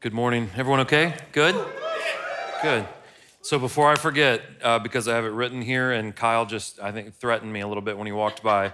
Good 0.00 0.14
morning. 0.14 0.48
Everyone 0.56 0.80
okay? 0.80 1.12
Good? 1.30 1.54
Good. 2.62 2.88
So 3.42 3.58
before 3.58 3.92
I 3.92 3.96
forget, 3.96 4.40
uh, 4.62 4.78
because 4.78 5.06
I 5.06 5.14
have 5.14 5.26
it 5.26 5.32
written 5.32 5.60
here, 5.60 5.92
and 5.92 6.16
Kyle 6.16 6.46
just, 6.46 6.80
I 6.80 6.90
think, 6.90 7.14
threatened 7.16 7.52
me 7.52 7.60
a 7.60 7.68
little 7.68 7.82
bit 7.82 7.98
when 7.98 8.06
he 8.06 8.12
walked 8.14 8.42
by, 8.42 8.72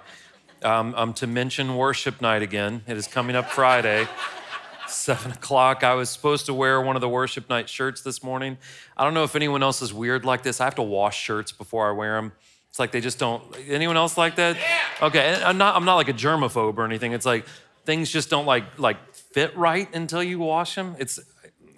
um, 0.63 0.95
I'm 0.97 1.13
to 1.15 1.27
mention 1.27 1.77
worship 1.77 2.21
night 2.21 2.43
again. 2.43 2.85
It 2.87 2.97
is 2.97 3.09
coming 3.09 3.35
up 3.35 3.51
Friday, 3.51 4.07
7 4.87 5.33
o'clock. 5.33 5.83
I 5.83 5.95
was 5.95 6.11
supposed 6.11 6.47
to 6.47 6.55
wear 6.55 6.81
one 6.81 6.95
of 6.95 7.01
the 7.01 7.09
worship 7.09 7.51
night 7.51 7.69
shirts 7.69 8.03
this 8.03 8.23
morning. 8.23 8.57
I 8.97 9.03
don't 9.03 9.13
know 9.13 9.25
if 9.25 9.35
anyone 9.35 9.65
else 9.65 9.83
is 9.83 9.93
weird 9.93 10.25
like 10.25 10.45
this. 10.45 10.61
I 10.61 10.65
have 10.65 10.77
to 10.77 10.83
wash 10.83 11.21
shirts 11.21 11.51
before 11.51 11.89
I 11.89 11.91
wear 11.91 12.15
them. 12.15 12.31
It's 12.71 12.79
like 12.79 12.93
they 12.93 13.01
just 13.01 13.19
don't. 13.19 13.43
Anyone 13.67 13.97
else 13.97 14.17
like 14.17 14.37
that? 14.37 14.55
Yeah. 14.55 15.07
Okay, 15.09 15.43
I'm 15.43 15.59
not. 15.59 15.75
I'm 15.75 15.85
not 15.85 15.97
like 15.97 16.09
a 16.09 16.13
germaphobe 16.13 16.77
or 16.77 16.85
anything. 16.85 17.15
It's 17.15 17.27
like 17.27 17.47
things 17.87 18.11
just 18.11 18.29
don't 18.29 18.47
like 18.47 18.79
like 18.79 18.99
fit 19.37 19.55
right 19.55 19.95
until 19.95 20.23
you 20.23 20.39
wash 20.39 20.77
them. 20.77 20.97
It's 20.99 21.21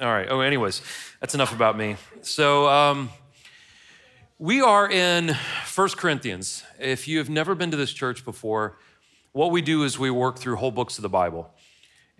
all 0.01 0.07
right. 0.07 0.29
Oh, 0.31 0.43
anyways, 0.43 0.81
that's 1.19 1.35
enough 1.35 1.53
about 1.53 1.77
me. 1.77 1.97
So, 2.23 2.69
um, 2.69 3.11
we 4.39 4.61
are 4.61 4.89
in 4.89 5.35
First 5.65 5.97
Corinthians. 5.97 6.63
If 6.79 7.09
you 7.09 7.19
have 7.19 7.29
never 7.29 7.57
been 7.57 7.73
to 7.73 7.77
this 7.77 7.93
church 7.93 8.25
before, 8.25 8.79
what 9.33 9.51
we 9.51 9.61
do 9.61 9.83
is 9.83 9.99
we 9.99 10.09
work 10.09 10.39
through 10.39 10.55
whole 10.55 10.71
books 10.71 10.99
of 10.99 11.03
the 11.03 11.09
Bible. 11.09 11.51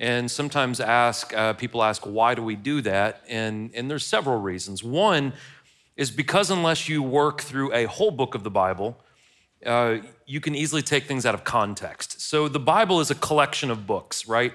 And 0.01 0.29
sometimes 0.29 0.81
ask 0.81 1.33
uh, 1.33 1.53
people 1.53 1.85
ask 1.85 2.03
why 2.05 2.35
do 2.35 2.43
we 2.43 2.57
do 2.57 2.81
that 2.81 3.23
and 3.29 3.71
and 3.77 3.89
there's 3.89 4.07
several 4.07 4.41
reasons 4.41 4.83
one 4.83 5.35
is 5.97 6.11
because 6.11 6.51
unless 6.51 6.89
you 6.89 7.01
work 7.01 7.43
through 7.43 7.73
a 7.73 7.85
whole 7.85 8.11
book 8.13 8.35
of 8.35 8.43
the 8.43 8.51
bible 8.51 8.97
uh, 9.67 9.97
you 10.25 10.41
can 10.41 10.55
easily 10.55 10.83
take 10.83 11.05
things 11.07 11.27
out 11.27 11.35
of 11.35 11.43
context 11.43 12.21
so 12.21 12.47
the 12.47 12.61
bible 12.61 13.01
is 13.01 13.11
a 13.11 13.17
collection 13.17 13.73
of 13.73 13.89
books 13.89 14.29
right 14.29 14.53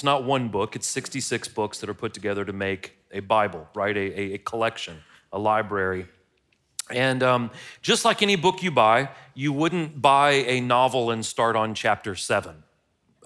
it's 0.00 0.04
not 0.06 0.24
one 0.24 0.48
book, 0.48 0.76
it's 0.76 0.86
66 0.86 1.48
books 1.48 1.78
that 1.80 1.90
are 1.90 1.94
put 1.94 2.14
together 2.14 2.42
to 2.46 2.54
make 2.54 2.96
a 3.12 3.20
Bible, 3.20 3.68
right? 3.74 3.94
A, 3.94 4.00
a, 4.00 4.32
a 4.32 4.38
collection, 4.38 4.96
a 5.30 5.38
library. 5.38 6.06
And 6.88 7.22
um, 7.22 7.50
just 7.82 8.06
like 8.06 8.22
any 8.22 8.36
book 8.36 8.62
you 8.62 8.70
buy, 8.70 9.10
you 9.34 9.52
wouldn't 9.52 10.00
buy 10.00 10.30
a 10.30 10.62
novel 10.62 11.10
and 11.10 11.22
start 11.22 11.54
on 11.54 11.74
chapter 11.74 12.16
seven 12.16 12.62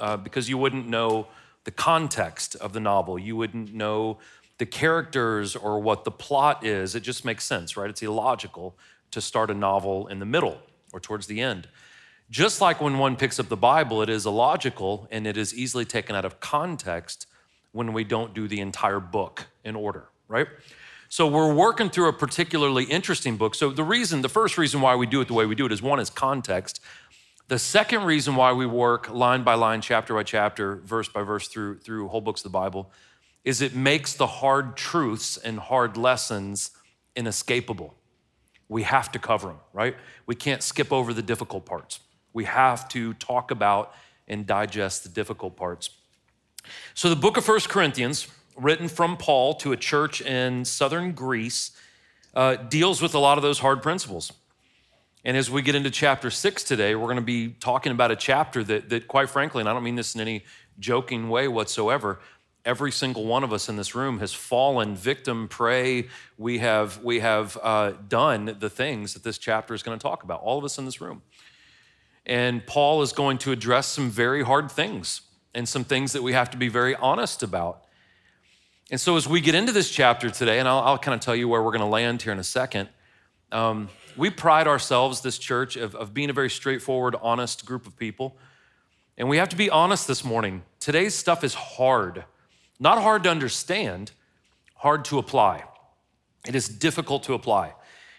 uh, 0.01 0.17
because 0.17 0.49
you 0.49 0.59
wouldn't 0.59 0.89
know 0.89 1.29
the 1.63 1.71
context 1.71 2.57
of 2.57 2.73
the 2.73 2.81
novel. 2.81 3.21
You 3.21 3.37
wouldn't 3.37 3.73
know 3.73 4.19
the 4.59 4.67
characters 4.67 5.55
or 5.55 5.79
what 5.79 6.03
the 6.03 6.11
plot 6.11 6.67
is. 6.67 6.97
It 6.97 7.05
just 7.05 7.25
makes 7.25 7.45
sense, 7.45 7.77
right? 7.77 7.89
It's 7.89 8.03
illogical 8.03 8.77
to 9.13 9.21
start 9.21 9.49
a 9.49 9.55
novel 9.55 10.09
in 10.09 10.19
the 10.19 10.27
middle 10.27 10.59
or 10.93 10.99
towards 10.99 11.29
the 11.29 11.41
end. 11.41 11.69
Just 12.35 12.61
like 12.61 12.81
when 12.81 12.99
one 12.99 13.15
picks 13.15 13.39
up 13.39 13.49
the 13.49 13.57
Bible, 13.57 14.03
it 14.03 14.11
is 14.11 14.27
illogical 14.27 15.07
and 15.13 15.25
it 15.25 15.37
is 15.37 15.55
easily 15.55 15.85
taken 15.85 16.17
out 16.17 16.25
of 16.25 16.41
context 16.41 17.29
when 17.71 17.93
we 17.93 18.03
don't 18.03 18.35
do 18.35 18.49
the 18.49 18.59
entire 18.59 18.99
book 18.99 19.47
in 19.63 19.77
order, 19.77 20.09
right? 20.27 20.49
So 21.09 21.29
we're 21.29 21.55
working 21.55 21.91
through 21.91 22.09
a 22.09 22.13
particularly 22.13 22.87
interesting 22.87 23.37
book. 23.37 23.55
So 23.55 23.71
the 23.71 23.85
reason, 23.85 24.23
the 24.23 24.29
first 24.29 24.59
reason 24.59 24.81
why 24.81 24.97
we 24.97 25.07
do 25.07 25.21
it 25.21 25.29
the 25.29 25.33
way 25.33 25.47
we 25.47 25.55
do 25.55 25.65
it 25.65 25.71
is 25.71 25.81
one 25.81 26.01
is 26.01 26.11
context. 26.11 26.81
The 27.47 27.57
second 27.57 28.03
reason 28.03 28.35
why 28.35 28.53
we 28.53 28.67
work 28.67 29.09
line 29.11 29.45
by 29.45 29.55
line, 29.55 29.81
chapter 29.81 30.13
by 30.13 30.25
chapter, 30.25 30.79
verse 30.85 31.09
by 31.09 31.23
verse 31.23 31.47
through 31.47 31.79
through 31.79 32.09
whole 32.09 32.21
books 32.21 32.41
of 32.41 32.51
the 32.51 32.59
Bible 32.59 32.91
is 33.45 33.63
it 33.63 33.77
makes 33.77 34.13
the 34.13 34.27
hard 34.27 34.77
truths 34.77 35.37
and 35.37 35.61
hard 35.61 35.97
lessons 35.97 36.73
inescapable. 37.15 37.95
We 38.69 38.83
have 38.83 39.13
to 39.13 39.21
cover 39.21 39.47
them, 39.47 39.61
right? 39.73 39.95
We 40.27 40.35
can't 40.35 40.65
skip 40.65 40.93
over 40.93 41.15
the 41.15 41.23
difficult 41.23 41.65
parts. 41.65 42.01
We 42.35 42.45
have 42.45 42.87
to 42.91 43.15
talk 43.15 43.51
about 43.51 43.95
and 44.29 44.47
digest 44.47 45.05
the 45.05 45.09
difficult 45.09 45.57
parts. 45.57 45.91
So, 46.93 47.09
the 47.09 47.17
book 47.17 47.37
of 47.37 47.45
First 47.45 47.69
Corinthians, 47.69 48.29
written 48.57 48.89
from 48.89 49.17
Paul 49.17 49.55
to 49.55 49.73
a 49.73 49.77
church 49.77 50.21
in 50.21 50.65
southern 50.65 51.13
Greece, 51.13 51.71
uh, 52.35 52.57
deals 52.57 53.01
with 53.01 53.15
a 53.15 53.19
lot 53.19 53.39
of 53.39 53.43
those 53.43 53.61
hard 53.61 53.83
principles. 53.83 54.33
And 55.25 55.37
as 55.37 55.51
we 55.51 55.63
get 55.63 55.75
into 55.75 55.91
chapter 55.91 56.31
six 56.31 56.63
today, 56.63 56.95
we're 56.95 57.07
going 57.07 57.17
to 57.17 57.23
be 57.23 57.49
talking 57.49 57.93
about 57.93 58.11
a 58.11 58.17
chapter 58.17 58.63
that, 58.65 58.91
that, 58.91 59.09
quite 59.09 59.31
frankly, 59.31 59.61
and 59.61 59.69
I 59.69 59.73
don't 59.73 59.83
mean 59.83 59.95
this 59.95 60.15
in 60.15 60.21
any 60.21 60.45
joking 60.79 61.29
way 61.31 61.49
whatsoever, 61.49 62.21
every 62.65 62.91
single 62.91 63.25
one 63.25 63.45
of 63.45 63.53
us 63.53 63.69
in 63.69 63.77
this 63.77 63.95
room 63.95 64.19
has 64.19 64.33
fallen 64.33 64.95
victim, 64.97 65.49
prey. 65.49 66.09
We 66.39 66.59
have, 66.59 67.03
we 67.03 67.21
have 67.21 67.59
uh, 67.63 67.93
done 68.09 68.57
the 68.59 68.71
things 68.71 69.15
that 69.15 69.23
this 69.23 69.39
chapter 69.39 69.75
is 69.75 69.83
going 69.83 69.99
to 69.99 70.03
talk 70.03 70.25
about, 70.25 70.41
all 70.41 70.59
of 70.59 70.65
us 70.65 70.79
in 70.79 70.85
this 70.85 71.01
room. 71.01 71.23
And 72.27 72.67
Paul 72.67 73.03
is 73.03 73.13
going 73.13 73.39
to 73.39 73.53
address 73.53 73.87
some 73.87 74.11
very 74.11 74.43
hard 74.43 74.71
things 74.71 75.23
and 75.55 75.69
some 75.69 75.85
things 75.85 76.13
that 76.13 76.23
we 76.23 76.33
have 76.33 76.51
to 76.51 76.57
be 76.57 76.69
very 76.69 76.97
honest 76.97 77.43
about. 77.43 77.85
And 78.91 79.01
so, 79.01 79.17
as 79.17 79.29
we 79.29 79.41
get 79.41 79.55
into 79.55 79.73
this 79.73 79.91
chapter 79.91 80.31
today, 80.31 80.59
and 80.59 80.69
I'll, 80.69 80.81
I'll 80.81 80.99
kind 80.99 81.15
of 81.15 81.21
tell 81.21 81.35
you 81.35 81.49
where 81.49 81.63
we're 81.63 81.71
going 81.71 81.81
to 81.81 81.87
land 81.87 82.23
here 82.23 82.33
in 82.33 82.39
a 82.39 82.45
second, 82.45 82.89
um, 83.51 83.89
we 84.17 84.31
pride 84.31 84.67
ourselves, 84.67 85.21
this 85.21 85.39
church, 85.39 85.77
of, 85.77 85.95
of 85.95 86.13
being 86.13 86.31
a 86.31 86.33
very 86.33 86.51
straightforward, 86.51 87.17
honest 87.21 87.65
group 87.65 87.87
of 87.87 87.97
people. 87.97 88.37
And 89.17 89.29
we 89.29 89.37
have 89.39 89.49
to 89.51 89.57
be 89.57 89.71
honest 89.71 90.07
this 90.07 90.25
morning. 90.25 90.63
Today's 90.81 91.15
stuff 91.15 91.45
is 91.45 91.55
hard, 91.55 92.25
not 92.79 93.01
hard 93.01 93.23
to 93.25 93.31
understand, 93.31 94.13
hard 94.77 95.05
to 95.07 95.19
apply. 95.19 95.65
It 96.47 96.55
is 96.55 96.69
difficult 96.69 97.23
to 97.25 97.35
apply. 97.35 97.75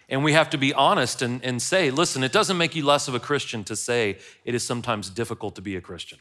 And 0.08 0.22
we 0.22 0.32
have 0.32 0.50
to 0.50 0.58
be 0.58 0.72
honest 0.72 1.22
and, 1.22 1.44
and 1.44 1.60
say, 1.60 1.90
listen, 1.90 2.22
it 2.22 2.32
doesn't 2.32 2.56
make 2.56 2.76
you 2.76 2.84
less 2.84 3.08
of 3.08 3.14
a 3.14 3.20
Christian 3.20 3.64
to 3.64 3.74
say 3.74 4.18
it 4.44 4.54
is 4.54 4.64
sometimes 4.64 5.10
difficult 5.10 5.56
to 5.56 5.62
be 5.62 5.76
a 5.76 5.80
Christian. 5.80 6.18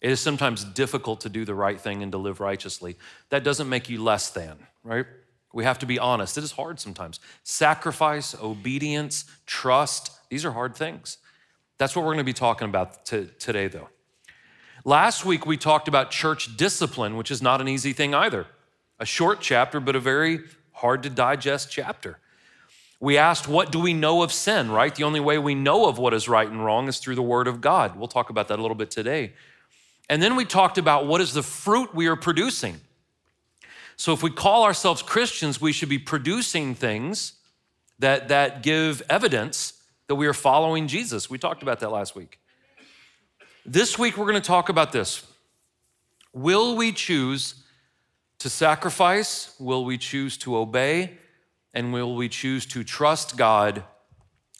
It 0.00 0.10
is 0.10 0.20
sometimes 0.20 0.62
difficult 0.62 1.22
to 1.22 1.28
do 1.28 1.44
the 1.44 1.54
right 1.54 1.80
thing 1.80 2.02
and 2.02 2.12
to 2.12 2.18
live 2.18 2.38
righteously. 2.40 2.96
That 3.30 3.44
doesn't 3.44 3.68
make 3.68 3.88
you 3.88 4.02
less 4.02 4.30
than, 4.30 4.58
right? 4.84 5.06
We 5.52 5.64
have 5.64 5.78
to 5.80 5.86
be 5.86 5.98
honest. 5.98 6.36
It 6.36 6.44
is 6.44 6.52
hard 6.52 6.78
sometimes. 6.78 7.18
Sacrifice, 7.42 8.34
obedience, 8.40 9.24
trust, 9.46 10.12
these 10.28 10.44
are 10.44 10.52
hard 10.52 10.76
things. 10.76 11.18
That's 11.78 11.96
what 11.96 12.02
we're 12.02 12.12
going 12.12 12.18
to 12.18 12.24
be 12.24 12.32
talking 12.32 12.68
about 12.68 13.06
today, 13.06 13.68
though. 13.68 13.88
Last 14.84 15.24
week, 15.24 15.46
we 15.46 15.56
talked 15.56 15.88
about 15.88 16.10
church 16.10 16.56
discipline, 16.56 17.16
which 17.16 17.30
is 17.30 17.40
not 17.40 17.60
an 17.60 17.68
easy 17.68 17.92
thing 17.92 18.14
either. 18.14 18.46
A 19.00 19.06
short 19.06 19.40
chapter, 19.40 19.80
but 19.80 19.96
a 19.96 20.00
very 20.00 20.40
hard 20.72 21.02
to 21.04 21.10
digest 21.10 21.70
chapter. 21.70 22.18
We 23.00 23.16
asked, 23.16 23.48
What 23.48 23.70
do 23.70 23.78
we 23.78 23.94
know 23.94 24.22
of 24.22 24.32
sin, 24.32 24.70
right? 24.70 24.94
The 24.94 25.04
only 25.04 25.20
way 25.20 25.38
we 25.38 25.54
know 25.54 25.88
of 25.88 25.98
what 25.98 26.14
is 26.14 26.28
right 26.28 26.48
and 26.48 26.64
wrong 26.64 26.88
is 26.88 26.98
through 26.98 27.14
the 27.14 27.22
Word 27.22 27.46
of 27.46 27.60
God. 27.60 27.96
We'll 27.96 28.08
talk 28.08 28.30
about 28.30 28.48
that 28.48 28.58
a 28.58 28.62
little 28.62 28.74
bit 28.74 28.90
today. 28.90 29.32
And 30.08 30.22
then 30.22 30.36
we 30.36 30.44
talked 30.44 30.78
about 30.78 31.06
what 31.06 31.20
is 31.20 31.32
the 31.32 31.42
fruit 31.42 31.94
we 31.94 32.06
are 32.06 32.16
producing. 32.16 32.80
So 33.96 34.12
if 34.12 34.22
we 34.22 34.30
call 34.30 34.64
ourselves 34.64 35.02
Christians, 35.02 35.60
we 35.60 35.72
should 35.72 35.88
be 35.88 35.98
producing 35.98 36.74
things 36.74 37.34
that, 37.98 38.28
that 38.28 38.62
give 38.62 39.02
evidence 39.10 39.74
that 40.06 40.14
we 40.14 40.26
are 40.26 40.32
following 40.32 40.86
Jesus. 40.86 41.28
We 41.28 41.36
talked 41.36 41.62
about 41.62 41.80
that 41.80 41.90
last 41.90 42.16
week. 42.16 42.38
This 43.66 43.98
week, 43.98 44.16
we're 44.16 44.24
going 44.24 44.40
to 44.40 44.46
talk 44.46 44.68
about 44.68 44.92
this. 44.92 45.26
Will 46.32 46.76
we 46.76 46.92
choose 46.92 47.56
to 48.38 48.48
sacrifice? 48.48 49.54
Will 49.58 49.84
we 49.84 49.98
choose 49.98 50.38
to 50.38 50.56
obey? 50.56 51.18
And 51.78 51.92
will 51.92 52.16
we 52.16 52.28
choose 52.28 52.66
to 52.66 52.82
trust 52.82 53.36
God 53.36 53.84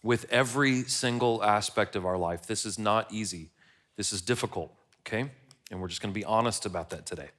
with 0.05 0.25
every 0.31 0.85
single 0.85 1.43
aspect 1.43 1.97
of 1.97 2.07
our 2.07 2.17
life? 2.17 2.47
This 2.47 2.65
is 2.65 2.79
not 2.79 3.13
easy. 3.13 3.51
This 3.97 4.13
is 4.13 4.23
difficult, 4.23 4.73
okay? 5.01 5.29
And 5.69 5.81
we're 5.81 5.89
just 5.89 6.01
to 6.15 6.21
be 6.21 6.25
honest 6.25 6.65
about 6.65 6.91
that 6.91 7.07
today. 7.07 7.31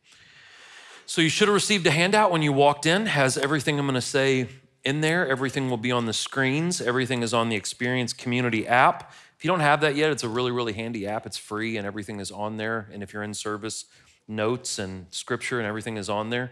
So 1.05 1.21
you 1.21 1.29
should 1.29 1.47
have 1.47 1.55
received 1.55 1.87
a 1.87 1.91
handout 1.91 2.29
when 2.29 2.41
you 2.41 2.51
walked 2.51 2.85
in. 2.85 3.05
Has 3.05 3.37
everything 3.37 3.79
I'm 3.79 3.85
to 3.95 4.01
say 4.01 4.49
in 4.83 4.99
there. 4.99 5.25
Everything 5.25 5.69
will 5.69 5.77
be 5.77 5.93
on 5.93 6.07
the 6.07 6.13
screens. 6.13 6.81
Everything 6.81 7.23
is 7.23 7.33
on 7.33 7.47
the 7.47 7.55
Experience 7.55 8.11
Community 8.11 8.67
app. 8.67 9.13
If 9.37 9.45
you 9.45 9.49
don't 9.49 9.61
have 9.61 9.79
that 9.79 9.95
yet, 9.95 10.11
it's 10.11 10.25
a 10.25 10.29
really, 10.29 10.51
really 10.51 10.73
handy 10.73 11.07
app. 11.07 11.25
It's 11.25 11.37
free 11.37 11.77
and 11.77 11.87
everything 11.87 12.19
is 12.19 12.31
on 12.31 12.57
there. 12.57 12.89
And 12.91 13.01
if 13.01 13.13
you're 13.13 13.23
in 13.23 13.33
service, 13.33 13.85
notes 14.27 14.77
and 14.77 15.05
scripture 15.09 15.57
and 15.57 15.65
everything 15.65 15.95
is 15.95 16.09
on 16.09 16.31
there. 16.31 16.51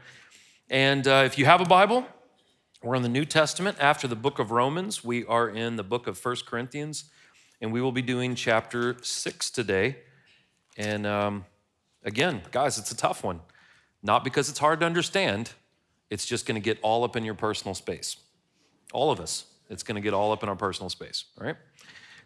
And 0.69 1.05
uh, 1.05 1.23
if 1.25 1.37
you 1.37 1.43
have 1.43 1.59
a 1.59 1.65
Bible, 1.65 2.07
we're 2.83 2.95
in 2.95 3.01
the 3.01 3.09
New 3.09 3.25
Testament 3.25 3.77
after 3.79 4.07
the 4.07 4.15
book 4.15 4.37
of 4.37 4.51
Romans. 4.51 5.03
We 5.03 5.25
are 5.25 5.49
in 5.49 5.77
the 5.77 5.83
book 5.83 6.05
of 6.05 6.17
First 6.17 6.45
Corinthians, 6.45 7.05
and 7.59 7.73
we 7.73 7.81
will 7.81 7.91
be 7.91 8.03
doing 8.03 8.35
chapter 8.35 8.97
six 9.01 9.49
today. 9.49 9.97
And 10.77 11.07
um, 11.07 11.45
again, 12.03 12.43
guys, 12.51 12.77
it's 12.77 12.91
a 12.91 12.95
tough 12.95 13.23
one. 13.23 13.41
Not 14.03 14.23
because 14.23 14.47
it's 14.47 14.59
hard 14.59 14.81
to 14.81 14.85
understand, 14.85 15.51
it's 16.11 16.25
just 16.25 16.45
going 16.45 16.55
to 16.55 16.63
get 16.63 16.77
all 16.83 17.03
up 17.03 17.15
in 17.15 17.25
your 17.25 17.33
personal 17.33 17.73
space. 17.73 18.17
All 18.93 19.09
of 19.09 19.19
us, 19.19 19.45
it's 19.71 19.81
going 19.81 19.95
to 19.95 20.01
get 20.01 20.13
all 20.13 20.31
up 20.31 20.43
in 20.43 20.49
our 20.49 20.55
personal 20.55 20.89
space, 20.89 21.25
all 21.41 21.47
right? 21.47 21.57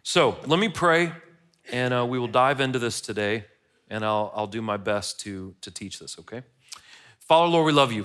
So 0.02 0.36
let 0.46 0.60
me 0.60 0.68
pray, 0.68 1.12
and 1.72 1.94
uh, 1.94 2.04
we 2.06 2.18
will 2.18 2.28
dive 2.28 2.60
into 2.60 2.78
this 2.78 3.00
today, 3.00 3.46
and 3.88 4.04
I'll, 4.04 4.30
I'll 4.36 4.46
do 4.46 4.60
my 4.60 4.76
best 4.76 5.18
to, 5.20 5.54
to 5.62 5.70
teach 5.70 5.98
this, 5.98 6.18
okay? 6.18 6.42
Father, 7.20 7.48
Lord, 7.48 7.64
we 7.64 7.72
love 7.72 7.90
you. 7.90 8.04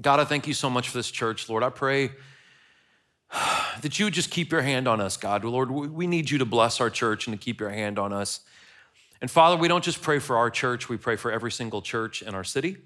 God, 0.00 0.18
I 0.18 0.24
thank 0.24 0.46
you 0.46 0.54
so 0.54 0.70
much 0.70 0.88
for 0.88 0.96
this 0.96 1.10
church, 1.10 1.48
Lord. 1.48 1.62
I 1.62 1.68
pray 1.68 2.12
that 3.80 3.98
you 3.98 4.06
would 4.06 4.14
just 4.14 4.30
keep 4.30 4.50
your 4.50 4.62
hand 4.62 4.88
on 4.88 5.00
us, 5.00 5.16
God. 5.16 5.44
Lord, 5.44 5.70
we 5.70 6.06
need 6.06 6.30
you 6.30 6.38
to 6.38 6.46
bless 6.46 6.80
our 6.80 6.90
church 6.90 7.26
and 7.26 7.38
to 7.38 7.42
keep 7.42 7.60
your 7.60 7.70
hand 7.70 7.98
on 7.98 8.12
us. 8.12 8.40
And 9.20 9.30
Father, 9.30 9.56
we 9.56 9.68
don't 9.68 9.84
just 9.84 10.00
pray 10.00 10.18
for 10.18 10.36
our 10.36 10.48
church, 10.48 10.88
we 10.88 10.96
pray 10.96 11.16
for 11.16 11.30
every 11.30 11.52
single 11.52 11.82
church 11.82 12.22
in 12.22 12.34
our 12.34 12.44
city. 12.44 12.78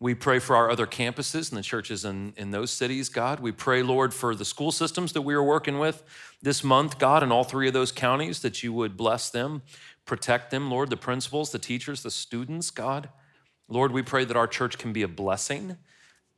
We 0.00 0.14
pray 0.14 0.38
for 0.38 0.54
our 0.54 0.70
other 0.70 0.86
campuses 0.86 1.50
and 1.50 1.58
the 1.58 1.62
churches 1.62 2.04
in, 2.04 2.32
in 2.36 2.52
those 2.52 2.70
cities, 2.70 3.08
God. 3.08 3.40
We 3.40 3.50
pray, 3.50 3.82
Lord, 3.82 4.14
for 4.14 4.34
the 4.34 4.44
school 4.44 4.70
systems 4.70 5.12
that 5.12 5.22
we 5.22 5.34
are 5.34 5.42
working 5.42 5.80
with 5.80 6.04
this 6.40 6.62
month, 6.62 7.00
God, 7.00 7.24
in 7.24 7.32
all 7.32 7.42
three 7.42 7.66
of 7.66 7.74
those 7.74 7.90
counties, 7.90 8.40
that 8.42 8.62
you 8.62 8.72
would 8.72 8.96
bless 8.96 9.28
them, 9.28 9.62
protect 10.06 10.52
them, 10.52 10.70
Lord, 10.70 10.88
the 10.88 10.96
principals, 10.96 11.50
the 11.50 11.58
teachers, 11.58 12.04
the 12.04 12.12
students, 12.12 12.70
God. 12.70 13.08
Lord, 13.66 13.90
we 13.90 14.02
pray 14.02 14.24
that 14.24 14.36
our 14.36 14.46
church 14.46 14.78
can 14.78 14.92
be 14.92 15.02
a 15.02 15.08
blessing 15.08 15.76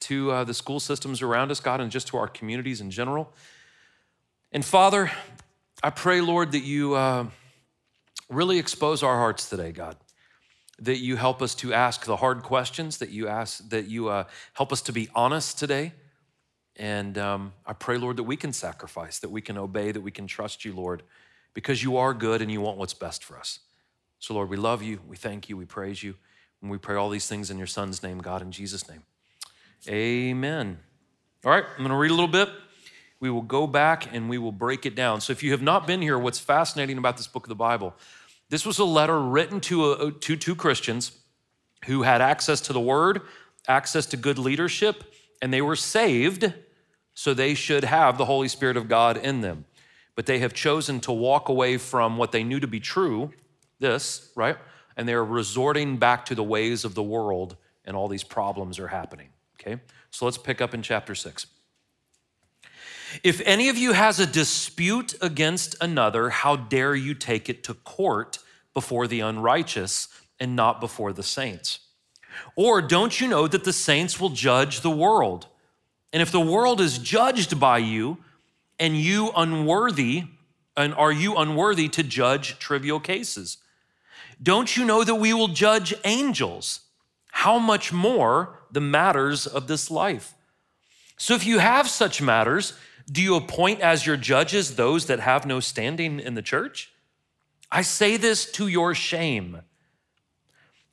to 0.00 0.30
uh, 0.30 0.44
the 0.44 0.54
school 0.54 0.80
systems 0.80 1.22
around 1.22 1.50
us, 1.50 1.60
God, 1.60 1.80
and 1.80 1.90
just 1.90 2.08
to 2.08 2.16
our 2.16 2.28
communities 2.28 2.80
in 2.80 2.90
general. 2.90 3.32
And 4.52 4.64
Father, 4.64 5.10
I 5.82 5.90
pray, 5.90 6.20
Lord, 6.20 6.52
that 6.52 6.64
you 6.64 6.94
uh, 6.94 7.26
really 8.28 8.58
expose 8.58 9.02
our 9.02 9.16
hearts 9.16 9.48
today, 9.48 9.72
God. 9.72 9.96
That 10.80 10.98
you 10.98 11.16
help 11.16 11.42
us 11.42 11.54
to 11.56 11.74
ask 11.74 12.04
the 12.04 12.16
hard 12.16 12.42
questions, 12.42 12.98
that 12.98 13.10
you 13.10 13.28
ask, 13.28 13.68
that 13.68 13.86
you 13.86 14.08
uh, 14.08 14.24
help 14.54 14.72
us 14.72 14.82
to 14.82 14.92
be 14.92 15.08
honest 15.14 15.58
today. 15.58 15.92
And 16.76 17.18
um, 17.18 17.52
I 17.66 17.74
pray, 17.74 17.98
Lord, 17.98 18.16
that 18.16 18.22
we 18.24 18.36
can 18.36 18.52
sacrifice, 18.52 19.18
that 19.18 19.30
we 19.30 19.42
can 19.42 19.58
obey, 19.58 19.92
that 19.92 20.00
we 20.00 20.10
can 20.10 20.26
trust 20.26 20.64
you, 20.64 20.72
Lord, 20.74 21.02
because 21.52 21.82
you 21.82 21.98
are 21.98 22.14
good 22.14 22.40
and 22.40 22.50
you 22.50 22.60
want 22.60 22.78
what's 22.78 22.94
best 22.94 23.22
for 23.22 23.36
us. 23.38 23.58
So, 24.18 24.34
Lord, 24.34 24.48
we 24.48 24.56
love 24.56 24.82
you, 24.82 25.00
we 25.06 25.16
thank 25.16 25.48
you, 25.48 25.56
we 25.56 25.66
praise 25.66 26.02
you, 26.02 26.14
and 26.62 26.70
we 26.70 26.78
pray 26.78 26.96
all 26.96 27.10
these 27.10 27.26
things 27.26 27.50
in 27.50 27.58
your 27.58 27.66
Son's 27.66 28.02
name, 28.02 28.18
God, 28.18 28.42
in 28.42 28.52
Jesus' 28.52 28.88
name. 28.88 29.02
Amen. 29.88 30.78
All 31.44 31.50
right, 31.50 31.64
I'm 31.64 31.78
going 31.78 31.90
to 31.90 31.96
read 31.96 32.10
a 32.10 32.14
little 32.14 32.28
bit. 32.28 32.50
We 33.18 33.30
will 33.30 33.42
go 33.42 33.66
back 33.66 34.14
and 34.14 34.28
we 34.28 34.38
will 34.38 34.52
break 34.52 34.84
it 34.84 34.94
down. 34.94 35.20
So, 35.20 35.32
if 35.32 35.42
you 35.42 35.52
have 35.52 35.62
not 35.62 35.86
been 35.86 36.02
here, 36.02 36.18
what's 36.18 36.38
fascinating 36.38 36.98
about 36.98 37.16
this 37.16 37.26
book 37.26 37.44
of 37.44 37.48
the 37.48 37.54
Bible, 37.54 37.94
this 38.50 38.66
was 38.66 38.78
a 38.78 38.84
letter 38.84 39.18
written 39.20 39.60
to, 39.62 39.92
a, 39.92 40.12
to 40.12 40.36
two 40.36 40.54
Christians 40.54 41.12
who 41.86 42.02
had 42.02 42.20
access 42.20 42.60
to 42.62 42.72
the 42.72 42.80
word, 42.80 43.22
access 43.68 44.06
to 44.06 44.16
good 44.16 44.38
leadership, 44.38 45.04
and 45.40 45.52
they 45.52 45.62
were 45.62 45.76
saved, 45.76 46.52
so 47.14 47.32
they 47.32 47.54
should 47.54 47.84
have 47.84 48.18
the 48.18 48.26
Holy 48.26 48.48
Spirit 48.48 48.76
of 48.76 48.88
God 48.88 49.16
in 49.16 49.40
them. 49.40 49.64
But 50.14 50.26
they 50.26 50.40
have 50.40 50.52
chosen 50.52 51.00
to 51.00 51.12
walk 51.12 51.48
away 51.48 51.78
from 51.78 52.18
what 52.18 52.32
they 52.32 52.44
knew 52.44 52.60
to 52.60 52.66
be 52.66 52.80
true, 52.80 53.32
this, 53.78 54.30
right? 54.34 54.58
And 54.96 55.08
they're 55.08 55.24
resorting 55.24 55.96
back 55.96 56.26
to 56.26 56.34
the 56.34 56.42
ways 56.42 56.84
of 56.84 56.94
the 56.94 57.02
world, 57.02 57.56
and 57.86 57.96
all 57.96 58.08
these 58.08 58.24
problems 58.24 58.78
are 58.78 58.88
happening. 58.88 59.28
Okay, 59.60 59.80
so 60.10 60.24
let's 60.24 60.38
pick 60.38 60.60
up 60.60 60.72
in 60.72 60.82
chapter 60.82 61.14
six. 61.14 61.46
If 63.22 63.42
any 63.44 63.68
of 63.68 63.76
you 63.76 63.92
has 63.92 64.18
a 64.20 64.26
dispute 64.26 65.14
against 65.20 65.76
another, 65.80 66.30
how 66.30 66.56
dare 66.56 66.94
you 66.94 67.12
take 67.14 67.48
it 67.48 67.62
to 67.64 67.74
court 67.74 68.38
before 68.72 69.06
the 69.06 69.20
unrighteous 69.20 70.08
and 70.38 70.56
not 70.56 70.80
before 70.80 71.12
the 71.12 71.22
saints? 71.22 71.80
Or 72.56 72.80
don't 72.80 73.20
you 73.20 73.28
know 73.28 73.48
that 73.48 73.64
the 73.64 73.72
saints 73.72 74.20
will 74.20 74.30
judge 74.30 74.80
the 74.80 74.90
world? 74.90 75.48
And 76.12 76.22
if 76.22 76.30
the 76.30 76.40
world 76.40 76.80
is 76.80 76.98
judged 76.98 77.58
by 77.60 77.78
you, 77.78 78.18
and 78.78 78.96
you 78.96 79.30
unworthy, 79.36 80.24
and 80.76 80.94
are 80.94 81.12
you 81.12 81.36
unworthy 81.36 81.88
to 81.88 82.02
judge 82.02 82.58
trivial 82.58 82.98
cases? 82.98 83.58
Don't 84.42 84.74
you 84.76 84.86
know 84.86 85.04
that 85.04 85.16
we 85.16 85.34
will 85.34 85.48
judge 85.48 85.92
angels? 86.04 86.80
How 87.32 87.58
much 87.58 87.92
more 87.92 88.58
the 88.70 88.80
matters 88.80 89.46
of 89.46 89.66
this 89.66 89.90
life? 89.90 90.34
So 91.16 91.34
if 91.34 91.46
you 91.46 91.58
have 91.58 91.88
such 91.88 92.22
matters, 92.22 92.74
do 93.10 93.22
you 93.22 93.34
appoint 93.34 93.80
as 93.80 94.06
your 94.06 94.16
judges 94.16 94.76
those 94.76 95.06
that 95.06 95.20
have 95.20 95.46
no 95.46 95.60
standing 95.60 96.20
in 96.20 96.34
the 96.34 96.42
church? 96.42 96.92
I 97.70 97.82
say 97.82 98.16
this 98.16 98.50
to 98.52 98.68
your 98.68 98.94
shame. 98.94 99.60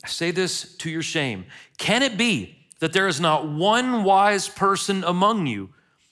I 0.04 0.08
say 0.08 0.32
this 0.32 0.76
to 0.78 0.90
your 0.90 1.02
shame. 1.02 1.46
Can 1.78 2.04
it 2.04 2.18
be 2.18 2.58
that 2.80 2.94
there 2.94 3.08
is 3.08 3.20
not 3.20 3.50
one 3.50 4.04
wise 4.04 4.48
person 4.48 5.04
among 5.04 5.48
you 5.48 5.70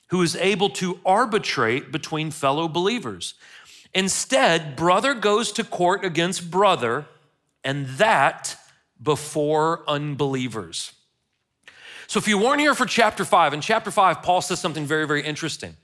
who 0.08 0.22
is 0.22 0.36
able 0.36 0.70
to 0.70 1.00
arbitrate 1.06 1.92
between 1.92 2.32
fellow 2.32 2.68
believers? 2.68 3.36
Instead, 3.94 4.76
brother 4.76 5.14
goes 5.14 5.52
to 5.54 5.64
court 5.64 6.04
against 6.04 6.52
brother, 6.52 7.06
and 7.64 7.88
that 7.98 8.58
before 9.06 9.84
unbelievers. 9.88 10.92
So, 12.08 12.20
if 12.20 12.28
you 12.28 12.38
weren't 12.38 12.60
here 12.60 12.76
for 12.76 12.86
chapter 12.86 13.24
five, 13.24 13.54
in 13.54 13.62
chapter 13.62 13.92
five, 13.92 14.22
Paul 14.22 14.42
says 14.42 14.60
something 14.60 14.86
very, 14.86 15.08
very 15.08 15.24
interesting 15.24 15.78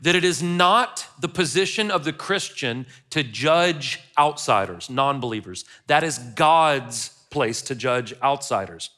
that 0.00 0.14
it 0.14 0.24
is 0.24 0.42
not 0.42 1.06
the 1.20 1.28
position 1.28 1.90
of 1.90 2.04
the 2.04 2.12
Christian 2.12 2.84
to 3.10 3.22
judge 3.22 4.00
outsiders, 4.18 4.90
non 4.90 5.20
believers. 5.20 5.64
That 5.86 6.04
is 6.04 6.18
God's 6.18 7.08
place 7.30 7.62
to 7.62 7.74
judge 7.74 8.12
outsiders. 8.22 8.90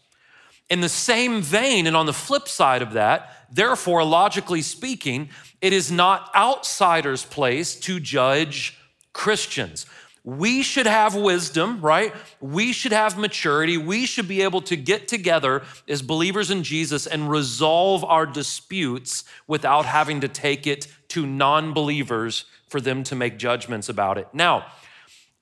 In 0.69 0.81
the 0.81 0.89
same 0.89 1.43
vein, 1.43 1.87
and 1.87 1.97
on 1.97 2.07
the 2.07 2.13
flip 2.13 2.49
side 2.49 2.83
of 2.83 2.95
that, 2.95 3.47
therefore, 3.53 4.03
logically 4.05 4.63
speaking, 4.63 5.29
it 5.61 5.73
is 5.73 5.93
not 5.93 6.31
outsiders' 6.35 7.25
place 7.25 7.79
to 7.81 8.01
judge 8.01 8.77
Christians 9.13 9.87
we 10.27 10.65
should 10.65 10.87
have 10.87 11.15
wisdom, 11.15 11.81
right? 11.81 12.13
We 12.41 12.73
should 12.73 12.91
have 12.91 13.17
maturity. 13.17 13.79
We 13.79 14.07
should 14.07 14.27
be 14.27 14.43
able 14.43 14.61
to 14.63 14.75
get 14.75 15.07
together 15.07 15.63
as 15.89 16.03
believers 16.03 16.51
in 16.51 16.65
Jesus 16.65 17.07
and 17.07 17.31
resolve 17.31 18.03
our 18.03 18.27
disputes 18.27 19.23
without 19.47 19.87
having 19.87 20.21
to 20.23 20.29
take 20.29 20.67
it 20.67 20.89
to 21.11 21.25
non 21.25 21.73
believers 21.73 22.45
for 22.69 22.81
them 22.81 23.05
to 23.05 23.15
make 23.15 23.39
judgments 23.39 23.89
about 23.89 24.19
it. 24.19 24.27
Now, 24.33 24.67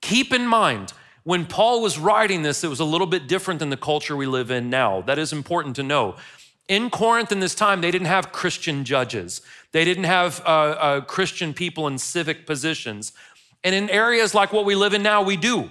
keep 0.02 0.34
in 0.34 0.46
mind, 0.46 0.92
when 1.22 1.46
Paul 1.46 1.80
was 1.80 1.98
writing 1.98 2.42
this, 2.42 2.62
it 2.62 2.68
was 2.68 2.80
a 2.80 2.84
little 2.84 3.06
bit 3.06 3.26
different 3.26 3.60
than 3.60 3.70
the 3.70 3.78
culture 3.78 4.14
we 4.14 4.26
live 4.26 4.50
in 4.50 4.68
now. 4.68 5.00
That 5.00 5.18
is 5.18 5.32
important 5.32 5.76
to 5.76 5.82
know. 5.82 6.16
In 6.68 6.90
Corinth 6.90 7.32
in 7.32 7.40
this 7.40 7.54
time, 7.54 7.80
they 7.80 7.90
didn't 7.90 8.06
have 8.08 8.32
Christian 8.32 8.84
judges. 8.84 9.40
They 9.72 9.86
didn't 9.86 10.04
have 10.04 10.40
uh, 10.40 10.48
uh, 10.48 11.00
Christian 11.00 11.54
people 11.54 11.86
in 11.86 11.96
civic 11.96 12.46
positions. 12.46 13.12
And 13.64 13.74
in 13.74 13.88
areas 13.88 14.34
like 14.34 14.52
what 14.52 14.66
we 14.66 14.74
live 14.74 14.92
in 14.92 15.02
now, 15.02 15.22
we 15.22 15.36
do. 15.36 15.70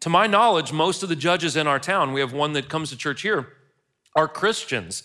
To 0.00 0.08
my 0.08 0.26
knowledge, 0.26 0.72
most 0.72 1.02
of 1.02 1.08
the 1.08 1.16
judges 1.16 1.56
in 1.56 1.66
our 1.66 1.78
town, 1.78 2.12
we 2.12 2.20
have 2.20 2.32
one 2.32 2.54
that 2.54 2.68
comes 2.68 2.90
to 2.90 2.96
church 2.96 3.22
here, 3.22 3.48
are 4.16 4.28
Christians. 4.28 5.02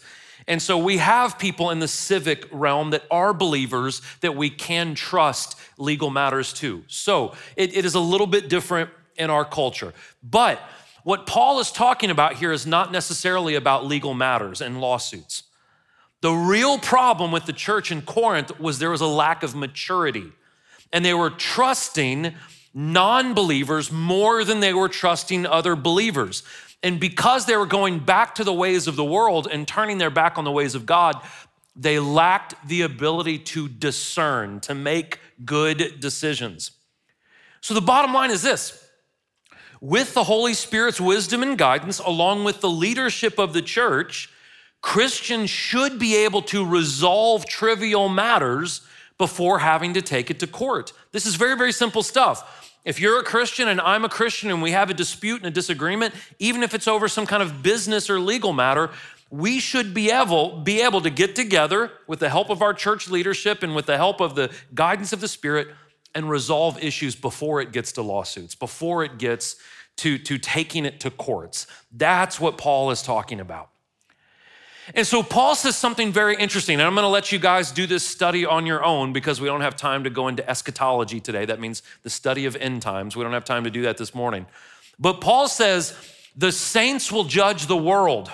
And 0.48 0.62
so 0.62 0.78
we 0.78 0.98
have 0.98 1.38
people 1.40 1.72
in 1.72 1.80
the 1.80 1.88
civic 1.88 2.48
realm 2.52 2.92
that 2.92 3.04
are 3.12 3.34
believers 3.34 4.02
that 4.22 4.36
we 4.36 4.50
can 4.50 4.96
trust 4.96 5.60
legal 5.78 6.10
matters 6.10 6.54
to. 6.54 6.84
So 6.88 7.34
it, 7.56 7.76
it 7.76 7.86
is 7.86 7.96
a 7.96 8.00
little 8.00 8.28
bit 8.28 8.50
different 8.50 8.90
in 9.18 9.30
our 9.30 9.44
culture. 9.44 9.94
But 10.24 10.62
what 11.04 11.26
Paul 11.26 11.60
is 11.60 11.72
talking 11.72 12.10
about 12.12 12.34
here 12.36 12.52
is 12.52 12.68
not 12.68 12.92
necessarily 12.92 13.56
about 13.56 13.86
legal 13.86 14.14
matters 14.14 14.62
and 14.62 14.80
lawsuits. 14.80 15.44
The 16.22 16.32
real 16.32 16.78
problem 16.78 17.32
with 17.32 17.46
the 17.46 17.54
church 17.54 17.92
in 17.92 18.02
Corinth 18.02 18.60
was 18.60 18.80
there 18.80 18.90
was 18.90 19.02
a 19.02 19.08
lack 19.08 19.44
of 19.44 19.56
maturity 19.56 20.32
and 20.92 21.04
they 21.04 21.14
were 21.14 21.30
trusting 21.30 22.34
non 22.74 23.34
believers 23.34 23.92
more 23.92 24.44
than 24.44 24.60
they 24.60 24.74
were 24.74 24.90
trusting 24.90 25.46
other 25.46 25.76
believers. 25.76 26.44
And 26.84 27.00
because 27.00 27.46
they 27.46 27.58
were 27.58 27.66
going 27.66 28.00
back 28.00 28.36
to 28.36 28.44
the 28.44 28.54
ways 28.54 28.88
of 28.88 28.96
the 28.96 29.04
world 29.04 29.48
and 29.52 29.68
turning 29.68 29.98
their 29.98 30.12
back 30.12 30.38
on 30.38 30.44
the 30.44 30.52
ways 30.52 30.76
of 30.76 30.86
God, 30.86 31.16
they 31.76 32.00
lacked 32.00 32.56
the 32.68 32.84
ability 32.84 33.40
to 33.40 33.68
discern, 33.68 34.60
to 34.62 34.76
make 34.76 35.20
good 35.44 36.00
decisions. 36.00 36.72
So 37.62 37.74
the 37.74 37.82
bottom 37.82 38.14
line 38.14 38.32
is 38.32 38.42
this 38.42 38.84
with 39.80 40.14
the 40.14 40.24
Holy 40.24 40.54
Spirit's 40.54 41.00
wisdom 41.00 41.44
and 41.44 41.58
guidance, 41.58 42.00
along 42.00 42.44
with 42.44 42.62
the 42.62 42.70
leadership 42.70 43.38
of 43.38 43.54
the 43.54 43.62
church, 43.62 44.30
Christians 44.82 45.50
should 45.50 46.00
be 46.00 46.16
able 46.16 46.42
to 46.44 46.66
resolve 46.66 47.46
trivial 47.46 48.10
matters 48.10 48.82
before 49.18 49.60
having 49.60 49.94
to 49.94 50.02
take 50.02 50.30
it 50.30 50.40
to 50.40 50.48
court. 50.48 50.94
This 51.12 51.26
is 51.26 51.36
very, 51.36 51.58
very 51.58 51.72
simple 51.72 52.04
stuff. 52.04 52.74
If 52.86 53.02
you're 53.02 53.20
a 53.20 53.24
Christian 53.24 53.68
and 53.68 53.82
I'm 53.82 54.06
a 54.06 54.10
Christian 54.10 54.50
and 54.50 54.62
we 54.62 54.72
have 54.72 54.90
a 54.90 54.94
dispute 54.94 55.38
and 55.38 55.48
a 55.48 55.52
disagreement, 55.52 56.14
even 56.40 56.64
if 56.64 56.74
it's 56.74 56.88
over 56.88 57.08
some 57.08 57.26
kind 57.26 57.44
of 57.44 57.62
business 57.62 58.10
or 58.10 58.20
legal 58.20 58.54
matter, 58.54 58.92
we 59.30 59.60
should 59.60 59.94
be 59.94 60.10
able, 60.10 60.62
be 60.62 60.82
able 60.82 61.02
to 61.02 61.10
get 61.10 61.36
together 61.36 61.92
with 62.08 62.20
the 62.20 62.30
help 62.30 62.50
of 62.50 62.62
our 62.62 62.74
church 62.74 63.10
leadership 63.10 63.62
and 63.62 63.76
with 63.76 63.88
the 63.88 63.98
help 63.98 64.22
of 64.22 64.36
the 64.36 64.50
guidance 64.74 65.12
of 65.12 65.20
the 65.20 65.28
Spirit 65.28 65.68
and 66.16 66.30
resolve 66.30 66.82
issues 66.82 67.16
before 67.16 67.60
it 67.60 67.72
gets 67.74 67.92
to 67.94 68.02
lawsuits, 68.02 68.56
before 68.56 69.04
it 69.04 69.18
gets 69.18 69.58
to, 69.98 70.18
to 70.20 70.38
taking 70.38 70.86
it 70.86 71.00
to 71.02 71.12
courts. 71.12 71.68
That's 71.92 72.40
what 72.40 72.58
Paul 72.58 72.92
is 72.92 73.02
talking 73.02 73.40
about. 73.40 73.70
And 74.96 75.06
so 75.06 75.22
Paul 75.22 75.56
says 75.56 75.76
something 75.76 76.12
very 76.14 76.36
interesting, 76.38 76.76
and 76.76 76.84
I'm 76.84 76.96
gonna 76.96 77.10
let 77.10 77.32
you 77.32 77.40
guys 77.40 77.72
do 77.72 77.86
this 77.86 78.04
study 78.04 78.46
on 78.46 78.66
your 78.66 78.84
own 78.84 79.12
because 79.12 79.42
we 79.42 79.48
don't 79.48 79.62
have 79.62 79.76
time 79.76 80.04
to 80.06 80.10
go 80.10 80.28
into 80.28 80.48
eschatology 80.50 81.20
today. 81.20 81.46
That 81.46 81.60
means 81.60 81.84
the 82.04 82.10
study 82.10 82.46
of 82.46 82.56
end 82.56 82.82
times. 82.82 83.16
We 83.16 83.24
don't 83.24 83.34
have 83.34 83.46
time 83.46 83.66
to 83.66 83.70
do 83.70 83.82
that 83.84 83.98
this 83.98 84.16
morning. 84.16 84.46
But 84.98 85.20
Paul 85.20 85.48
says 85.48 85.94
the 86.36 86.52
saints 86.52 87.12
will 87.12 87.26
judge 87.26 87.68
the 87.68 87.78
world. 87.78 88.32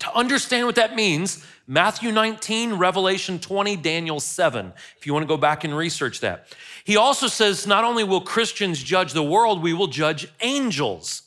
To 0.00 0.12
understand 0.14 0.66
what 0.66 0.74
that 0.76 0.94
means, 0.94 1.44
Matthew 1.66 2.12
19, 2.12 2.74
Revelation 2.74 3.38
20, 3.38 3.76
Daniel 3.76 4.20
7, 4.20 4.72
if 4.98 5.06
you 5.06 5.14
wanna 5.14 5.26
go 5.26 5.36
back 5.36 5.64
and 5.64 5.76
research 5.76 6.20
that. 6.20 6.48
He 6.84 6.96
also 6.96 7.28
says 7.28 7.66
not 7.66 7.84
only 7.84 8.04
will 8.04 8.20
Christians 8.20 8.82
judge 8.82 9.12
the 9.12 9.22
world, 9.22 9.62
we 9.62 9.72
will 9.72 9.86
judge 9.86 10.28
angels. 10.40 11.21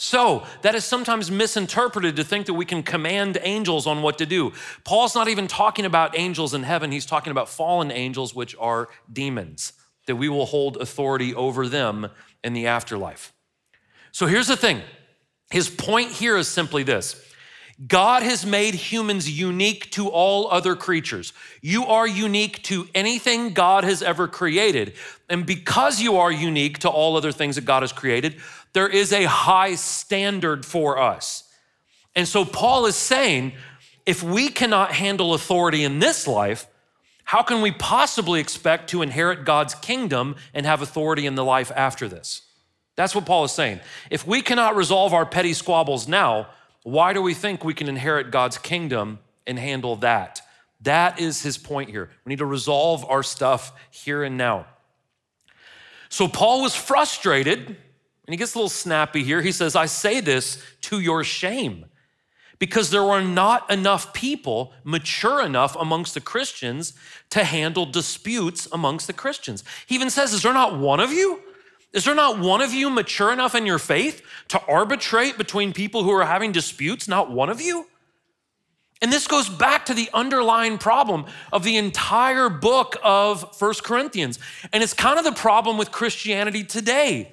So, 0.00 0.46
that 0.62 0.76
is 0.76 0.84
sometimes 0.84 1.28
misinterpreted 1.28 2.14
to 2.16 2.24
think 2.24 2.46
that 2.46 2.54
we 2.54 2.64
can 2.64 2.84
command 2.84 3.36
angels 3.42 3.84
on 3.84 4.00
what 4.00 4.16
to 4.18 4.26
do. 4.26 4.52
Paul's 4.84 5.16
not 5.16 5.26
even 5.26 5.48
talking 5.48 5.84
about 5.84 6.16
angels 6.16 6.54
in 6.54 6.62
heaven, 6.62 6.92
he's 6.92 7.04
talking 7.04 7.32
about 7.32 7.48
fallen 7.48 7.90
angels, 7.90 8.32
which 8.32 8.54
are 8.60 8.88
demons, 9.12 9.72
that 10.06 10.14
we 10.14 10.28
will 10.28 10.46
hold 10.46 10.76
authority 10.76 11.34
over 11.34 11.66
them 11.66 12.06
in 12.44 12.52
the 12.52 12.68
afterlife. 12.68 13.32
So, 14.12 14.28
here's 14.28 14.46
the 14.46 14.56
thing 14.56 14.82
his 15.50 15.68
point 15.68 16.12
here 16.12 16.36
is 16.36 16.46
simply 16.46 16.84
this 16.84 17.20
God 17.86 18.24
has 18.24 18.44
made 18.44 18.74
humans 18.74 19.30
unique 19.30 19.88
to 19.92 20.08
all 20.08 20.50
other 20.50 20.74
creatures. 20.74 21.32
You 21.62 21.86
are 21.86 22.08
unique 22.08 22.60
to 22.64 22.88
anything 22.92 23.52
God 23.52 23.84
has 23.84 24.02
ever 24.02 24.26
created. 24.26 24.94
And 25.28 25.46
because 25.46 26.00
you 26.00 26.16
are 26.16 26.32
unique 26.32 26.80
to 26.80 26.88
all 26.88 27.16
other 27.16 27.30
things 27.30 27.54
that 27.54 27.64
God 27.64 27.84
has 27.84 27.92
created, 27.92 28.40
there 28.72 28.88
is 28.88 29.12
a 29.12 29.24
high 29.24 29.74
standard 29.74 30.64
for 30.64 30.98
us. 30.98 31.44
And 32.14 32.26
so 32.26 32.44
Paul 32.44 32.86
is 32.86 32.96
saying 32.96 33.52
if 34.06 34.22
we 34.22 34.48
cannot 34.48 34.92
handle 34.92 35.34
authority 35.34 35.84
in 35.84 35.98
this 35.98 36.26
life, 36.26 36.66
how 37.24 37.42
can 37.42 37.60
we 37.60 37.70
possibly 37.72 38.40
expect 38.40 38.90
to 38.90 39.02
inherit 39.02 39.44
God's 39.44 39.74
kingdom 39.74 40.36
and 40.54 40.64
have 40.64 40.80
authority 40.80 41.26
in 41.26 41.34
the 41.34 41.44
life 41.44 41.70
after 41.76 42.08
this? 42.08 42.42
That's 42.96 43.14
what 43.14 43.26
Paul 43.26 43.44
is 43.44 43.52
saying. 43.52 43.80
If 44.10 44.26
we 44.26 44.40
cannot 44.40 44.76
resolve 44.76 45.12
our 45.12 45.26
petty 45.26 45.52
squabbles 45.52 46.08
now, 46.08 46.48
why 46.84 47.12
do 47.12 47.20
we 47.20 47.34
think 47.34 47.62
we 47.62 47.74
can 47.74 47.88
inherit 47.88 48.30
God's 48.30 48.56
kingdom 48.56 49.18
and 49.46 49.58
handle 49.58 49.96
that? 49.96 50.40
That 50.80 51.20
is 51.20 51.42
his 51.42 51.58
point 51.58 51.90
here. 51.90 52.10
We 52.24 52.30
need 52.30 52.38
to 52.38 52.46
resolve 52.46 53.04
our 53.04 53.22
stuff 53.22 53.72
here 53.90 54.22
and 54.22 54.36
now. 54.36 54.66
So 56.08 56.28
Paul 56.28 56.62
was 56.62 56.74
frustrated 56.74 57.76
and 58.28 58.34
he 58.34 58.36
gets 58.36 58.54
a 58.54 58.58
little 58.58 58.68
snappy 58.68 59.24
here. 59.24 59.40
He 59.40 59.52
says, 59.52 59.74
I 59.74 59.86
say 59.86 60.20
this 60.20 60.62
to 60.82 61.00
your 61.00 61.24
shame 61.24 61.86
because 62.58 62.90
there 62.90 63.02
were 63.02 63.22
not 63.22 63.70
enough 63.70 64.12
people 64.12 64.74
mature 64.84 65.42
enough 65.42 65.74
amongst 65.76 66.12
the 66.12 66.20
Christians 66.20 66.92
to 67.30 67.42
handle 67.42 67.86
disputes 67.86 68.68
amongst 68.70 69.06
the 69.06 69.14
Christians. 69.14 69.64
He 69.86 69.94
even 69.94 70.10
says, 70.10 70.34
Is 70.34 70.42
there 70.42 70.52
not 70.52 70.78
one 70.78 71.00
of 71.00 71.10
you? 71.10 71.40
Is 71.94 72.04
there 72.04 72.14
not 72.14 72.38
one 72.38 72.60
of 72.60 72.74
you 72.74 72.90
mature 72.90 73.32
enough 73.32 73.54
in 73.54 73.64
your 73.64 73.78
faith 73.78 74.20
to 74.48 74.60
arbitrate 74.66 75.38
between 75.38 75.72
people 75.72 76.02
who 76.02 76.10
are 76.10 76.26
having 76.26 76.52
disputes? 76.52 77.08
Not 77.08 77.30
one 77.30 77.48
of 77.48 77.62
you? 77.62 77.86
And 79.00 79.10
this 79.10 79.26
goes 79.26 79.48
back 79.48 79.86
to 79.86 79.94
the 79.94 80.10
underlying 80.12 80.76
problem 80.76 81.24
of 81.50 81.64
the 81.64 81.78
entire 81.78 82.50
book 82.50 82.98
of 83.02 83.56
First 83.56 83.84
Corinthians. 83.84 84.38
And 84.70 84.82
it's 84.82 84.92
kind 84.92 85.18
of 85.18 85.24
the 85.24 85.32
problem 85.32 85.78
with 85.78 85.92
Christianity 85.92 86.62
today 86.62 87.32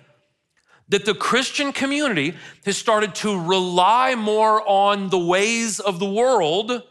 that 0.90 1.06
the 1.06 1.16
Christian 1.16 1.72
community 1.72 2.36
has 2.66 2.78
started 2.78 3.16
to 3.16 3.40
rely 3.40 4.16
more 4.16 4.68
on 4.68 5.10
the 5.10 5.20
ways 5.20 5.80
of 5.80 6.00
the 6.00 6.10
world 6.10 6.84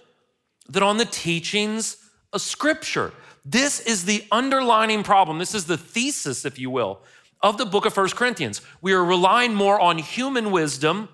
than 0.69 0.83
on 0.83 0.97
the 0.97 1.05
teachings 1.05 1.97
of 2.33 2.41
Scripture. 2.41 3.13
This 3.45 3.81
is 3.81 4.05
the 4.05 4.25
underlining 4.33 5.03
problem. 5.03 5.39
This 5.39 5.55
is 5.55 5.67
the 5.67 5.77
thesis, 5.77 6.45
if 6.45 6.59
you 6.59 6.71
will, 6.71 7.01
of 7.43 7.59
the 7.59 7.67
book 7.67 7.85
of 7.85 7.93
First 7.93 8.17
Corinthians. 8.17 8.63
We 8.81 8.93
are 8.95 9.05
relying 9.05 9.55
more 9.55 9.79
on 9.79 9.99
human 9.99 10.51
wisdom 10.51 11.09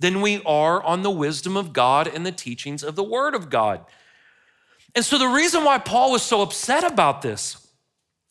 than 0.00 0.20
we 0.20 0.42
are 0.44 0.82
on 0.82 1.02
the 1.02 1.10
wisdom 1.10 1.56
of 1.56 1.72
God 1.72 2.08
and 2.08 2.24
the 2.24 2.32
teachings 2.32 2.82
of 2.82 2.96
the 2.96 3.04
Word 3.04 3.34
of 3.34 3.50
God. 3.50 3.84
And 4.94 5.04
so, 5.04 5.18
the 5.18 5.28
reason 5.28 5.64
why 5.64 5.78
Paul 5.78 6.12
was 6.12 6.22
so 6.22 6.40
upset 6.40 6.84
about 6.84 7.22
this 7.22 7.67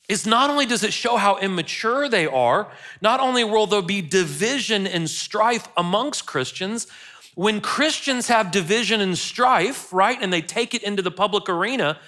is 0.08 0.26
not 0.26 0.50
only 0.50 0.66
does 0.66 0.84
it 0.84 0.94
show 0.94 1.18
how 1.18 1.38
immature 1.38 2.08
they 2.08 2.26
are, 2.26 2.72
not 3.02 3.20
only 3.20 3.44
will 3.44 3.68
there 3.68 3.82
be 3.82 4.02
division 4.02 4.88
and 4.88 5.10
strife 5.10 5.68
amongst 5.76 6.26
Christians, 6.26 6.88
when 7.36 7.62
Christians 7.62 8.30
have 8.30 8.52
division 8.52 9.00
and 9.00 9.18
strife, 9.18 9.94
right, 9.94 10.18
and 10.20 10.34
they 10.34 10.42
take 10.42 10.74
it 10.74 10.82
into 10.82 11.02
the 11.02 11.12
public 11.12 11.50
arena, 11.50 12.00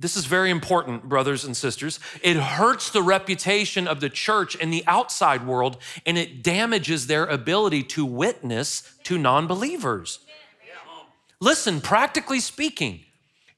this 0.00 0.16
is 0.16 0.26
very 0.26 0.50
important, 0.50 1.08
brothers 1.08 1.44
and 1.44 1.56
sisters. 1.56 1.98
It 2.22 2.36
hurts 2.36 2.90
the 2.90 3.02
reputation 3.02 3.88
of 3.88 4.00
the 4.00 4.08
church 4.08 4.54
in 4.54 4.70
the 4.70 4.84
outside 4.86 5.46
world 5.46 5.76
and 6.06 6.16
it 6.16 6.42
damages 6.42 7.08
their 7.08 7.26
ability 7.26 7.82
to 7.84 8.04
witness 8.04 8.82
to 9.04 9.18
non 9.18 9.46
believers. 9.46 10.20
Listen, 11.40 11.80
practically 11.80 12.40
speaking, 12.40 13.04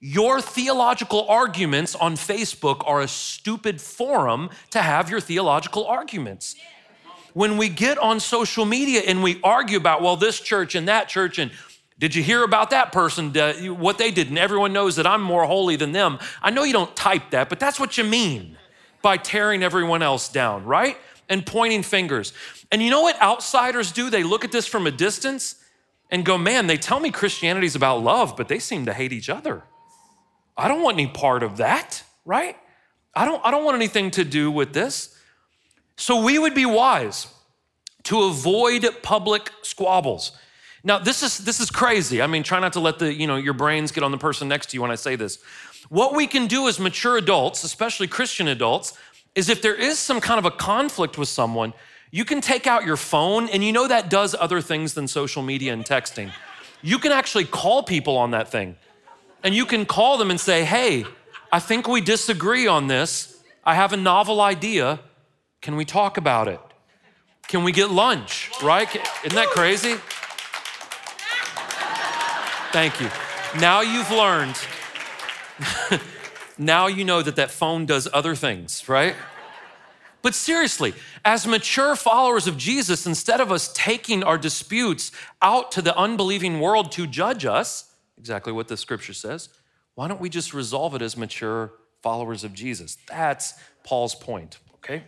your 0.01 0.41
theological 0.41 1.29
arguments 1.29 1.95
on 1.95 2.15
Facebook 2.17 2.83
are 2.87 3.03
a 3.03 3.09
stupid 3.09 3.81
forum 3.81 4.49
to 4.71 4.81
have 4.81 5.11
your 5.11 5.21
theological 5.21 5.87
arguments. 5.87 6.57
When 7.35 7.59
we 7.59 7.69
get 7.69 7.99
on 7.99 8.19
social 8.19 8.65
media 8.65 9.03
and 9.07 9.23
we 9.23 9.41
argue 9.45 9.77
about, 9.77 10.03
well, 10.03 10.17
this 10.17 10.41
church 10.41 10.75
and 10.75 10.89
that 10.89 11.09
church, 11.09 11.39
and 11.39 11.51
did 11.99 12.15
you 12.15 12.23
hear 12.23 12.43
about 12.43 12.71
that 12.71 12.93
person, 12.93 13.33
what 13.79 13.99
they 13.99 14.11
did? 14.11 14.29
And 14.29 14.39
everyone 14.39 14.73
knows 14.73 14.97
that 14.97 15.07
I'm 15.07 15.23
more 15.23 15.45
holy 15.45 15.77
than 15.77 15.93
them. 15.93 16.19
I 16.43 16.51
know 16.51 16.65
you 16.65 16.73
don't 16.73 16.97
type 16.97 17.31
that, 17.31 17.51
but 17.51 17.61
that's 17.61 17.79
what 17.79 17.99
you 17.99 18.05
mean 18.05 18.57
by 19.03 19.19
tearing 19.19 19.63
everyone 19.63 20.03
else 20.03 20.31
down, 20.31 20.65
right? 20.65 20.97
And 21.29 21.45
pointing 21.45 21.83
fingers. 21.83 22.33
And 22.73 22.83
you 22.83 22.89
know 22.91 23.03
what 23.03 23.21
outsiders 23.21 23.93
do? 23.93 24.09
They 24.09 24.23
look 24.23 24.45
at 24.45 24.51
this 24.51 24.67
from 24.67 24.87
a 24.87 24.91
distance 24.91 25.57
and 26.11 26.25
go, 26.25 26.39
man, 26.39 26.67
they 26.67 26.79
tell 26.79 27.01
me 27.01 27.11
Christianity's 27.11 27.77
about 27.77 28.03
love, 28.03 28.35
but 28.37 28.49
they 28.49 28.59
seem 28.59 28.87
to 28.87 28.95
hate 28.95 29.13
each 29.13 29.29
other. 29.29 29.63
I 30.61 30.69
don't 30.69 30.83
want 30.83 30.95
any 30.95 31.07
part 31.07 31.43
of 31.43 31.57
that, 31.57 32.03
right? 32.25 32.57
I 33.15 33.25
don't, 33.25 33.45
I 33.45 33.51
don't 33.51 33.65
want 33.65 33.77
anything 33.77 34.11
to 34.13 34.25
do 34.25 34.51
with 34.51 34.73
this. 34.73 35.17
So 35.97 36.23
we 36.23 36.39
would 36.39 36.55
be 36.55 36.67
wise 36.67 37.27
to 38.05 38.23
avoid 38.23 38.87
public 39.03 39.51
squabbles. 39.63 40.33
Now, 40.83 40.99
this 40.99 41.23
is 41.23 41.39
this 41.39 41.61
is 41.61 41.71
crazy. 41.71 42.23
I 42.23 42.27
mean, 42.27 42.43
try 42.43 42.59
not 42.59 42.73
to 42.75 42.81
let 42.81 42.99
the, 42.99 43.13
you 43.13 43.27
know, 43.27 43.37
your 43.37 43.53
brains 43.53 43.93
get 43.93 44.03
on 44.03 44.11
the 44.11 44.19
person 44.19 44.49
next 44.49 44.71
to 44.71 44.77
you 44.77 44.83
when 44.83 44.91
I 44.91 44.95
say 44.95 45.17
this. 45.17 45.39
What 45.89 46.15
we 46.15 46.27
can 46.27 46.47
do 46.47 46.69
as 46.69 46.79
mature 46.79 47.17
adults, 47.19 47.65
especially 47.65 48.07
Christian 48.07 48.49
adults, 48.49 48.97
is 49.35 49.49
if 49.49 49.61
there 49.61 49.75
is 49.75 49.99
some 49.99 50.21
kind 50.21 50.39
of 50.39 50.45
a 50.45 50.51
conflict 50.51 51.19
with 51.19 51.29
someone, 51.29 51.75
you 52.11 52.25
can 52.25 52.41
take 52.41 52.67
out 52.67 52.85
your 52.85 52.97
phone, 52.97 53.49
and 53.49 53.63
you 53.63 53.73
know 53.73 53.87
that 53.89 54.09
does 54.09 54.35
other 54.35 54.61
things 54.61 54.95
than 54.95 55.07
social 55.07 55.43
media 55.43 55.73
and 55.73 55.85
texting. 55.85 56.33
You 56.83 56.99
can 56.99 57.13
actually 57.13 57.45
call 57.45 57.83
people 57.83 58.17
on 58.17 58.31
that 58.31 58.51
thing 58.51 58.77
and 59.43 59.55
you 59.55 59.67
can 59.67 59.87
call 59.87 60.19
them 60.19 60.31
and 60.31 60.39
say, 60.39 60.65
hey, 60.65 61.05
I 61.53 61.59
think 61.59 61.89
we 61.89 62.01
disagree 62.01 62.67
on 62.67 62.87
this. 62.87 63.43
I 63.65 63.75
have 63.75 63.93
a 63.93 63.97
novel 63.97 64.41
idea. 64.41 65.01
Can 65.61 65.77
we 65.77 65.85
talk 65.85 66.17
about 66.17 66.49
it? 66.49 66.61
Can 67.49 67.65
we 67.65 67.73
get 67.73 67.91
lunch, 67.91 68.51
right? 68.63 68.89
Isn't 69.25 69.35
that 69.35 69.49
crazy? 69.49 69.97
Thank 72.73 73.01
you. 73.01 73.11
Now 73.61 73.81
you've 73.81 74.11
learned. 74.11 74.57
now 76.59 76.87
you 76.87 77.05
know 77.05 77.21
that 77.21 77.37
that 77.37 77.51
phone 77.51 77.87
does 77.87 78.07
other 78.13 78.37
things, 78.37 78.89
right? 78.89 79.17
But 80.23 80.35
seriously, 80.35 80.95
as 81.25 81.47
mature 81.47 81.97
followers 81.97 82.47
of 82.47 82.57
Jesus, 82.57 83.07
instead 83.07 83.41
of 83.41 83.51
us 83.51 83.73
taking 83.73 84.23
our 84.23 84.39
disputes 84.39 85.11
out 85.43 85.73
to 85.73 85.83
the 85.83 85.97
unbelieving 85.97 86.61
world 86.61 86.93
to 86.93 87.07
judge 87.07 87.45
us, 87.45 87.90
exactly 88.21 88.53
what 88.53 88.69
the 88.69 88.77
scripture 88.77 89.15
says. 89.15 89.49
Why 89.95 90.07
don't 90.07 90.21
we 90.21 90.29
just 90.29 90.53
resolve 90.55 90.95
it 90.95 91.03
as 91.03 91.17
mature 91.17 91.73
followers 92.03 92.45
of 92.45 92.53
Jesus? 92.53 92.99
That's 93.09 93.55
Paul's 93.83 94.15
point, 94.15 94.59
okay? 94.77 95.05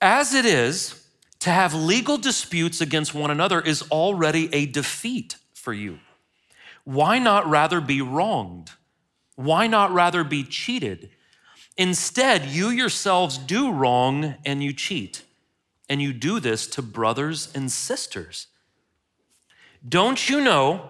As 0.00 0.34
it 0.34 0.46
is, 0.46 1.04
to 1.40 1.50
have 1.50 1.74
legal 1.74 2.16
disputes 2.16 2.80
against 2.80 3.12
one 3.12 3.30
another 3.30 3.60
is 3.60 3.82
already 3.90 4.52
a 4.54 4.66
defeat 4.66 5.36
for 5.52 5.72
you. 5.72 5.98
Why 6.84 7.18
not 7.18 7.48
rather 7.48 7.80
be 7.80 8.00
wronged? 8.00 8.70
Why 9.34 9.66
not 9.66 9.92
rather 9.92 10.22
be 10.22 10.44
cheated? 10.44 11.10
Instead, 11.76 12.46
you 12.46 12.68
yourselves 12.70 13.36
do 13.36 13.72
wrong 13.72 14.36
and 14.44 14.62
you 14.62 14.72
cheat. 14.72 15.22
And 15.88 16.00
you 16.00 16.12
do 16.12 16.40
this 16.40 16.66
to 16.68 16.82
brothers 16.82 17.52
and 17.54 17.70
sisters. 17.70 18.46
Don't 19.86 20.28
you 20.28 20.40
know 20.40 20.88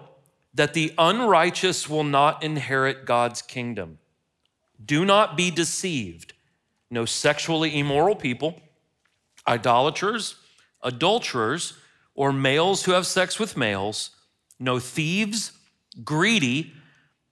that 0.53 0.73
the 0.73 0.93
unrighteous 0.97 1.89
will 1.89 2.03
not 2.03 2.41
inherit 2.41 3.05
God's 3.05 3.41
kingdom? 3.41 3.99
Do 4.83 5.05
not 5.05 5.35
be 5.37 5.51
deceived. 5.51 6.33
No 6.89 7.05
sexually 7.05 7.77
immoral 7.77 8.15
people, 8.15 8.61
idolaters, 9.47 10.35
adulterers, 10.81 11.73
or 12.15 12.31
males 12.31 12.85
who 12.85 12.93
have 12.93 13.05
sex 13.05 13.39
with 13.39 13.57
males, 13.57 14.11
no 14.59 14.79
thieves, 14.79 15.51
greedy, 16.03 16.73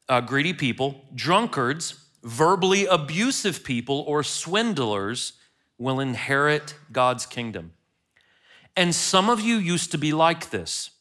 uh, 0.10 0.22
greedy 0.22 0.54
people, 0.54 1.06
drunkards, 1.16 2.06
verbally 2.24 2.86
abusive 2.86 3.64
people, 3.64 4.04
or 4.08 4.24
swindlers 4.24 5.34
will 5.78 6.00
inherit 6.00 6.76
God's 6.92 7.26
kingdom. 7.26 7.74
And 8.76 8.94
some 8.94 9.30
of 9.30 9.40
you 9.40 9.56
used 9.56 9.92
to 9.92 9.98
be 9.98 10.12
like 10.12 10.50
this 10.50 10.92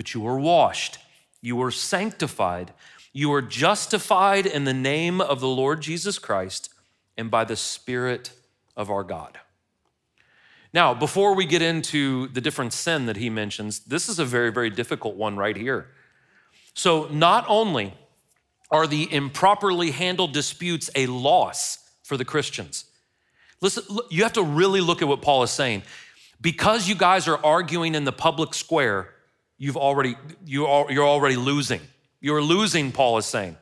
but 0.00 0.14
you 0.14 0.20
were 0.22 0.40
washed, 0.40 0.96
you 1.42 1.54
were 1.54 1.70
sanctified, 1.70 2.72
you 3.12 3.28
were 3.28 3.42
justified 3.42 4.46
in 4.46 4.64
the 4.64 4.72
name 4.72 5.20
of 5.20 5.40
the 5.40 5.46
Lord 5.46 5.82
Jesus 5.82 6.18
Christ 6.18 6.70
and 7.18 7.30
by 7.30 7.44
the 7.44 7.54
Spirit 7.54 8.32
of 8.78 8.90
our 8.90 9.04
God. 9.04 9.38
Now, 10.72 10.94
before 10.94 11.34
we 11.34 11.44
get 11.44 11.60
into 11.60 12.28
the 12.28 12.40
different 12.40 12.72
sin 12.72 13.04
that 13.04 13.18
he 13.18 13.28
mentions, 13.28 13.80
this 13.80 14.08
is 14.08 14.18
a 14.18 14.24
very, 14.24 14.50
very 14.50 14.70
difficult 14.70 15.16
one 15.16 15.36
right 15.36 15.54
here. 15.54 15.88
So, 16.72 17.06
not 17.10 17.44
only 17.46 17.92
are 18.70 18.86
the 18.86 19.06
improperly 19.12 19.90
handled 19.90 20.32
disputes 20.32 20.88
a 20.94 21.08
loss 21.08 21.90
for 22.04 22.16
the 22.16 22.24
Christians, 22.24 22.86
listen, 23.60 23.84
you 24.08 24.22
have 24.22 24.32
to 24.32 24.42
really 24.42 24.80
look 24.80 25.02
at 25.02 25.08
what 25.08 25.20
Paul 25.20 25.42
is 25.42 25.50
saying. 25.50 25.82
Because 26.40 26.88
you 26.88 26.94
guys 26.94 27.28
are 27.28 27.38
arguing 27.44 27.94
in 27.94 28.04
the 28.04 28.12
public 28.12 28.54
square, 28.54 29.12
you've 29.60 29.76
already, 29.76 30.16
you 30.44 30.66
are, 30.66 30.90
you're 30.90 31.06
already 31.06 31.36
losing. 31.36 31.80
You're 32.20 32.42
losing, 32.42 32.90
Paul 32.90 33.18
is 33.18 33.26
saying. 33.26 33.56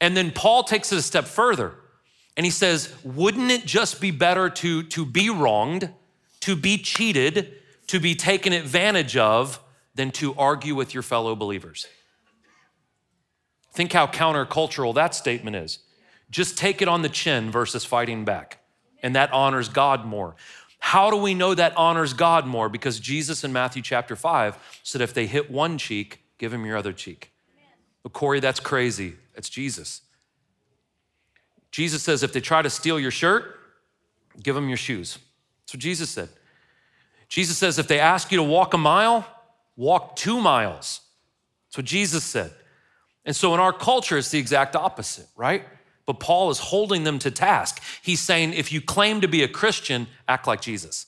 And 0.00 0.16
then 0.16 0.32
Paul 0.32 0.64
takes 0.64 0.90
it 0.92 0.98
a 0.98 1.02
step 1.02 1.26
further 1.26 1.74
and 2.36 2.44
he 2.44 2.50
says, 2.50 2.92
Wouldn't 3.04 3.52
it 3.52 3.64
just 3.64 4.00
be 4.00 4.10
better 4.10 4.50
to, 4.50 4.82
to 4.82 5.06
be 5.06 5.30
wronged? 5.30 5.90
to 6.44 6.54
be 6.54 6.76
cheated, 6.76 7.54
to 7.86 7.98
be 7.98 8.14
taken 8.14 8.52
advantage 8.52 9.16
of, 9.16 9.60
than 9.94 10.10
to 10.10 10.34
argue 10.34 10.74
with 10.74 10.92
your 10.92 11.02
fellow 11.02 11.34
believers. 11.34 11.86
Think 13.72 13.94
how 13.94 14.06
countercultural 14.06 14.94
that 14.94 15.14
statement 15.14 15.56
is. 15.56 15.78
Just 16.30 16.58
take 16.58 16.82
it 16.82 16.88
on 16.88 17.00
the 17.00 17.08
chin 17.08 17.50
versus 17.50 17.86
fighting 17.86 18.26
back. 18.26 18.58
And 19.02 19.16
that 19.16 19.32
honors 19.32 19.70
God 19.70 20.04
more. 20.04 20.36
How 20.84 21.10
do 21.10 21.16
we 21.16 21.32
know 21.32 21.54
that 21.54 21.74
honors 21.78 22.12
God 22.12 22.46
more? 22.46 22.68
Because 22.68 23.00
Jesus 23.00 23.42
in 23.42 23.54
Matthew 23.54 23.80
chapter 23.80 24.14
5 24.14 24.80
said, 24.82 25.00
if 25.00 25.14
they 25.14 25.26
hit 25.26 25.50
one 25.50 25.78
cheek, 25.78 26.20
give 26.36 26.52
him 26.52 26.66
your 26.66 26.76
other 26.76 26.92
cheek. 26.92 27.32
But 28.02 28.12
Corey, 28.12 28.38
that's 28.38 28.60
crazy. 28.60 29.14
It's 29.34 29.48
Jesus. 29.48 30.02
Jesus 31.72 32.02
says, 32.02 32.22
if 32.22 32.34
they 32.34 32.40
try 32.40 32.60
to 32.60 32.68
steal 32.68 33.00
your 33.00 33.10
shirt, 33.10 33.58
give 34.42 34.54
them 34.54 34.68
your 34.68 34.76
shoes. 34.76 35.18
That's 35.62 35.72
what 35.72 35.80
Jesus 35.80 36.10
said. 36.10 36.28
Jesus 37.30 37.56
says, 37.56 37.78
if 37.78 37.88
they 37.88 37.98
ask 37.98 38.30
you 38.30 38.36
to 38.36 38.44
walk 38.44 38.74
a 38.74 38.78
mile, 38.78 39.26
walk 39.76 40.16
two 40.16 40.38
miles. 40.38 41.00
That's 41.68 41.78
what 41.78 41.86
Jesus 41.86 42.24
said. 42.24 42.52
And 43.24 43.34
so 43.34 43.54
in 43.54 43.58
our 43.58 43.72
culture, 43.72 44.18
it's 44.18 44.30
the 44.30 44.38
exact 44.38 44.76
opposite, 44.76 45.28
right? 45.34 45.64
But 46.06 46.20
Paul 46.20 46.50
is 46.50 46.58
holding 46.58 47.04
them 47.04 47.18
to 47.20 47.30
task. 47.30 47.82
He's 48.02 48.20
saying, 48.20 48.52
if 48.52 48.72
you 48.72 48.80
claim 48.80 49.20
to 49.22 49.28
be 49.28 49.42
a 49.42 49.48
Christian, 49.48 50.06
act 50.28 50.46
like 50.46 50.60
Jesus. 50.60 51.06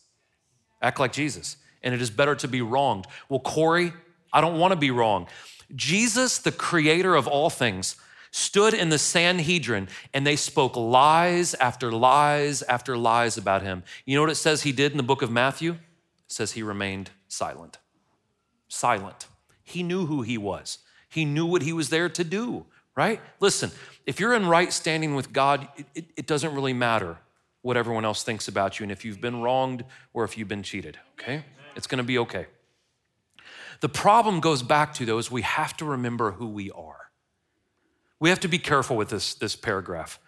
Act 0.81 0.99
like 0.99 1.13
Jesus. 1.13 1.57
And 1.83 1.95
it 1.95 2.01
is 2.01 2.11
better 2.11 2.35
to 2.37 2.49
be 2.49 2.63
wronged. 2.63 3.07
Well, 3.29 3.41
Corey, 3.41 3.93
I 4.33 4.41
don't 4.41 4.59
want 4.59 4.73
to 4.73 4.79
be 4.79 4.91
wrong. 4.91 5.27
Jesus, 5.75 6.39
the 6.39 6.53
creator 6.53 7.15
of 7.15 7.27
all 7.27 7.51
things, 7.51 7.97
stood 8.31 8.75
in 8.75 8.91
the 8.91 8.99
Sanhedrin 8.99 9.89
and 10.13 10.27
they 10.27 10.37
spoke 10.37 10.77
lies 10.77 11.55
after 11.55 11.91
lies 11.91 12.63
after 12.63 12.97
lies 12.97 13.39
about 13.39 13.63
him. 13.63 13.83
You 14.05 14.15
know 14.15 14.23
what 14.23 14.31
it 14.31 14.37
says 14.37 14.63
he 14.63 14.73
did 14.73 14.93
in 14.93 14.99
the 14.99 15.03
book 15.03 15.23
of 15.23 15.31
Matthew? 15.31 15.73
It 15.73 15.79
says 16.29 16.53
he 16.53 16.63
remained 16.63 17.11
silent. 17.29 17.79
Silent. 18.69 19.27
He 19.63 19.83
knew 19.83 20.07
who 20.07 20.23
he 20.23 20.39
was, 20.39 20.79
he 21.09 21.25
knew 21.25 21.47
what 21.47 21.63
he 21.63 21.73
was 21.73 21.89
there 21.89 22.09
to 22.11 22.25
do, 22.25 22.67
right? 22.95 23.21
Listen, 23.41 23.71
if 24.07 24.21
you're 24.21 24.35
in 24.35 24.47
right 24.47 24.73
standing 24.73 25.15
with 25.15 25.33
God, 25.33 25.69
it, 25.77 25.87
it, 25.95 26.05
it 26.17 26.27
doesn't 26.27 26.55
really 26.55 26.73
matter 26.73 27.19
what 27.63 27.77
everyone 27.77 28.05
else 28.05 28.23
thinks 28.23 28.47
about 28.47 28.79
you 28.79 28.85
and 28.85 28.93
if 28.93 29.05
you've 29.05 29.21
been 29.21 29.43
wronged 29.43 29.85
or 30.15 30.25
if 30.25 30.39
you've 30.39 30.49
been 30.49 30.63
cheated, 30.63 30.99
okay? 31.15 31.45
It's 31.75 31.89
gonna 31.89 32.05
be 32.05 32.19
okay. 32.19 32.47
The 33.81 33.89
problem 33.89 34.41
goes 34.41 34.63
back 34.63 34.95
to, 34.95 35.05
though, 35.05 35.19
is 35.19 35.31
we 35.31 35.43
have 35.43 35.77
to 35.79 35.85
remember 35.85 36.33
who 36.33 36.47
we 36.47 36.71
are. 36.71 37.11
We 38.21 38.31
have 38.31 38.41
to 38.41 38.49
be 38.49 38.59
careful 38.59 38.97
with 38.97 39.11
this, 39.11 39.35
this 39.35 39.57
paragraph. 39.57 40.19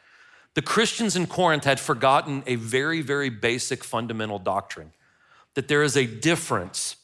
The 0.54 0.62
Christians 0.62 1.16
in 1.16 1.26
Corinth 1.26 1.64
had 1.64 1.80
forgotten 1.80 2.42
a 2.46 2.56
very, 2.56 3.00
very 3.00 3.30
basic 3.30 3.84
fundamental 3.84 4.38
doctrine 4.38 4.92
that 5.54 5.68
there 5.68 5.82
is 5.82 5.96
a 5.96 6.06
difference 6.06 6.96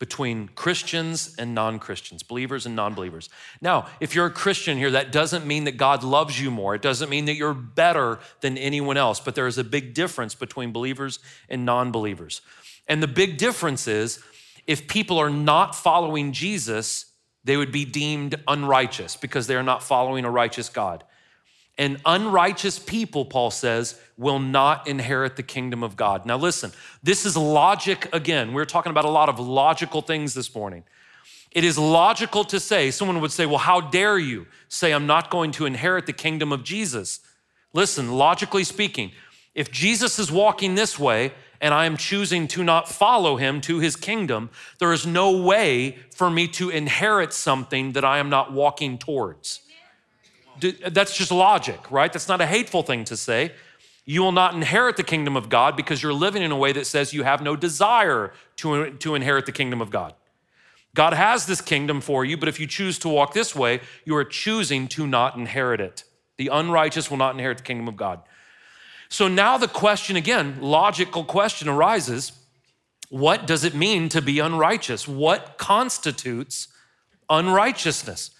between 0.00 0.48
Christians 0.48 1.36
and 1.38 1.54
non 1.54 1.78
Christians, 1.78 2.24
believers 2.24 2.66
and 2.66 2.74
non 2.74 2.94
believers. 2.94 3.28
Now, 3.60 3.86
if 4.00 4.14
you're 4.14 4.26
a 4.26 4.30
Christian 4.30 4.78
here, 4.78 4.90
that 4.90 5.12
doesn't 5.12 5.46
mean 5.46 5.64
that 5.64 5.76
God 5.76 6.02
loves 6.02 6.40
you 6.40 6.50
more. 6.50 6.74
It 6.74 6.82
doesn't 6.82 7.10
mean 7.10 7.26
that 7.26 7.36
you're 7.36 7.54
better 7.54 8.18
than 8.40 8.58
anyone 8.58 8.96
else, 8.96 9.20
but 9.20 9.36
there 9.36 9.46
is 9.46 9.58
a 9.58 9.64
big 9.64 9.94
difference 9.94 10.34
between 10.34 10.72
believers 10.72 11.20
and 11.48 11.64
non 11.64 11.92
believers. 11.92 12.40
And 12.88 13.02
the 13.02 13.08
big 13.08 13.36
difference 13.36 13.86
is 13.86 14.20
if 14.66 14.88
people 14.88 15.18
are 15.18 15.30
not 15.30 15.74
following 15.74 16.32
Jesus, 16.32 17.12
they 17.44 17.58
would 17.58 17.70
be 17.70 17.84
deemed 17.84 18.36
unrighteous 18.48 19.16
because 19.16 19.46
they 19.46 19.54
are 19.54 19.62
not 19.62 19.82
following 19.82 20.24
a 20.24 20.30
righteous 20.30 20.70
God. 20.70 21.04
And 21.80 21.98
unrighteous 22.04 22.78
people, 22.78 23.24
Paul 23.24 23.50
says, 23.50 23.98
will 24.18 24.38
not 24.38 24.86
inherit 24.86 25.36
the 25.36 25.42
kingdom 25.42 25.82
of 25.82 25.96
God. 25.96 26.26
Now, 26.26 26.36
listen, 26.36 26.72
this 27.02 27.24
is 27.24 27.38
logic 27.38 28.06
again. 28.12 28.52
We're 28.52 28.66
talking 28.66 28.90
about 28.90 29.06
a 29.06 29.10
lot 29.10 29.30
of 29.30 29.40
logical 29.40 30.02
things 30.02 30.34
this 30.34 30.54
morning. 30.54 30.84
It 31.52 31.64
is 31.64 31.78
logical 31.78 32.44
to 32.44 32.60
say, 32.60 32.90
someone 32.90 33.22
would 33.22 33.32
say, 33.32 33.46
Well, 33.46 33.56
how 33.56 33.80
dare 33.80 34.18
you 34.18 34.46
say 34.68 34.92
I'm 34.92 35.06
not 35.06 35.30
going 35.30 35.52
to 35.52 35.64
inherit 35.64 36.04
the 36.04 36.12
kingdom 36.12 36.52
of 36.52 36.64
Jesus? 36.64 37.20
Listen, 37.72 38.12
logically 38.12 38.64
speaking, 38.64 39.12
if 39.54 39.70
Jesus 39.70 40.18
is 40.18 40.30
walking 40.30 40.74
this 40.74 40.98
way 40.98 41.32
and 41.62 41.72
I 41.72 41.86
am 41.86 41.96
choosing 41.96 42.46
to 42.48 42.62
not 42.62 42.90
follow 42.90 43.36
him 43.36 43.62
to 43.62 43.78
his 43.78 43.96
kingdom, 43.96 44.50
there 44.80 44.92
is 44.92 45.06
no 45.06 45.34
way 45.34 45.96
for 46.14 46.28
me 46.28 46.46
to 46.48 46.68
inherit 46.68 47.32
something 47.32 47.92
that 47.92 48.04
I 48.04 48.18
am 48.18 48.28
not 48.28 48.52
walking 48.52 48.98
towards. 48.98 49.60
That's 50.60 51.16
just 51.16 51.30
logic, 51.30 51.90
right? 51.90 52.12
That's 52.12 52.28
not 52.28 52.40
a 52.40 52.46
hateful 52.46 52.82
thing 52.82 53.04
to 53.04 53.16
say. 53.16 53.52
You 54.04 54.22
will 54.22 54.32
not 54.32 54.54
inherit 54.54 54.96
the 54.96 55.04
kingdom 55.04 55.36
of 55.36 55.48
God 55.48 55.76
because 55.76 56.02
you're 56.02 56.12
living 56.12 56.42
in 56.42 56.50
a 56.50 56.56
way 56.56 56.72
that 56.72 56.86
says 56.86 57.12
you 57.12 57.22
have 57.22 57.42
no 57.42 57.54
desire 57.56 58.32
to, 58.56 58.90
to 58.90 59.14
inherit 59.14 59.46
the 59.46 59.52
kingdom 59.52 59.80
of 59.80 59.90
God. 59.90 60.14
God 60.94 61.12
has 61.12 61.46
this 61.46 61.60
kingdom 61.60 62.00
for 62.00 62.24
you, 62.24 62.36
but 62.36 62.48
if 62.48 62.58
you 62.58 62.66
choose 62.66 62.98
to 63.00 63.08
walk 63.08 63.32
this 63.32 63.54
way, 63.54 63.80
you 64.04 64.16
are 64.16 64.24
choosing 64.24 64.88
to 64.88 65.06
not 65.06 65.36
inherit 65.36 65.80
it. 65.80 66.04
The 66.38 66.48
unrighteous 66.48 67.10
will 67.10 67.18
not 67.18 67.34
inherit 67.34 67.58
the 67.58 67.62
kingdom 67.62 67.86
of 67.86 67.96
God. 67.96 68.22
So 69.08 69.28
now 69.28 69.58
the 69.58 69.68
question 69.68 70.16
again, 70.16 70.58
logical 70.60 71.24
question 71.24 71.68
arises 71.68 72.32
what 73.10 73.44
does 73.44 73.64
it 73.64 73.74
mean 73.74 74.08
to 74.10 74.22
be 74.22 74.38
unrighteous? 74.38 75.08
What 75.08 75.58
constitutes 75.58 76.68
unrighteousness? 77.28 78.30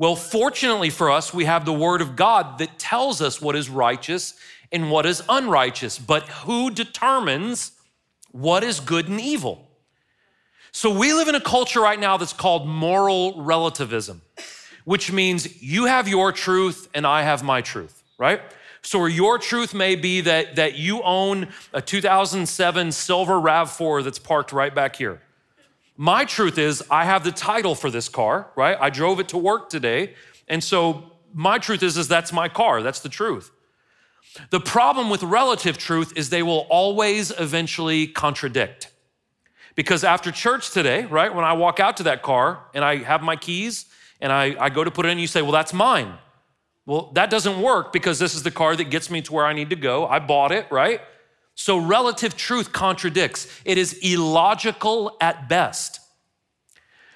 Well, 0.00 0.16
fortunately 0.16 0.88
for 0.88 1.10
us, 1.10 1.34
we 1.34 1.44
have 1.44 1.66
the 1.66 1.74
Word 1.74 2.00
of 2.00 2.16
God 2.16 2.56
that 2.56 2.78
tells 2.78 3.20
us 3.20 3.42
what 3.42 3.54
is 3.54 3.68
righteous 3.68 4.32
and 4.72 4.90
what 4.90 5.04
is 5.04 5.22
unrighteous. 5.28 5.98
But 5.98 6.26
who 6.26 6.70
determines 6.70 7.72
what 8.30 8.64
is 8.64 8.80
good 8.80 9.10
and 9.10 9.20
evil? 9.20 9.68
So 10.72 10.88
we 10.90 11.12
live 11.12 11.28
in 11.28 11.34
a 11.34 11.40
culture 11.40 11.82
right 11.82 12.00
now 12.00 12.16
that's 12.16 12.32
called 12.32 12.66
moral 12.66 13.42
relativism, 13.42 14.22
which 14.86 15.12
means 15.12 15.62
you 15.62 15.84
have 15.84 16.08
your 16.08 16.32
truth 16.32 16.88
and 16.94 17.06
I 17.06 17.20
have 17.20 17.42
my 17.42 17.60
truth, 17.60 18.02
right? 18.16 18.40
So 18.80 19.04
your 19.04 19.36
truth 19.38 19.74
may 19.74 19.96
be 19.96 20.22
that, 20.22 20.56
that 20.56 20.76
you 20.76 21.02
own 21.02 21.48
a 21.74 21.82
2007 21.82 22.92
silver 22.92 23.34
RAV4 23.34 24.02
that's 24.02 24.18
parked 24.18 24.50
right 24.52 24.74
back 24.74 24.96
here. 24.96 25.20
My 26.02 26.24
truth 26.24 26.56
is 26.56 26.82
I 26.90 27.04
have 27.04 27.24
the 27.24 27.30
title 27.30 27.74
for 27.74 27.90
this 27.90 28.08
car, 28.08 28.50
right? 28.56 28.74
I 28.80 28.88
drove 28.88 29.20
it 29.20 29.28
to 29.28 29.36
work 29.36 29.68
today. 29.68 30.14
And 30.48 30.64
so 30.64 31.12
my 31.34 31.58
truth 31.58 31.82
is, 31.82 31.98
is 31.98 32.08
that's 32.08 32.32
my 32.32 32.48
car. 32.48 32.82
That's 32.82 33.00
the 33.00 33.10
truth. 33.10 33.50
The 34.48 34.60
problem 34.60 35.10
with 35.10 35.22
relative 35.22 35.76
truth 35.76 36.14
is 36.16 36.30
they 36.30 36.42
will 36.42 36.66
always 36.70 37.38
eventually 37.38 38.06
contradict. 38.06 38.90
Because 39.74 40.02
after 40.02 40.32
church 40.32 40.70
today, 40.70 41.04
right, 41.04 41.34
when 41.34 41.44
I 41.44 41.52
walk 41.52 41.80
out 41.80 41.98
to 41.98 42.04
that 42.04 42.22
car 42.22 42.64
and 42.72 42.82
I 42.82 42.96
have 42.96 43.20
my 43.20 43.36
keys 43.36 43.84
and 44.22 44.32
I, 44.32 44.56
I 44.58 44.70
go 44.70 44.82
to 44.82 44.90
put 44.90 45.04
it 45.04 45.10
in, 45.10 45.18
you 45.18 45.26
say, 45.26 45.42
well, 45.42 45.52
that's 45.52 45.74
mine. 45.74 46.14
Well, 46.86 47.10
that 47.12 47.28
doesn't 47.28 47.60
work 47.60 47.92
because 47.92 48.18
this 48.18 48.34
is 48.34 48.42
the 48.42 48.50
car 48.50 48.74
that 48.74 48.84
gets 48.84 49.10
me 49.10 49.20
to 49.20 49.34
where 49.34 49.44
I 49.44 49.52
need 49.52 49.68
to 49.68 49.76
go. 49.76 50.06
I 50.06 50.18
bought 50.18 50.50
it, 50.50 50.66
right? 50.70 51.02
So 51.60 51.76
relative 51.76 52.38
truth 52.38 52.72
contradicts. 52.72 53.46
It 53.66 53.76
is 53.76 53.92
illogical 54.02 55.18
at 55.20 55.46
best. 55.46 56.00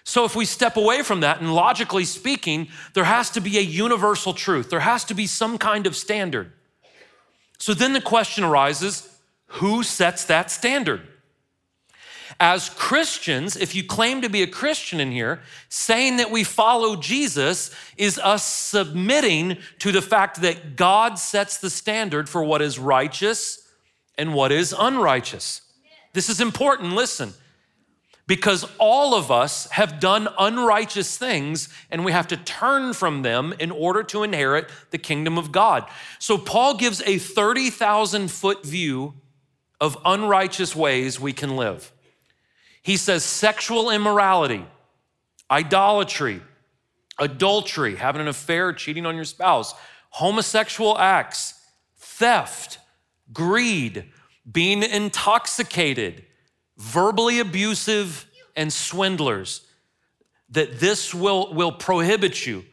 So 0.05 0.27
if 0.27 0.37
we 0.37 0.45
step 0.45 0.77
away 0.77 1.03
from 1.03 1.21
that, 1.21 1.41
and 1.41 1.55
logically 1.55 2.05
speaking, 2.05 2.69
there 2.93 3.05
has 3.05 3.31
to 3.31 3.41
be 3.41 3.57
a 3.57 3.63
universal 3.63 4.35
truth, 4.35 4.69
there 4.69 4.81
has 4.81 5.03
to 5.07 5.15
be 5.15 5.27
some 5.27 5.57
kind 5.57 5.87
of 5.87 5.97
standard. 5.97 6.53
So 7.57 7.73
then 7.73 7.95
the 7.95 8.03
question 8.03 8.45
arises 8.45 9.19
who 9.47 9.83
sets 9.83 10.27
that 10.27 10.51
standard? 10.51 11.01
As 12.39 12.69
Christians, 12.69 13.57
if 13.57 13.75
you 13.75 13.83
claim 13.83 14.21
to 14.21 14.29
be 14.29 14.43
a 14.43 14.47
Christian 14.47 15.01
in 15.01 15.11
here, 15.11 15.41
saying 15.71 16.19
that 16.19 16.31
we 16.31 16.45
follow 16.45 16.97
Jesus 16.97 17.71
is 17.97 18.19
us 18.19 18.45
submitting 18.45 19.57
to 19.79 19.91
the 19.91 20.03
fact 20.03 20.43
that 20.43 20.77
God 20.77 21.19
sets 21.19 21.57
the 21.57 21.71
standard 21.71 22.29
for 22.29 22.45
what 22.45 22.61
is 22.61 22.79
righteous 22.79 23.64
and 24.17 24.35
what 24.35 24.53
is 24.53 24.75
unrighteous. 24.77 25.63
This 26.13 26.29
is 26.29 26.41
important, 26.41 26.93
listen, 26.93 27.35
because 28.27 28.67
all 28.79 29.15
of 29.15 29.31
us 29.31 29.69
have 29.71 30.01
done 30.01 30.29
unrighteous 30.39 31.19
things 31.19 31.69
and 31.91 32.05
we 32.05 32.13
have 32.13 32.29
to 32.29 32.37
turn 32.37 32.95
from 32.95 33.23
them 33.23 33.53
in 33.59 33.71
order 33.71 34.03
to 34.05 34.23
inherit 34.23 34.71
the 34.91 34.99
kingdom 34.99 35.37
of 35.37 35.53
God. 35.53 35.87
So 36.19 36.39
Paul 36.39 36.77
gives 36.77 37.03
a 37.03 37.19
30,000 37.19 38.31
foot 38.31 38.65
view 38.65 39.15
of 39.81 39.99
unrighteous 40.05 40.75
ways 40.75 41.21
we 41.21 41.33
can 41.33 41.57
live. 41.57 41.93
He 42.83 42.97
says 42.97 43.25
sexual 43.25 43.91
immorality, 43.91 44.65
idolatry, 45.51 46.41
adultery, 47.19 47.97
having 47.97 48.23
an 48.23 48.29
affair, 48.29 48.73
cheating 48.73 49.07
on 49.07 49.17
your 49.17 49.25
spouse, 49.25 49.75
homosexual 50.11 50.97
acts, 50.99 51.61
theft, 51.97 52.79
greed, 53.33 54.11
being 54.51 54.83
intoxicated, 54.83 56.25
verbally 56.77 57.39
abusive, 57.41 58.27
and 58.57 58.73
swindlers. 58.73 59.63
That 60.51 60.79
this 60.79 61.15
will, 61.15 61.53
will 61.53 61.73
prohibit 61.73 62.47
you 62.47 62.65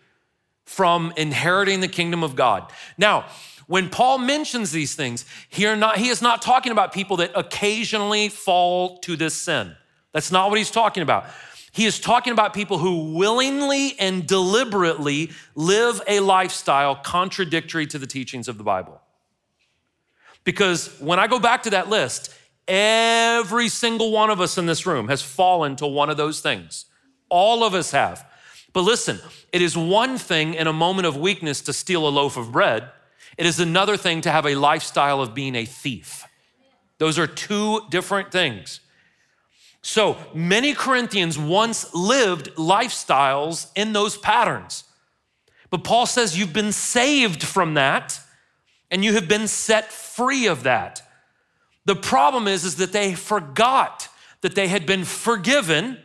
from 0.65 1.13
inheriting 1.17 1.81
the 1.81 1.87
kingdom 1.87 2.23
of 2.23 2.35
God. 2.35 2.71
Now, 2.97 3.25
when 3.67 3.89
Paul 3.89 4.17
mentions 4.17 4.71
these 4.71 4.95
things, 4.95 5.25
he, 5.49 5.63
not, 5.75 5.97
he 5.97 6.09
is 6.09 6.21
not 6.21 6.41
talking 6.41 6.71
about 6.71 6.93
people 6.93 7.17
that 7.17 7.31
occasionally 7.35 8.29
fall 8.29 8.97
to 8.99 9.15
this 9.15 9.33
sin. 9.33 9.75
That's 10.13 10.31
not 10.31 10.49
what 10.49 10.57
he's 10.57 10.71
talking 10.71 11.03
about. 11.03 11.25
He 11.71 11.85
is 11.85 11.99
talking 11.99 12.33
about 12.33 12.53
people 12.53 12.77
who 12.77 13.13
willingly 13.15 13.97
and 13.97 14.27
deliberately 14.27 15.31
live 15.55 16.01
a 16.07 16.19
lifestyle 16.19 16.95
contradictory 16.95 17.87
to 17.87 17.97
the 17.97 18.07
teachings 18.07 18.47
of 18.47 18.57
the 18.57 18.63
Bible. 18.63 19.00
Because 20.43 20.99
when 20.99 21.19
I 21.19 21.27
go 21.27 21.39
back 21.39 21.63
to 21.63 21.69
that 21.71 21.89
list, 21.89 22.33
every 22.67 23.69
single 23.69 24.11
one 24.11 24.29
of 24.29 24.41
us 24.41 24.57
in 24.57 24.65
this 24.65 24.85
room 24.85 25.07
has 25.07 25.21
fallen 25.21 25.75
to 25.77 25.87
one 25.87 26.09
of 26.09 26.17
those 26.17 26.41
things. 26.41 26.85
All 27.29 27.63
of 27.63 27.73
us 27.73 27.91
have. 27.91 28.25
But 28.73 28.81
listen, 28.81 29.19
it 29.51 29.61
is 29.61 29.77
one 29.77 30.17
thing 30.17 30.53
in 30.53 30.67
a 30.67 30.73
moment 30.73 31.05
of 31.05 31.17
weakness 31.17 31.61
to 31.61 31.73
steal 31.73 32.07
a 32.07 32.09
loaf 32.09 32.37
of 32.37 32.51
bread, 32.51 32.89
it 33.37 33.45
is 33.45 33.59
another 33.59 33.97
thing 33.97 34.21
to 34.21 34.31
have 34.31 34.45
a 34.45 34.55
lifestyle 34.55 35.21
of 35.21 35.33
being 35.33 35.55
a 35.55 35.65
thief. 35.65 36.25
Those 36.97 37.17
are 37.17 37.27
two 37.27 37.81
different 37.89 38.31
things. 38.31 38.81
So 39.81 40.17
many 40.33 40.73
Corinthians 40.73 41.39
once 41.39 41.93
lived 41.93 42.53
lifestyles 42.55 43.71
in 43.75 43.93
those 43.93 44.17
patterns. 44.17 44.83
But 45.71 45.83
Paul 45.83 46.05
says 46.05 46.37
you've 46.37 46.53
been 46.53 46.71
saved 46.71 47.41
from 47.43 47.73
that 47.73 48.19
and 48.91 49.05
you 49.05 49.13
have 49.13 49.27
been 49.27 49.47
set 49.47 49.91
free 49.91 50.45
of 50.47 50.63
that. 50.63 51.01
The 51.85 51.95
problem 51.95 52.47
is, 52.47 52.65
is 52.65 52.75
that 52.75 52.91
they 52.91 53.15
forgot 53.15 54.09
that 54.41 54.53
they 54.53 54.67
had 54.67 54.85
been 54.85 55.05
forgiven. 55.05 55.97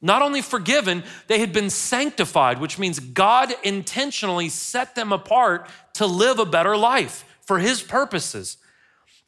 Not 0.00 0.22
only 0.22 0.42
forgiven, 0.42 1.04
they 1.28 1.38
had 1.38 1.52
been 1.52 1.70
sanctified, 1.70 2.60
which 2.60 2.78
means 2.78 2.98
God 2.98 3.54
intentionally 3.62 4.48
set 4.48 4.94
them 4.94 5.12
apart 5.12 5.68
to 5.94 6.06
live 6.06 6.38
a 6.38 6.46
better 6.46 6.76
life 6.76 7.24
for 7.42 7.58
His 7.58 7.82
purposes. 7.82 8.56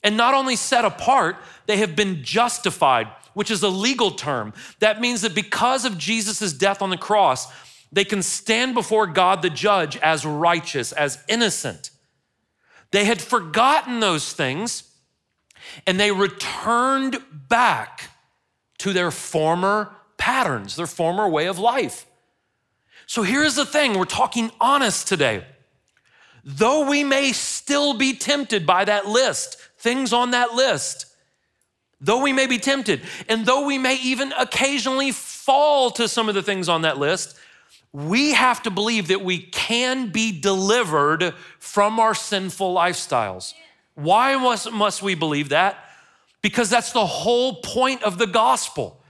And 0.02 0.16
not 0.16 0.34
only 0.34 0.56
set 0.56 0.84
apart, 0.84 1.36
they 1.66 1.76
have 1.78 1.94
been 1.96 2.22
justified, 2.24 3.08
which 3.34 3.50
is 3.50 3.62
a 3.62 3.68
legal 3.68 4.10
term. 4.10 4.54
That 4.80 5.00
means 5.00 5.20
that 5.22 5.34
because 5.34 5.84
of 5.84 5.98
Jesus' 5.98 6.52
death 6.52 6.80
on 6.80 6.90
the 6.90 6.96
cross, 6.96 7.48
they 7.92 8.04
can 8.04 8.22
stand 8.22 8.74
before 8.74 9.06
God 9.06 9.42
the 9.42 9.50
judge 9.50 9.96
as 9.98 10.24
righteous, 10.24 10.92
as 10.92 11.22
innocent. 11.28 11.90
They 12.90 13.04
had 13.04 13.20
forgotten 13.20 14.00
those 14.00 14.32
things 14.32 14.84
and 15.86 15.98
they 15.98 16.12
returned 16.12 17.18
back 17.48 18.10
to 18.78 18.92
their 18.92 19.10
former 19.10 19.94
patterns, 20.16 20.76
their 20.76 20.86
former 20.86 21.28
way 21.28 21.46
of 21.46 21.58
life. 21.58 22.06
So 23.06 23.22
here's 23.22 23.54
the 23.54 23.66
thing 23.66 23.98
we're 23.98 24.04
talking 24.04 24.50
honest 24.60 25.08
today. 25.08 25.44
Though 26.44 26.88
we 26.88 27.02
may 27.02 27.32
still 27.32 27.94
be 27.94 28.12
tempted 28.12 28.66
by 28.66 28.84
that 28.84 29.06
list, 29.06 29.58
things 29.78 30.12
on 30.12 30.30
that 30.30 30.54
list, 30.54 31.06
though 32.00 32.22
we 32.22 32.32
may 32.32 32.46
be 32.46 32.58
tempted, 32.58 33.02
and 33.28 33.46
though 33.46 33.66
we 33.66 33.78
may 33.78 33.96
even 33.96 34.32
occasionally 34.38 35.12
fall 35.12 35.90
to 35.92 36.08
some 36.08 36.28
of 36.28 36.34
the 36.34 36.42
things 36.42 36.68
on 36.68 36.82
that 36.82 36.98
list, 36.98 37.36
we 37.96 38.34
have 38.34 38.62
to 38.62 38.70
believe 38.70 39.08
that 39.08 39.24
we 39.24 39.38
can 39.38 40.10
be 40.10 40.38
delivered 40.38 41.32
from 41.58 41.98
our 41.98 42.14
sinful 42.14 42.74
lifestyles. 42.74 43.54
Why 43.94 44.36
must, 44.36 44.70
must 44.70 45.02
we 45.02 45.14
believe 45.14 45.48
that? 45.48 45.82
Because 46.42 46.68
that's 46.68 46.92
the 46.92 47.06
whole 47.06 47.62
point 47.62 48.02
of 48.02 48.18
the 48.18 48.26
gospel 48.26 49.00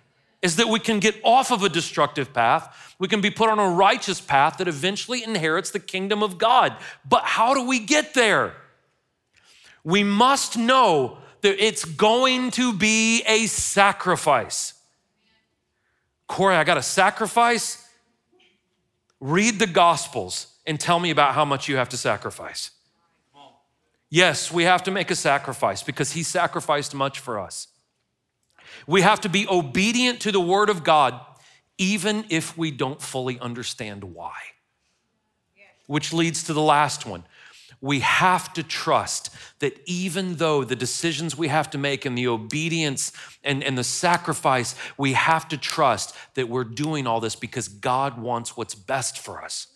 is 0.40 0.55
that 0.55 0.68
we 0.68 0.79
can 0.79 1.01
get 1.01 1.16
off 1.25 1.51
of 1.51 1.64
a 1.64 1.68
destructive 1.68 2.33
path. 2.33 2.94
We 3.01 3.09
can 3.09 3.20
be 3.20 3.29
put 3.29 3.49
on 3.49 3.59
a 3.59 3.70
righteous 3.70 4.20
path 4.20 4.59
that 4.59 4.68
eventually 4.68 5.25
inherits 5.25 5.72
the 5.72 5.81
kingdom 5.81 6.22
of 6.22 6.38
God. 6.38 6.77
But 7.09 7.25
how 7.25 7.55
do 7.55 7.66
we 7.66 7.81
get 7.81 8.14
there? 8.14 8.55
We 9.83 10.05
must 10.05 10.57
know 10.57 11.18
that 11.40 11.59
it's 11.59 11.85
going 11.85 12.53
to 12.53 12.72
be 12.72 13.25
a 13.27 13.46
sacrifice. 13.46 14.75
Corey, 16.29 16.55
I 16.55 16.62
got 16.62 16.79
a 16.79 16.83
sacrifice? 16.83 17.86
Read 19.26 19.58
the 19.58 19.66
Gospels 19.66 20.46
and 20.68 20.78
tell 20.78 21.00
me 21.00 21.10
about 21.10 21.34
how 21.34 21.44
much 21.44 21.68
you 21.68 21.76
have 21.78 21.88
to 21.88 21.96
sacrifice. 21.96 22.70
Yes, 24.08 24.52
we 24.52 24.62
have 24.62 24.84
to 24.84 24.92
make 24.92 25.10
a 25.10 25.16
sacrifice 25.16 25.82
because 25.82 26.12
He 26.12 26.22
sacrificed 26.22 26.94
much 26.94 27.18
for 27.18 27.40
us. 27.40 27.66
We 28.86 29.00
have 29.00 29.20
to 29.22 29.28
be 29.28 29.48
obedient 29.48 30.20
to 30.20 30.30
the 30.30 30.40
Word 30.40 30.70
of 30.70 30.84
God, 30.84 31.20
even 31.76 32.24
if 32.28 32.56
we 32.56 32.70
don't 32.70 33.02
fully 33.02 33.36
understand 33.40 34.04
why. 34.04 34.36
Which 35.88 36.12
leads 36.12 36.44
to 36.44 36.52
the 36.52 36.62
last 36.62 37.04
one 37.04 37.24
we 37.80 38.00
have 38.00 38.52
to 38.54 38.62
trust 38.62 39.30
that 39.58 39.80
even 39.86 40.36
though 40.36 40.64
the 40.64 40.76
decisions 40.76 41.36
we 41.36 41.48
have 41.48 41.70
to 41.70 41.78
make 41.78 42.04
and 42.04 42.16
the 42.16 42.28
obedience 42.28 43.12
and, 43.44 43.62
and 43.62 43.76
the 43.76 43.84
sacrifice, 43.84 44.74
we 44.96 45.12
have 45.12 45.48
to 45.48 45.58
trust 45.58 46.14
that 46.34 46.48
we're 46.48 46.64
doing 46.64 47.06
all 47.06 47.20
this 47.20 47.36
because 47.36 47.68
God 47.68 48.20
wants 48.20 48.56
what's 48.56 48.74
best 48.74 49.18
for 49.18 49.42
us, 49.42 49.68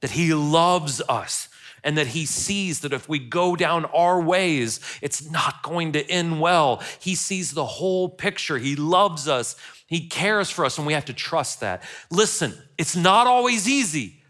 that 0.00 0.10
He 0.12 0.34
loves 0.34 1.00
us. 1.08 1.48
And 1.84 1.98
that 1.98 2.06
he 2.06 2.26
sees 2.26 2.78
that 2.82 2.92
if 2.92 3.08
we 3.08 3.18
go 3.18 3.56
down 3.56 3.86
our 3.86 4.22
ways, 4.22 4.78
it's 5.02 5.28
not 5.28 5.64
going 5.64 5.90
to 5.94 6.08
end 6.08 6.40
well. 6.40 6.80
He 7.00 7.16
sees 7.16 7.54
the 7.54 7.64
whole 7.64 8.08
picture. 8.08 8.56
He 8.58 8.76
loves 8.76 9.26
us. 9.26 9.56
He 9.88 10.06
cares 10.06 10.48
for 10.48 10.64
us, 10.64 10.78
and 10.78 10.86
we 10.86 10.92
have 10.92 11.06
to 11.06 11.12
trust 11.12 11.58
that. 11.58 11.82
Listen, 12.08 12.54
it's 12.78 12.94
not 12.94 13.26
always 13.26 13.68
easy. 13.68 14.21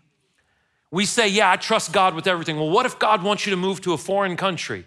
We 0.93 1.07
say, 1.07 1.27
Yeah, 1.27 1.51
I 1.51 1.57
trust 1.57 1.93
God 1.93 2.15
with 2.15 2.29
everything. 2.29 2.57
Well, 2.57 2.71
what 2.71 2.87
if 2.87 3.01
God 3.01 3.25
wants 3.25 3.45
you 3.45 3.51
to 3.51 3.57
move 3.57 3.81
to 3.81 3.95
a 3.95 3.99
foreign 3.99 4.37
country? 4.37 4.87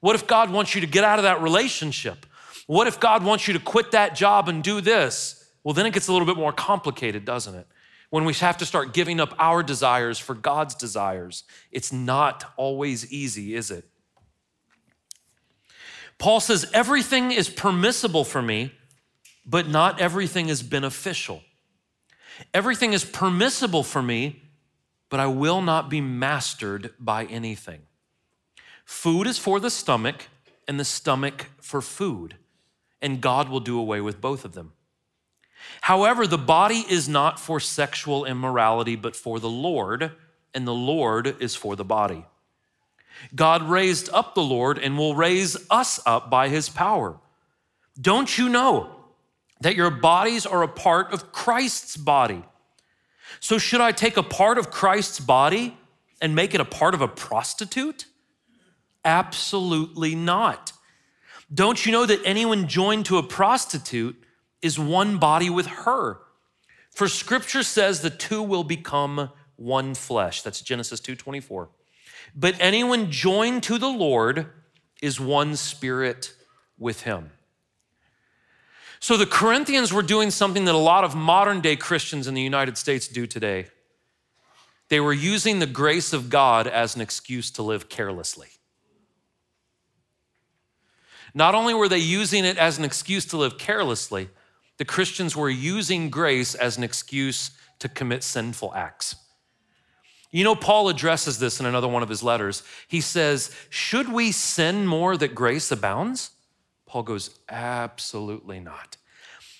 What 0.00 0.14
if 0.14 0.26
God 0.26 0.50
wants 0.52 0.74
you 0.74 0.82
to 0.82 0.86
get 0.86 1.04
out 1.04 1.18
of 1.18 1.22
that 1.22 1.40
relationship? 1.40 2.26
What 2.66 2.86
if 2.86 3.00
God 3.00 3.24
wants 3.24 3.48
you 3.48 3.54
to 3.54 3.60
quit 3.60 3.92
that 3.92 4.14
job 4.14 4.50
and 4.50 4.62
do 4.62 4.82
this? 4.82 5.48
Well, 5.62 5.72
then 5.72 5.86
it 5.86 5.94
gets 5.94 6.08
a 6.08 6.12
little 6.12 6.26
bit 6.26 6.36
more 6.36 6.52
complicated, 6.52 7.24
doesn't 7.24 7.54
it? 7.54 7.66
When 8.10 8.24
we 8.24 8.34
have 8.34 8.58
to 8.58 8.66
start 8.66 8.92
giving 8.92 9.18
up 9.18 9.34
our 9.38 9.62
desires 9.62 10.18
for 10.18 10.34
God's 10.34 10.74
desires, 10.74 11.44
it's 11.72 11.92
not 11.92 12.52
always 12.56 13.10
easy, 13.10 13.54
is 13.54 13.70
it? 13.70 13.88
Paul 16.18 16.40
says, 16.40 16.70
Everything 16.74 17.32
is 17.32 17.48
permissible 17.48 18.24
for 18.24 18.42
me, 18.42 18.72
but 19.46 19.68
not 19.68 20.00
everything 20.00 20.48
is 20.48 20.62
beneficial. 20.62 21.42
Everything 22.52 22.92
is 22.92 23.04
permissible 23.04 23.82
for 23.82 24.02
me, 24.02 24.43
but 25.14 25.20
I 25.20 25.28
will 25.28 25.62
not 25.62 25.88
be 25.88 26.00
mastered 26.00 26.92
by 26.98 27.26
anything. 27.26 27.82
Food 28.84 29.28
is 29.28 29.38
for 29.38 29.60
the 29.60 29.70
stomach, 29.70 30.26
and 30.66 30.80
the 30.80 30.84
stomach 30.84 31.50
for 31.60 31.80
food, 31.80 32.34
and 33.00 33.20
God 33.20 33.48
will 33.48 33.60
do 33.60 33.78
away 33.78 34.00
with 34.00 34.20
both 34.20 34.44
of 34.44 34.54
them. 34.54 34.72
However, 35.82 36.26
the 36.26 36.36
body 36.36 36.84
is 36.90 37.08
not 37.08 37.38
for 37.38 37.60
sexual 37.60 38.24
immorality, 38.24 38.96
but 38.96 39.14
for 39.14 39.38
the 39.38 39.48
Lord, 39.48 40.10
and 40.52 40.66
the 40.66 40.74
Lord 40.74 41.40
is 41.40 41.54
for 41.54 41.76
the 41.76 41.84
body. 41.84 42.26
God 43.36 43.62
raised 43.62 44.08
up 44.12 44.34
the 44.34 44.42
Lord 44.42 44.80
and 44.80 44.98
will 44.98 45.14
raise 45.14 45.56
us 45.70 46.00
up 46.04 46.28
by 46.28 46.48
his 46.48 46.68
power. 46.68 47.20
Don't 48.00 48.36
you 48.36 48.48
know 48.48 48.90
that 49.60 49.76
your 49.76 49.90
bodies 49.90 50.44
are 50.44 50.64
a 50.64 50.68
part 50.68 51.12
of 51.12 51.30
Christ's 51.30 51.96
body? 51.96 52.42
So, 53.40 53.58
should 53.58 53.80
I 53.80 53.92
take 53.92 54.16
a 54.16 54.22
part 54.22 54.58
of 54.58 54.70
Christ's 54.70 55.20
body 55.20 55.76
and 56.20 56.34
make 56.34 56.54
it 56.54 56.60
a 56.60 56.64
part 56.64 56.94
of 56.94 57.00
a 57.00 57.08
prostitute? 57.08 58.06
Absolutely 59.04 60.14
not. 60.14 60.72
Don't 61.52 61.84
you 61.84 61.92
know 61.92 62.06
that 62.06 62.20
anyone 62.24 62.68
joined 62.68 63.06
to 63.06 63.18
a 63.18 63.22
prostitute 63.22 64.16
is 64.62 64.78
one 64.78 65.18
body 65.18 65.50
with 65.50 65.66
her? 65.66 66.18
For 66.90 67.08
scripture 67.08 67.62
says 67.62 68.00
the 68.00 68.10
two 68.10 68.42
will 68.42 68.64
become 68.64 69.30
one 69.56 69.94
flesh. 69.94 70.42
That's 70.42 70.60
Genesis 70.60 71.00
2:24. 71.00 71.68
But 72.34 72.56
anyone 72.58 73.10
joined 73.10 73.62
to 73.64 73.78
the 73.78 73.88
Lord 73.88 74.50
is 75.02 75.20
one 75.20 75.56
spirit 75.56 76.34
with 76.78 77.02
him. 77.02 77.30
So 79.04 79.18
the 79.18 79.26
Corinthians 79.26 79.92
were 79.92 80.00
doing 80.00 80.30
something 80.30 80.64
that 80.64 80.74
a 80.74 80.78
lot 80.78 81.04
of 81.04 81.14
modern 81.14 81.60
day 81.60 81.76
Christians 81.76 82.26
in 82.26 82.32
the 82.32 82.40
United 82.40 82.78
States 82.78 83.06
do 83.06 83.26
today. 83.26 83.66
They 84.88 84.98
were 84.98 85.12
using 85.12 85.58
the 85.58 85.66
grace 85.66 86.14
of 86.14 86.30
God 86.30 86.66
as 86.66 86.96
an 86.96 87.02
excuse 87.02 87.50
to 87.50 87.62
live 87.62 87.90
carelessly. 87.90 88.48
Not 91.34 91.54
only 91.54 91.74
were 91.74 91.86
they 91.86 91.98
using 91.98 92.46
it 92.46 92.56
as 92.56 92.78
an 92.78 92.84
excuse 92.86 93.26
to 93.26 93.36
live 93.36 93.58
carelessly, 93.58 94.30
the 94.78 94.86
Christians 94.86 95.36
were 95.36 95.50
using 95.50 96.08
grace 96.08 96.54
as 96.54 96.78
an 96.78 96.82
excuse 96.82 97.50
to 97.80 97.90
commit 97.90 98.22
sinful 98.22 98.72
acts. 98.74 99.16
You 100.30 100.44
know, 100.44 100.54
Paul 100.54 100.88
addresses 100.88 101.38
this 101.38 101.60
in 101.60 101.66
another 101.66 101.88
one 101.88 102.02
of 102.02 102.08
his 102.08 102.22
letters. 102.22 102.62
He 102.88 103.02
says, 103.02 103.54
Should 103.68 104.10
we 104.10 104.32
sin 104.32 104.86
more 104.86 105.18
that 105.18 105.34
grace 105.34 105.70
abounds? 105.70 106.30
Paul 106.94 107.02
goes, 107.02 107.30
Absolutely 107.48 108.60
not. 108.60 108.98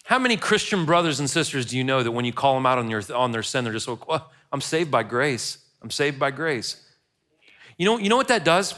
How 0.04 0.20
many 0.20 0.36
Christian 0.36 0.84
brothers 0.84 1.18
and 1.18 1.28
sisters 1.28 1.66
do 1.66 1.76
you 1.76 1.82
know 1.82 2.00
that 2.04 2.12
when 2.12 2.24
you 2.24 2.32
call 2.32 2.54
them 2.54 2.64
out 2.64 2.78
on, 2.78 2.88
your, 2.88 3.02
on 3.12 3.32
their 3.32 3.42
sin, 3.42 3.64
they're 3.64 3.72
just 3.72 3.88
like, 3.88 4.06
well, 4.06 4.30
I'm 4.52 4.60
saved 4.60 4.88
by 4.88 5.02
grace. 5.02 5.58
I'm 5.82 5.90
saved 5.90 6.16
by 6.16 6.30
grace. 6.30 6.80
You 7.76 7.86
know, 7.86 7.98
you 7.98 8.08
know 8.08 8.16
what 8.16 8.28
that 8.28 8.44
does? 8.44 8.76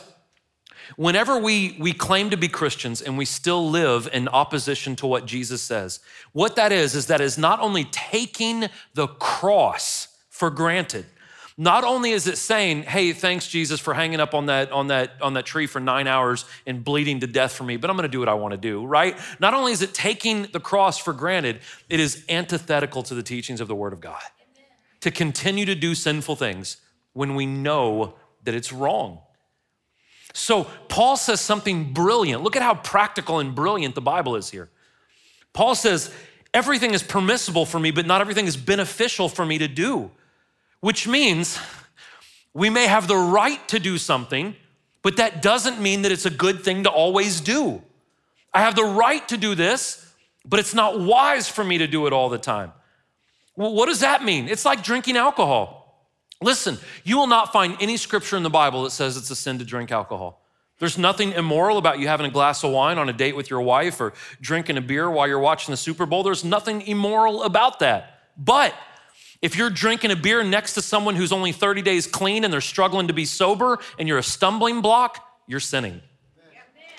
Whenever 0.96 1.36
we, 1.36 1.76
we 1.78 1.92
claim 1.92 2.30
to 2.30 2.38
be 2.38 2.48
Christians 2.48 3.02
and 3.02 3.18
we 3.18 3.26
still 3.26 3.68
live 3.68 4.08
in 4.10 4.26
opposition 4.26 4.96
to 4.96 5.06
what 5.06 5.26
Jesus 5.26 5.60
says, 5.60 6.00
what 6.32 6.56
that 6.56 6.72
is, 6.72 6.94
is 6.94 7.08
that 7.08 7.20
is 7.20 7.36
not 7.36 7.60
only 7.60 7.84
taking 7.84 8.70
the 8.94 9.06
cross 9.06 10.08
for 10.30 10.48
granted, 10.48 11.04
not 11.58 11.84
only 11.84 12.10
is 12.10 12.26
it 12.26 12.36
saying, 12.36 12.82
hey, 12.82 13.14
thanks, 13.14 13.48
Jesus, 13.48 13.80
for 13.80 13.94
hanging 13.94 14.20
up 14.20 14.34
on 14.34 14.46
that, 14.46 14.70
on 14.72 14.88
that, 14.88 15.12
on 15.22 15.34
that 15.34 15.46
tree 15.46 15.66
for 15.66 15.80
nine 15.80 16.06
hours 16.06 16.44
and 16.66 16.84
bleeding 16.84 17.20
to 17.20 17.26
death 17.26 17.52
for 17.52 17.64
me, 17.64 17.78
but 17.78 17.88
I'm 17.88 17.96
gonna 17.96 18.08
do 18.08 18.18
what 18.18 18.28
I 18.28 18.34
wanna 18.34 18.58
do, 18.58 18.84
right? 18.84 19.16
Not 19.40 19.54
only 19.54 19.72
is 19.72 19.80
it 19.80 19.94
taking 19.94 20.42
the 20.52 20.60
cross 20.60 20.98
for 20.98 21.14
granted, 21.14 21.60
it 21.88 21.98
is 21.98 22.24
antithetical 22.28 23.02
to 23.04 23.14
the 23.14 23.22
teachings 23.22 23.62
of 23.62 23.68
the 23.68 23.74
Word 23.74 23.94
of 23.94 24.00
God. 24.00 24.20
Amen. 24.54 24.68
To 25.00 25.10
continue 25.10 25.64
to 25.64 25.74
do 25.74 25.94
sinful 25.94 26.36
things 26.36 26.76
when 27.14 27.34
we 27.34 27.46
know 27.46 28.16
that 28.44 28.54
it's 28.54 28.70
wrong. 28.70 29.20
So 30.34 30.64
Paul 30.88 31.16
says 31.16 31.40
something 31.40 31.94
brilliant. 31.94 32.42
Look 32.42 32.56
at 32.56 32.62
how 32.62 32.74
practical 32.74 33.38
and 33.38 33.54
brilliant 33.54 33.94
the 33.94 34.02
Bible 34.02 34.36
is 34.36 34.50
here. 34.50 34.68
Paul 35.54 35.74
says, 35.74 36.12
everything 36.52 36.92
is 36.92 37.02
permissible 37.02 37.64
for 37.64 37.80
me, 37.80 37.90
but 37.92 38.04
not 38.04 38.20
everything 38.20 38.46
is 38.46 38.58
beneficial 38.58 39.30
for 39.30 39.46
me 39.46 39.56
to 39.56 39.68
do 39.68 40.10
which 40.86 41.08
means 41.08 41.58
we 42.54 42.70
may 42.70 42.86
have 42.86 43.08
the 43.08 43.16
right 43.16 43.66
to 43.66 43.80
do 43.80 43.98
something, 43.98 44.54
but 45.02 45.16
that 45.16 45.42
doesn't 45.42 45.80
mean 45.80 46.02
that 46.02 46.12
it's 46.12 46.26
a 46.26 46.30
good 46.30 46.62
thing 46.62 46.84
to 46.84 46.88
always 46.88 47.40
do. 47.40 47.82
I 48.54 48.60
have 48.60 48.76
the 48.76 48.84
right 48.84 49.26
to 49.30 49.36
do 49.36 49.56
this, 49.56 50.08
but 50.44 50.60
it's 50.60 50.74
not 50.74 51.00
wise 51.00 51.48
for 51.48 51.64
me 51.64 51.78
to 51.78 51.88
do 51.88 52.06
it 52.06 52.12
all 52.12 52.28
the 52.28 52.38
time. 52.38 52.70
Well, 53.56 53.74
what 53.74 53.86
does 53.86 53.98
that 53.98 54.22
mean? 54.22 54.46
It's 54.46 54.64
like 54.64 54.84
drinking 54.84 55.16
alcohol. 55.16 56.08
Listen, 56.40 56.78
you 57.02 57.16
will 57.16 57.26
not 57.26 57.52
find 57.52 57.76
any 57.80 57.96
scripture 57.96 58.36
in 58.36 58.44
the 58.44 58.48
Bible 58.48 58.84
that 58.84 58.90
says 58.90 59.16
it's 59.16 59.30
a 59.32 59.34
sin 59.34 59.58
to 59.58 59.64
drink 59.64 59.90
alcohol. 59.90 60.40
There's 60.78 60.96
nothing 60.96 61.32
immoral 61.32 61.78
about 61.78 61.98
you 61.98 62.06
having 62.06 62.26
a 62.26 62.30
glass 62.30 62.62
of 62.62 62.70
wine 62.70 62.98
on 62.98 63.08
a 63.08 63.12
date 63.12 63.34
with 63.34 63.50
your 63.50 63.60
wife 63.60 64.00
or 64.00 64.12
drinking 64.40 64.76
a 64.76 64.82
beer 64.82 65.10
while 65.10 65.26
you're 65.26 65.40
watching 65.40 65.72
the 65.72 65.76
Super 65.76 66.06
Bowl. 66.06 66.22
There's 66.22 66.44
nothing 66.44 66.82
immoral 66.82 67.42
about 67.42 67.80
that. 67.80 68.20
But 68.38 68.72
if 69.42 69.56
you're 69.56 69.70
drinking 69.70 70.10
a 70.10 70.16
beer 70.16 70.42
next 70.42 70.74
to 70.74 70.82
someone 70.82 71.14
who's 71.14 71.32
only 71.32 71.52
30 71.52 71.82
days 71.82 72.06
clean 72.06 72.44
and 72.44 72.52
they're 72.52 72.60
struggling 72.60 73.08
to 73.08 73.12
be 73.12 73.24
sober 73.24 73.78
and 73.98 74.08
you're 74.08 74.18
a 74.18 74.22
stumbling 74.22 74.80
block, 74.80 75.24
you're 75.46 75.60
sinning. 75.60 76.00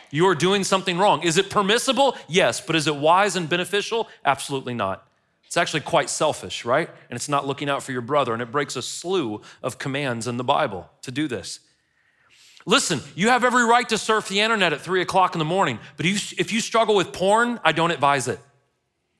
You 0.10 0.28
are 0.28 0.36
doing 0.36 0.64
something 0.64 0.98
wrong. 0.98 1.24
Is 1.24 1.38
it 1.38 1.50
permissible? 1.50 2.16
Yes. 2.30 2.62
But 2.62 2.76
is 2.76 2.88
it 2.88 2.96
wise 2.96 3.36
and 3.36 3.50
beneficial? 3.50 4.08
Absolutely 4.24 4.74
not. 4.74 5.06
It's 5.46 5.58
actually 5.58 5.82
quite 5.82 6.10
selfish, 6.10 6.64
right? 6.64 6.90
And 7.10 7.18
it's 7.18 7.28
not 7.28 7.46
looking 7.46 7.70
out 7.70 7.84
for 7.84 7.92
your 7.92 8.02
brother. 8.02 8.32
And 8.34 8.42
it 8.42 8.52
breaks 8.52 8.76
a 8.76 8.82
slew 8.82 9.42
of 9.62 9.80
commands 9.80 10.28
in 10.28 10.38
the 10.38 10.44
Bible 10.44 10.90
to 11.02 11.12
do 11.12 11.28
this. 11.28 11.60
Listen, 12.66 13.02
you 13.16 13.30
have 13.30 13.44
every 13.44 13.64
right 13.64 13.88
to 13.90 13.98
surf 13.98 14.28
the 14.28 14.42
internet 14.42 14.74
at 14.74 14.82
three 14.82 15.02
o'clock 15.02 15.36
in 15.36 15.40
the 15.40 15.46
morning, 15.46 15.80
but 15.96 16.06
if 16.06 16.52
you 16.52 16.60
struggle 16.60 16.96
with 16.98 17.14
porn, 17.14 17.62
I 17.64 17.72
don't 17.72 17.92
advise 17.92 18.28
it. 18.28 18.40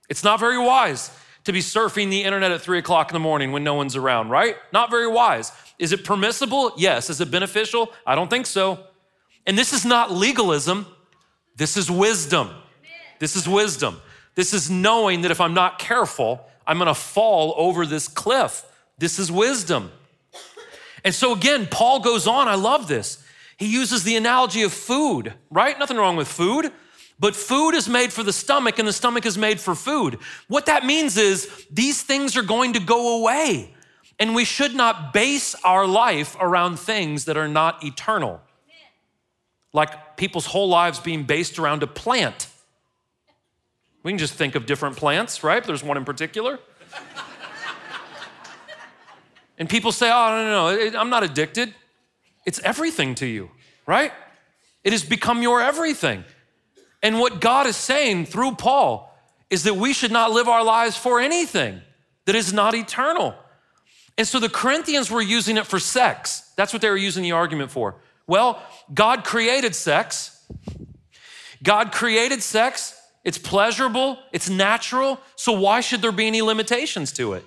It's 0.10 0.22
not 0.22 0.40
very 0.40 0.58
wise 0.58 1.12
to 1.48 1.54
be 1.54 1.60
surfing 1.60 2.10
the 2.10 2.24
internet 2.24 2.52
at 2.52 2.62
three 2.62 2.78
o'clock 2.78 3.10
in 3.10 3.14
the 3.14 3.22
morning 3.22 3.54
when 3.54 3.64
no 3.64 3.74
one's 3.74 3.96
around, 3.96 4.30
right? 4.30 4.58
Not 4.74 4.92
very 4.92 5.08
wise. 5.08 5.54
Is 5.80 5.94
it 5.94 6.04
permissible? 6.04 6.74
Yes. 6.76 7.10
Is 7.10 7.22
it 7.22 7.32
beneficial? 7.32 7.94
I 8.06 8.16
don't 8.16 8.30
think 8.30 8.46
so. 8.46 8.84
And 9.46 9.58
this 9.58 9.72
is 9.72 9.86
not 9.86 10.12
legalism, 10.12 10.86
this 11.56 11.78
is 11.78 11.90
wisdom. 11.90 12.50
This 13.20 13.38
is 13.38 13.48
wisdom. 13.48 14.02
This 14.36 14.54
is 14.54 14.70
knowing 14.70 15.22
that 15.22 15.32
if 15.32 15.40
I'm 15.40 15.54
not 15.54 15.80
careful, 15.80 16.46
I'm 16.68 16.78
gonna 16.78 16.94
fall 16.94 17.56
over 17.58 17.86
this 17.86 18.10
cliff. 18.10 18.66
This 18.98 19.18
is 19.18 19.32
wisdom. 19.32 19.92
And 21.06 21.16
so 21.16 21.32
again, 21.32 21.66
Paul 21.72 22.02
goes 22.02 22.28
on, 22.28 22.50
I 22.50 22.56
love 22.56 22.90
this. 22.90 23.24
He 23.58 23.68
uses 23.68 24.04
the 24.04 24.18
analogy 24.18 24.64
of 24.64 24.74
food, 24.74 25.34
right? 25.50 25.80
Nothing 25.80 25.98
wrong 25.98 26.18
with 26.18 26.28
food. 26.28 26.74
But 27.20 27.36
food 27.36 27.72
is 27.72 27.90
made 27.90 28.14
for 28.14 28.24
the 28.24 28.34
stomach 28.34 28.78
and 28.78 28.88
the 28.88 28.94
stomach 28.94 29.26
is 29.26 29.38
made 29.38 29.60
for 29.60 29.74
food. 29.74 30.20
What 30.48 30.68
that 30.68 30.86
means 30.86 31.18
is 31.18 31.66
these 31.72 32.04
things 32.04 32.38
are 32.38 32.44
going 32.44 32.74
to 32.74 32.80
go 32.80 33.20
away. 33.20 33.74
And 34.20 34.36
we 34.36 34.46
should 34.46 34.76
not 34.76 35.14
base 35.14 35.56
our 35.64 35.86
life 35.86 36.36
around 36.40 36.80
things 36.80 37.26
that 37.26 37.38
are 37.38 37.48
not 37.48 37.84
eternal. 37.84 38.42
Like 39.74 40.18
people's 40.18 40.46
whole 40.46 40.70
lives 40.70 41.00
being 41.00 41.24
based 41.24 41.60
around 41.60 41.84
a 41.84 41.88
plant. 41.88 42.48
We 44.04 44.12
can 44.12 44.18
just 44.18 44.34
think 44.34 44.56
of 44.56 44.66
different 44.66 44.96
plants, 44.96 45.44
right? 45.44 45.64
There's 45.64 45.84
one 45.84 45.98
in 45.98 46.06
particular. 46.06 46.60
and 49.58 49.70
people 49.70 49.92
say, 49.92 50.10
oh, 50.10 50.30
no, 50.30 50.76
no, 50.76 50.90
no, 50.90 51.00
I'm 51.00 51.10
not 51.10 51.24
addicted. 51.24 51.74
It's 52.46 52.60
everything 52.60 53.16
to 53.16 53.26
you, 53.26 53.52
right? 53.86 54.14
It 54.84 54.94
has 54.94 55.04
become 55.04 55.42
your 55.42 55.62
everything. 55.62 56.24
And 57.04 57.20
what 57.20 57.42
God 57.42 57.68
is 57.68 57.76
saying 57.76 58.26
through 58.26 58.56
Paul 58.56 59.14
is 59.50 59.64
that 59.64 59.76
we 59.76 59.94
should 59.94 60.12
not 60.12 60.32
live 60.32 60.48
our 60.48 60.64
lives 60.64 60.98
for 60.98 61.20
anything 61.20 61.82
that 62.26 62.36
is 62.36 62.52
not 62.52 62.74
eternal. 62.76 63.36
And 64.18 64.28
so 64.28 64.40
the 64.40 64.50
Corinthians 64.50 65.12
were 65.12 65.22
using 65.22 65.58
it 65.58 65.68
for 65.68 65.80
sex. 65.80 66.52
That's 66.56 66.74
what 66.74 66.82
they 66.82 66.90
were 66.90 66.98
using 66.98 67.24
the 67.24 67.34
argument 67.34 67.72
for. 67.72 67.96
Well, 68.26 68.62
God 68.94 69.24
created 69.24 69.76
sex. 69.76 70.46
God 71.64 71.92
created 71.92 72.42
sex. 72.42 73.00
It's 73.24 73.38
pleasurable, 73.38 74.20
it's 74.32 74.50
natural. 74.50 75.20
So 75.36 75.52
why 75.52 75.82
should 75.82 76.02
there 76.02 76.14
be 76.14 76.28
any 76.28 76.42
limitations 76.42 77.12
to 77.14 77.34
it? 77.34 77.44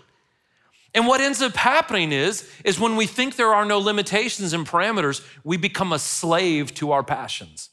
And 0.94 1.06
what 1.06 1.22
ends 1.22 1.40
up 1.40 1.56
happening 1.56 2.12
is 2.12 2.50
is 2.64 2.78
when 2.78 2.96
we 2.96 3.06
think 3.06 3.36
there 3.36 3.54
are 3.54 3.64
no 3.64 3.78
limitations 3.78 4.52
and 4.52 4.66
parameters, 4.66 5.26
we 5.42 5.56
become 5.56 5.92
a 5.92 5.98
slave 5.98 6.74
to 6.74 6.92
our 6.92 7.02
passions. 7.02 7.69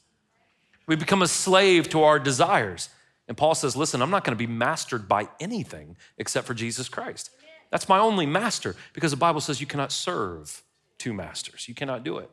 We 0.88 0.96
become 0.96 1.22
a 1.22 1.28
slave 1.28 1.90
to 1.90 2.04
our 2.04 2.20
desires. 2.20 2.90
And 3.28 3.36
Paul 3.36 3.56
says, 3.56 3.76
listen, 3.76 4.02
I'm 4.02 4.10
not 4.10 4.24
going 4.24 4.38
to 4.38 4.48
be 4.48 4.52
mastered 4.52 5.08
by 5.08 5.28
anything 5.40 5.98
except 6.18 6.48
for 6.48 6.54
Jesus 6.54 6.88
Christ. 6.88 7.32
That's 7.70 7.90
my 7.90 8.00
only 8.00 8.26
master 8.26 8.76
because 8.94 9.12
the 9.12 9.18
Bible 9.18 9.42
says 9.42 9.60
you 9.60 9.68
cannot 9.68 9.92
serve 9.92 10.64
two 10.98 11.14
masters. 11.14 11.68
You 11.68 11.76
cannot 11.76 12.04
do 12.04 12.18
it. 12.18 12.30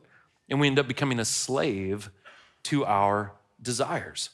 And 0.49 0.59
we 0.59 0.67
end 0.67 0.79
up 0.79 0.87
becoming 0.87 1.19
a 1.19 1.25
slave 1.25 2.09
to 2.63 2.85
our 2.85 3.33
desires. 3.61 4.29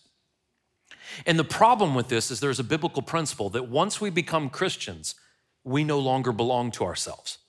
And 1.26 1.40
the 1.40 1.44
problem 1.44 1.96
with 1.96 2.10
this 2.10 2.32
is 2.32 2.40
there's 2.40 2.60
a 2.60 2.64
biblical 2.64 3.02
principle 3.02 3.50
that 3.50 3.68
once 3.68 4.00
we 4.00 4.10
become 4.10 4.50
Christians, 4.50 5.16
we 5.64 5.84
no 5.84 6.00
longer 6.00 6.32
belong 6.32 6.72
to 6.72 6.84
ourselves. 6.84 7.40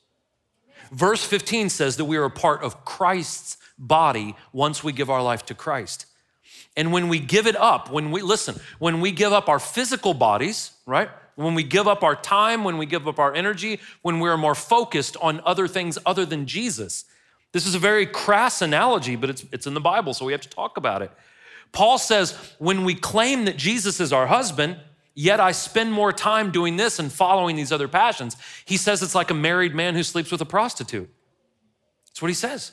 Verse 0.91 1.25
15 1.25 1.69
says 1.69 1.97
that 1.97 2.05
we 2.05 2.17
are 2.17 2.25
a 2.25 2.31
part 2.31 2.63
of 2.63 2.85
Christ's 2.85 3.57
body 3.79 4.37
once 4.53 4.83
we 4.83 4.93
give 4.93 5.11
our 5.11 5.23
life 5.23 5.45
to 5.47 5.55
Christ. 5.55 6.07
And 6.77 6.93
when 6.93 7.09
we 7.09 7.19
give 7.19 7.47
it 7.47 7.57
up, 7.57 7.91
when 7.91 8.11
we, 8.11 8.23
listen, 8.23 8.59
when 8.79 9.01
we 9.01 9.13
give 9.13 9.33
up 9.33 9.49
our 9.49 9.59
physical 9.59 10.15
bodies, 10.15 10.73
right? 10.87 11.11
When 11.35 11.55
we 11.55 11.63
give 11.63 11.87
up 11.87 12.03
our 12.03 12.17
time, 12.17 12.65
when 12.65 12.79
we 12.79 12.87
give 12.87 13.07
up 13.07 13.19
our 13.19 13.35
energy, 13.35 13.81
when 14.03 14.21
we're 14.21 14.37
more 14.37 14.55
focused 14.55 15.17
on 15.21 15.41
other 15.45 15.69
things 15.69 15.99
other 16.07 16.25
than 16.25 16.47
Jesus. 16.47 17.05
This 17.53 17.67
is 17.67 17.75
a 17.75 17.79
very 17.79 18.07
crass 18.07 18.63
analogy, 18.63 19.17
but 19.17 19.29
it's, 19.29 19.45
it's 19.53 19.67
in 19.67 19.75
the 19.75 19.81
Bible, 19.81 20.15
so 20.15 20.25
we 20.25 20.33
have 20.33 20.41
to 20.43 20.49
talk 20.49 20.77
about 20.79 21.03
it. 21.03 21.11
Paul 21.73 21.99
says, 21.99 22.33
when 22.59 22.85
we 22.85 22.95
claim 22.95 23.45
that 23.47 23.57
Jesus 23.57 24.01
is 24.01 24.13
our 24.13 24.27
husband, 24.27 24.79
yet 25.15 25.41
I 25.41 25.53
spend 25.53 25.93
more 25.93 26.13
time 26.13 26.51
doing 26.51 26.77
this 26.77 26.99
and 26.99 27.13
following 27.13 27.57
these 27.57 27.73
other 27.73 27.89
passions, 27.89 28.37
he 28.65 28.77
says 28.79 29.03
it's 29.03 29.15
like 29.15 29.31
a 29.31 29.35
married 29.35 29.75
man 29.75 29.95
who 29.95 30.03
sleeps 30.03 30.31
with 30.31 30.41
a 30.41 30.47
prostitute. 30.47 31.11
That's 32.07 32.23
what 32.23 32.29
he 32.29 32.35
says. 32.35 32.73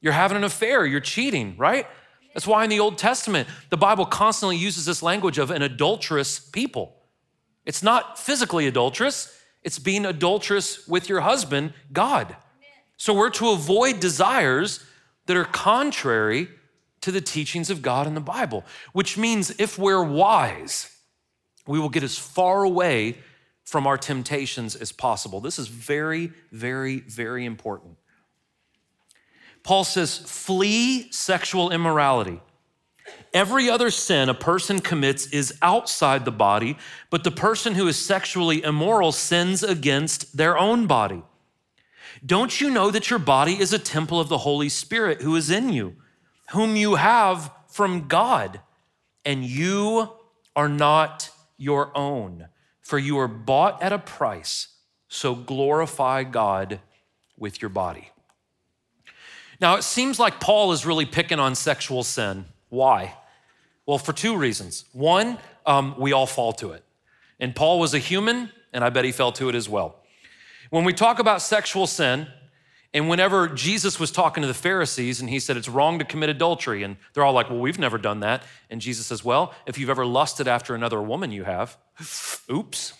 You're 0.00 0.12
having 0.12 0.36
an 0.36 0.44
affair, 0.44 0.86
you're 0.86 1.00
cheating, 1.00 1.56
right? 1.58 1.86
That's 2.34 2.46
why 2.46 2.64
in 2.64 2.70
the 2.70 2.80
Old 2.80 2.98
Testament, 2.98 3.48
the 3.70 3.76
Bible 3.76 4.06
constantly 4.06 4.56
uses 4.56 4.84
this 4.84 5.02
language 5.02 5.38
of 5.38 5.50
an 5.50 5.62
adulterous 5.62 6.38
people. 6.38 6.96
It's 7.66 7.82
not 7.82 8.18
physically 8.18 8.66
adulterous, 8.66 9.36
it's 9.62 9.78
being 9.78 10.06
adulterous 10.06 10.86
with 10.88 11.08
your 11.08 11.20
husband, 11.20 11.74
God. 11.92 12.36
So 12.96 13.14
we're 13.14 13.30
to 13.30 13.50
avoid 13.50 14.00
desires 14.00 14.84
that 15.26 15.36
are 15.36 15.44
contrary 15.44 16.48
to 17.00 17.12
the 17.12 17.20
teachings 17.20 17.70
of 17.70 17.82
God 17.82 18.06
in 18.06 18.14
the 18.14 18.20
Bible, 18.20 18.64
which 18.92 19.16
means 19.16 19.50
if 19.58 19.78
we're 19.78 20.02
wise, 20.02 20.94
we 21.66 21.78
will 21.78 21.88
get 21.88 22.02
as 22.02 22.18
far 22.18 22.62
away 22.64 23.18
from 23.64 23.86
our 23.86 23.96
temptations 23.96 24.74
as 24.74 24.92
possible. 24.92 25.40
This 25.40 25.58
is 25.58 25.68
very, 25.68 26.32
very, 26.50 27.00
very 27.00 27.44
important. 27.44 27.96
Paul 29.62 29.84
says, 29.84 30.18
flee 30.18 31.10
sexual 31.12 31.70
immorality. 31.70 32.40
Every 33.32 33.70
other 33.70 33.90
sin 33.90 34.28
a 34.28 34.34
person 34.34 34.80
commits 34.80 35.26
is 35.26 35.54
outside 35.62 36.24
the 36.24 36.32
body, 36.32 36.76
but 37.10 37.22
the 37.22 37.30
person 37.30 37.74
who 37.74 37.86
is 37.86 37.96
sexually 37.96 38.62
immoral 38.62 39.12
sins 39.12 39.62
against 39.62 40.36
their 40.36 40.58
own 40.58 40.86
body. 40.86 41.22
Don't 42.24 42.60
you 42.60 42.70
know 42.70 42.90
that 42.90 43.08
your 43.08 43.18
body 43.18 43.58
is 43.58 43.72
a 43.72 43.78
temple 43.78 44.18
of 44.18 44.28
the 44.28 44.38
Holy 44.38 44.68
Spirit 44.68 45.22
who 45.22 45.36
is 45.36 45.50
in 45.50 45.72
you, 45.72 45.96
whom 46.50 46.74
you 46.76 46.96
have 46.96 47.52
from 47.68 48.08
God, 48.08 48.60
and 49.24 49.44
you 49.44 50.10
are 50.56 50.68
not 50.68 51.30
your 51.56 51.96
own, 51.96 52.48
for 52.80 52.98
you 52.98 53.18
are 53.18 53.28
bought 53.28 53.80
at 53.82 53.92
a 53.92 53.98
price, 53.98 54.68
so 55.08 55.34
glorify 55.34 56.24
God 56.24 56.80
with 57.36 57.62
your 57.62 57.68
body. 57.68 58.10
Now, 59.60 59.76
it 59.76 59.82
seems 59.82 60.18
like 60.18 60.40
Paul 60.40 60.72
is 60.72 60.86
really 60.86 61.06
picking 61.06 61.38
on 61.38 61.54
sexual 61.54 62.02
sin. 62.02 62.46
Why? 62.70 63.14
Well, 63.84 63.98
for 63.98 64.12
two 64.12 64.36
reasons. 64.36 64.86
One, 64.92 65.38
um, 65.66 65.94
we 65.98 66.12
all 66.12 66.26
fall 66.26 66.52
to 66.54 66.72
it. 66.72 66.84
And 67.38 67.54
Paul 67.54 67.78
was 67.78 67.92
a 67.92 67.98
human, 67.98 68.50
and 68.72 68.82
I 68.84 68.90
bet 68.90 69.04
he 69.04 69.12
fell 69.12 69.32
to 69.32 69.48
it 69.48 69.54
as 69.54 69.68
well. 69.68 69.96
When 70.70 70.84
we 70.84 70.92
talk 70.92 71.18
about 71.18 71.42
sexual 71.42 71.86
sin, 71.86 72.28
and 72.92 73.08
whenever 73.08 73.48
Jesus 73.48 74.00
was 74.00 74.10
talking 74.10 74.40
to 74.40 74.48
the 74.48 74.54
Pharisees 74.54 75.20
and 75.20 75.30
he 75.30 75.38
said 75.38 75.56
it's 75.56 75.68
wrong 75.68 75.98
to 76.00 76.04
commit 76.04 76.28
adultery, 76.28 76.82
and 76.82 76.96
they're 77.12 77.24
all 77.24 77.32
like, 77.32 77.48
Well, 77.48 77.60
we've 77.60 77.78
never 77.78 77.98
done 77.98 78.20
that. 78.20 78.42
And 78.68 78.80
Jesus 78.80 79.06
says, 79.06 79.24
Well, 79.24 79.54
if 79.66 79.78
you've 79.78 79.90
ever 79.90 80.04
lusted 80.04 80.48
after 80.48 80.74
another 80.74 81.00
woman, 81.00 81.30
you 81.30 81.44
have. 81.44 81.76
Oops, 82.50 82.92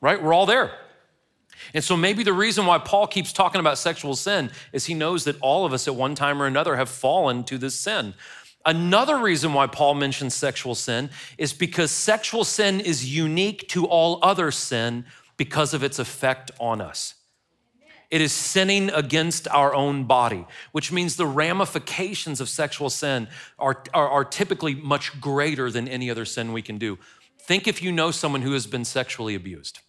right? 0.00 0.22
We're 0.22 0.34
all 0.34 0.46
there. 0.46 0.72
And 1.72 1.82
so 1.82 1.96
maybe 1.96 2.22
the 2.22 2.32
reason 2.32 2.66
why 2.66 2.78
Paul 2.78 3.06
keeps 3.06 3.32
talking 3.32 3.60
about 3.60 3.78
sexual 3.78 4.16
sin 4.16 4.50
is 4.72 4.86
he 4.86 4.94
knows 4.94 5.24
that 5.24 5.40
all 5.40 5.64
of 5.64 5.72
us 5.72 5.88
at 5.88 5.94
one 5.94 6.14
time 6.14 6.42
or 6.42 6.46
another 6.46 6.76
have 6.76 6.88
fallen 6.88 7.44
to 7.44 7.58
this 7.58 7.74
sin. 7.74 8.14
Another 8.66 9.18
reason 9.18 9.52
why 9.52 9.66
Paul 9.66 9.94
mentions 9.94 10.34
sexual 10.34 10.74
sin 10.74 11.10
is 11.36 11.52
because 11.52 11.90
sexual 11.90 12.44
sin 12.44 12.80
is 12.80 13.14
unique 13.14 13.68
to 13.68 13.86
all 13.86 14.18
other 14.22 14.50
sin 14.50 15.04
because 15.36 15.74
of 15.74 15.82
its 15.82 15.98
effect 15.98 16.50
on 16.58 16.80
us. 16.80 17.14
It 18.10 18.20
is 18.20 18.32
sinning 18.32 18.90
against 18.90 19.48
our 19.48 19.74
own 19.74 20.04
body, 20.04 20.46
which 20.72 20.92
means 20.92 21.16
the 21.16 21.26
ramifications 21.26 22.40
of 22.40 22.48
sexual 22.48 22.88
sin 22.88 23.28
are, 23.58 23.82
are, 23.92 24.08
are, 24.08 24.24
typically 24.24 24.74
much 24.74 25.20
greater 25.20 25.70
than 25.70 25.88
any 25.88 26.10
other 26.10 26.24
sin 26.24 26.52
we 26.52 26.62
can 26.62 26.78
do. 26.78 26.98
Think 27.40 27.66
if 27.66 27.82
you 27.82 27.90
know 27.90 28.10
someone 28.10 28.42
who 28.42 28.52
has 28.52 28.66
been 28.66 28.84
sexually 28.84 29.34
abused. 29.34 29.80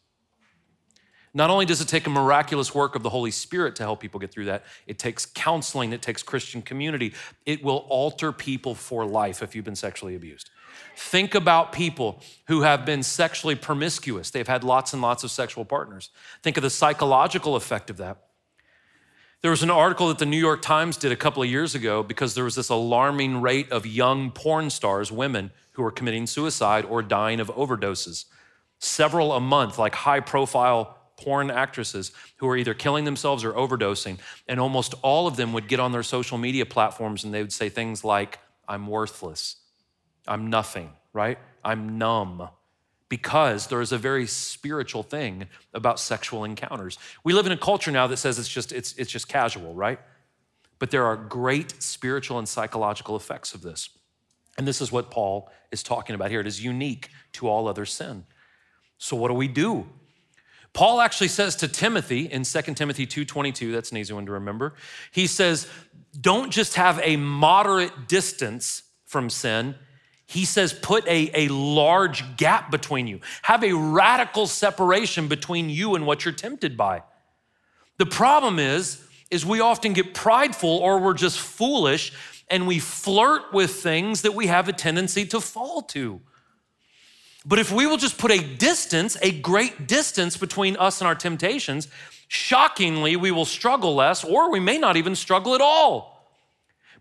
Not 1.36 1.50
only 1.50 1.66
does 1.66 1.82
it 1.82 1.90
take 1.90 2.08
a 2.08 2.10
miraculous 2.10 2.74
work 2.74 2.96
of 2.96 3.04
the 3.04 3.10
Holy 3.10 3.30
Spirit 3.30 3.76
to 3.76 3.84
help 3.84 4.00
people 4.00 4.22
get 4.22 4.32
through 4.32 4.46
that, 4.46 4.64
it 4.88 4.98
takes 4.98 5.26
counseling, 5.26 5.92
it 5.92 6.02
takes 6.02 6.24
Christian 6.24 6.62
community. 6.62 7.14
It 7.46 7.62
will 7.62 7.86
alter 7.90 8.32
people 8.32 8.74
for 8.74 9.06
life 9.06 9.44
if 9.44 9.54
you've 9.54 9.66
been 9.66 9.76
sexually 9.76 10.16
abused. 10.16 10.50
Think 10.96 11.36
about 11.36 11.74
people 11.74 12.22
who 12.48 12.62
have 12.62 12.86
been 12.86 13.04
sexually 13.04 13.56
promiscuous. 13.56 14.30
They've 14.30 14.48
had 14.48 14.64
lots 14.64 14.94
and 14.94 15.02
lots 15.02 15.26
of 15.26 15.32
sexual 15.32 15.66
partners. 15.66 16.10
Think 16.42 16.56
of 16.56 16.64
the 16.64 16.70
psychological 16.70 17.58
effect 17.58 17.90
of 17.90 17.98
that. 17.98 18.18
There 19.42 19.52
was 19.52 19.62
an 19.62 19.70
article 19.70 20.08
that 20.08 20.20
the 20.20 20.26
New 20.26 20.40
York 20.40 20.62
Times 20.62 20.96
did 20.96 21.12
a 21.12 21.18
couple 21.18 21.44
of 21.44 21.50
years 21.50 21.76
ago 21.76 22.02
because 22.02 22.34
there 22.34 22.46
was 22.46 22.56
this 22.56 22.70
alarming 22.70 23.42
rate 23.42 23.70
of 23.74 23.86
young 23.86 24.32
porn 24.32 24.70
stars, 24.70 25.12
women, 25.12 25.52
who 25.74 25.84
were 25.84 25.92
committing 25.92 26.28
suicide 26.28 26.86
or 26.86 27.02
dying 27.02 27.42
of 27.42 27.50
overdoses. 27.50 28.24
Several 28.80 29.34
a 29.34 29.42
month, 29.42 29.78
like 29.78 29.96
high 29.96 30.22
profile 30.22 30.95
porn 31.18 31.50
actresses 31.50 32.12
who 32.38 32.48
are 32.48 32.58
either 32.58 32.74
killing 32.74 33.06
themselves 33.06 33.44
or 33.44 33.54
overdosing. 33.54 34.20
And 34.48 34.60
almost 34.60 34.94
all 35.02 35.28
of 35.28 35.36
them 35.36 35.54
would 35.54 35.68
get 35.68 35.80
on 35.80 35.92
their 35.92 36.04
social 36.04 36.38
media 36.38 36.66
platforms 36.66 37.24
and 37.24 37.34
they 37.34 37.42
would 37.42 37.54
say 37.54 37.70
things 37.70 38.04
like, 38.04 38.40
I'm 38.68 38.88
worthless. 38.88 39.58
I'm 40.28 40.50
nothing, 40.50 40.92
right? 41.14 41.38
I'm 41.64 41.98
numb. 41.98 42.50
Because 43.08 43.68
there 43.68 43.82
is 43.82 43.92
a 43.92 43.98
very 43.98 44.26
spiritual 44.26 45.04
thing 45.04 45.48
about 45.74 46.00
sexual 46.00 46.44
encounters. 46.44 46.98
We 47.24 47.34
live 47.34 47.46
in 47.46 47.52
a 47.52 47.58
culture 47.58 47.92
now 47.92 48.08
that 48.08 48.18
says 48.18 48.40
it's 48.40 48.50
just, 48.50 48.72
it's, 48.72 48.94
it's 48.94 49.12
just 49.12 49.28
casual, 49.28 49.74
right? 49.76 50.00
But 50.80 50.92
there 50.92 51.06
are 51.06 51.16
great 51.16 51.82
spiritual 51.82 52.40
and 52.40 52.50
psychological 52.50 53.16
effects 53.16 53.54
of 53.54 53.62
this. 53.62 53.90
And 54.58 54.68
this 54.68 54.82
is 54.82 54.92
what 54.92 55.12
Paul 55.12 55.50
is 55.72 55.84
talking 55.84 56.16
about 56.16 56.32
here. 56.32 56.40
It 56.40 56.48
is 56.48 56.64
unique 56.64 57.10
to 57.34 57.48
all 57.48 57.68
other 57.68 57.86
sin. 57.86 58.26
So, 58.98 59.16
what 59.16 59.28
do 59.28 59.34
we 59.34 59.48
do? 59.48 59.88
Paul 60.76 61.02
actually 61.02 61.30
says 61.30 61.56
to 61.58 61.68
Timothy 61.68 62.32
in 62.32 62.44
2 62.44 62.76
Timothy 62.76 63.08
2:22, 63.08 63.72
that's 63.72 63.92
an 63.92 63.98
easy 63.98 64.14
one 64.14 64.28
to 64.28 64.34
remember. 64.34 64.76
He 65.12 65.26
says, 65.26 65.68
"Don't 66.20 66.52
just 66.52 66.76
have 66.76 67.00
a 67.02 67.16
moderate 67.16 68.08
distance 68.08 68.84
from 69.06 69.32
sin, 69.32 69.76
he 70.28 70.44
says, 70.44 70.74
put 70.74 71.08
a, 71.08 71.30
a 71.34 71.48
large 71.50 72.36
gap 72.38 72.72
between 72.72 73.08
you. 73.08 73.20
Have 73.44 73.64
a 73.64 73.74
radical 73.74 74.48
separation 74.48 75.28
between 75.28 75.70
you 75.70 75.96
and 75.96 76.06
what 76.06 76.26
you're 76.26 76.34
tempted 76.34 76.76
by. 76.76 77.04
The 77.98 78.08
problem 78.08 78.60
is, 78.60 79.02
is 79.30 79.46
we 79.46 79.60
often 79.60 79.94
get 79.94 80.14
prideful 80.14 80.70
or 80.70 81.00
we're 81.00 81.14
just 81.14 81.40
foolish 81.40 82.12
and 82.50 82.68
we 82.68 82.80
flirt 82.80 83.54
with 83.54 83.72
things 83.72 84.24
that 84.24 84.34
we 84.34 84.48
have 84.48 84.68
a 84.68 84.74
tendency 84.74 85.26
to 85.28 85.40
fall 85.40 85.82
to. 85.84 86.22
But 87.46 87.60
if 87.60 87.72
we 87.72 87.86
will 87.86 87.98
just 87.98 88.18
put 88.18 88.32
a 88.32 88.40
distance, 88.40 89.18
a 89.22 89.32
great 89.32 89.88
distance 89.88 90.36
between 90.36 90.76
us 90.78 91.00
and 91.00 91.08
our 91.08 91.16
temptations, 91.16 91.88
shockingly, 92.28 93.16
we 93.16 93.32
will 93.32 93.46
struggle 93.46 93.96
less, 93.96 94.24
or 94.24 94.52
we 94.52 94.60
may 94.60 94.78
not 94.78 94.98
even 94.98 95.16
struggle 95.16 95.54
at 95.54 95.62
all. 95.62 96.28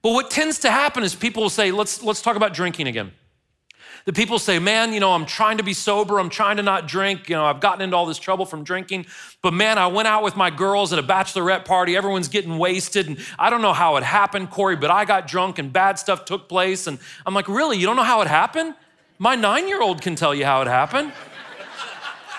But 0.02 0.12
what 0.12 0.30
tends 0.30 0.58
to 0.60 0.70
happen 0.70 1.02
is 1.02 1.14
people 1.14 1.42
will 1.42 1.50
say, 1.50 1.70
let's, 1.70 2.02
let's 2.02 2.20
talk 2.20 2.36
about 2.36 2.52
drinking 2.52 2.88
again. 2.88 3.12
The 4.04 4.12
people 4.12 4.38
say, 4.38 4.58
man, 4.58 4.92
you 4.92 5.00
know, 5.00 5.14
I'm 5.14 5.24
trying 5.24 5.56
to 5.56 5.62
be 5.62 5.72
sober. 5.72 6.18
I'm 6.18 6.28
trying 6.28 6.58
to 6.58 6.62
not 6.62 6.86
drink. 6.86 7.30
You 7.30 7.36
know, 7.36 7.46
I've 7.46 7.60
gotten 7.60 7.80
into 7.80 7.96
all 7.96 8.04
this 8.04 8.18
trouble 8.18 8.44
from 8.44 8.62
drinking. 8.62 9.06
But 9.40 9.54
man, 9.54 9.78
I 9.78 9.86
went 9.86 10.08
out 10.08 10.22
with 10.22 10.36
my 10.36 10.50
girls 10.50 10.92
at 10.92 10.98
a 10.98 11.02
bachelorette 11.02 11.64
party. 11.64 11.96
Everyone's 11.96 12.28
getting 12.28 12.58
wasted. 12.58 13.06
And 13.06 13.18
I 13.38 13.48
don't 13.48 13.62
know 13.62 13.72
how 13.72 13.96
it 13.96 14.02
happened, 14.02 14.50
Corey, 14.50 14.76
but 14.76 14.90
I 14.90 15.06
got 15.06 15.26
drunk 15.26 15.58
and 15.58 15.72
bad 15.72 15.98
stuff 15.98 16.26
took 16.26 16.50
place. 16.50 16.86
And 16.86 16.98
I'm 17.24 17.32
like, 17.32 17.48
really? 17.48 17.78
You 17.78 17.86
don't 17.86 17.96
know 17.96 18.02
how 18.02 18.20
it 18.20 18.28
happened? 18.28 18.74
My 19.18 19.36
nine 19.36 19.68
year 19.68 19.80
old 19.80 20.02
can 20.02 20.16
tell 20.16 20.34
you 20.34 20.44
how 20.44 20.62
it 20.62 20.68
happened. 20.68 21.12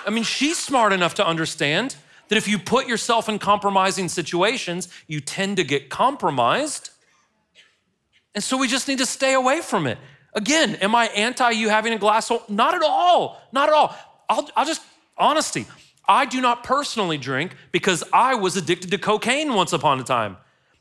I 0.06 0.10
mean, 0.10 0.24
she's 0.24 0.58
smart 0.58 0.92
enough 0.92 1.14
to 1.14 1.26
understand 1.26 1.96
that 2.28 2.36
if 2.36 2.46
you 2.46 2.58
put 2.58 2.86
yourself 2.86 3.28
in 3.28 3.38
compromising 3.38 4.08
situations, 4.08 4.88
you 5.06 5.20
tend 5.20 5.56
to 5.56 5.64
get 5.64 5.88
compromised. 5.88 6.90
And 8.34 8.44
so 8.44 8.56
we 8.56 8.68
just 8.68 8.88
need 8.88 8.98
to 8.98 9.06
stay 9.06 9.32
away 9.32 9.62
from 9.62 9.86
it. 9.86 9.98
Again, 10.34 10.74
am 10.76 10.94
I 10.94 11.06
anti 11.06 11.50
you 11.50 11.70
having 11.70 11.94
a 11.94 11.98
glass 11.98 12.30
of? 12.30 12.48
Not 12.50 12.74
at 12.74 12.82
all. 12.82 13.40
Not 13.52 13.68
at 13.68 13.74
all. 13.74 13.96
I'll, 14.28 14.48
I'll 14.54 14.66
just, 14.66 14.82
honesty, 15.16 15.66
I 16.06 16.26
do 16.26 16.40
not 16.40 16.62
personally 16.62 17.16
drink 17.16 17.56
because 17.72 18.04
I 18.12 18.34
was 18.34 18.56
addicted 18.56 18.90
to 18.90 18.98
cocaine 18.98 19.54
once 19.54 19.72
upon 19.72 19.98
a 19.98 20.04
time. 20.04 20.36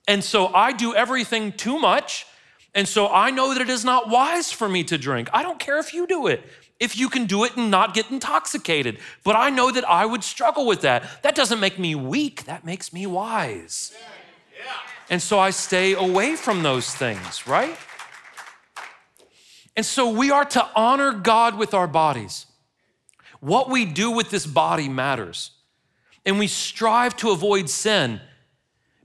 And 0.08 0.24
so 0.24 0.48
I 0.54 0.72
do 0.72 0.94
everything 0.94 1.54
too 1.54 1.80
much. 1.80 2.28
And 2.76 2.88
so 2.88 3.08
I 3.08 3.32
know 3.32 3.54
that 3.54 3.62
it 3.62 3.70
is 3.70 3.86
not 3.86 4.10
wise 4.10 4.52
for 4.52 4.68
me 4.68 4.84
to 4.84 4.98
drink. 4.98 5.30
I 5.34 5.42
don't 5.42 5.60
care 5.60 5.80
if 5.80 5.94
you 5.94 6.06
do 6.06 6.28
it, 6.28 6.44
if 6.78 6.98
you 6.98 7.08
can 7.08 7.26
do 7.26 7.46
it 7.46 7.56
and 7.56 7.72
not 7.72 7.94
get 7.94 8.12
intoxicated. 8.12 9.00
But 9.24 9.38
I 9.38 9.50
know 9.50 9.72
that 9.72 9.90
I 9.90 10.06
would 10.06 10.26
struggle 10.26 10.68
with 10.68 10.82
that. 10.82 11.24
That 11.24 11.36
doesn't 11.36 11.62
make 11.62 11.80
me 11.80 11.96
weak, 11.96 12.44
that 12.44 12.66
makes 12.66 12.92
me 12.92 13.08
wise. 13.08 13.94
And 15.10 15.22
so 15.22 15.40
I 15.40 15.52
stay 15.52 15.94
away 15.94 16.36
from 16.36 16.64
those 16.64 16.94
things, 16.94 17.48
right? 17.48 17.78
And 19.78 19.86
so 19.86 20.10
we 20.10 20.32
are 20.32 20.46
to 20.46 20.68
honor 20.76 21.14
God 21.14 21.58
with 21.58 21.74
our 21.74 21.88
bodies. 21.88 22.46
What 23.40 23.70
we 23.70 23.86
do 23.86 24.12
with 24.12 24.32
this 24.32 24.46
body 24.46 24.90
matters. 24.90 25.52
And 26.26 26.40
we 26.40 26.48
strive 26.48 27.16
to 27.18 27.30
avoid 27.30 27.70
sin 27.70 28.20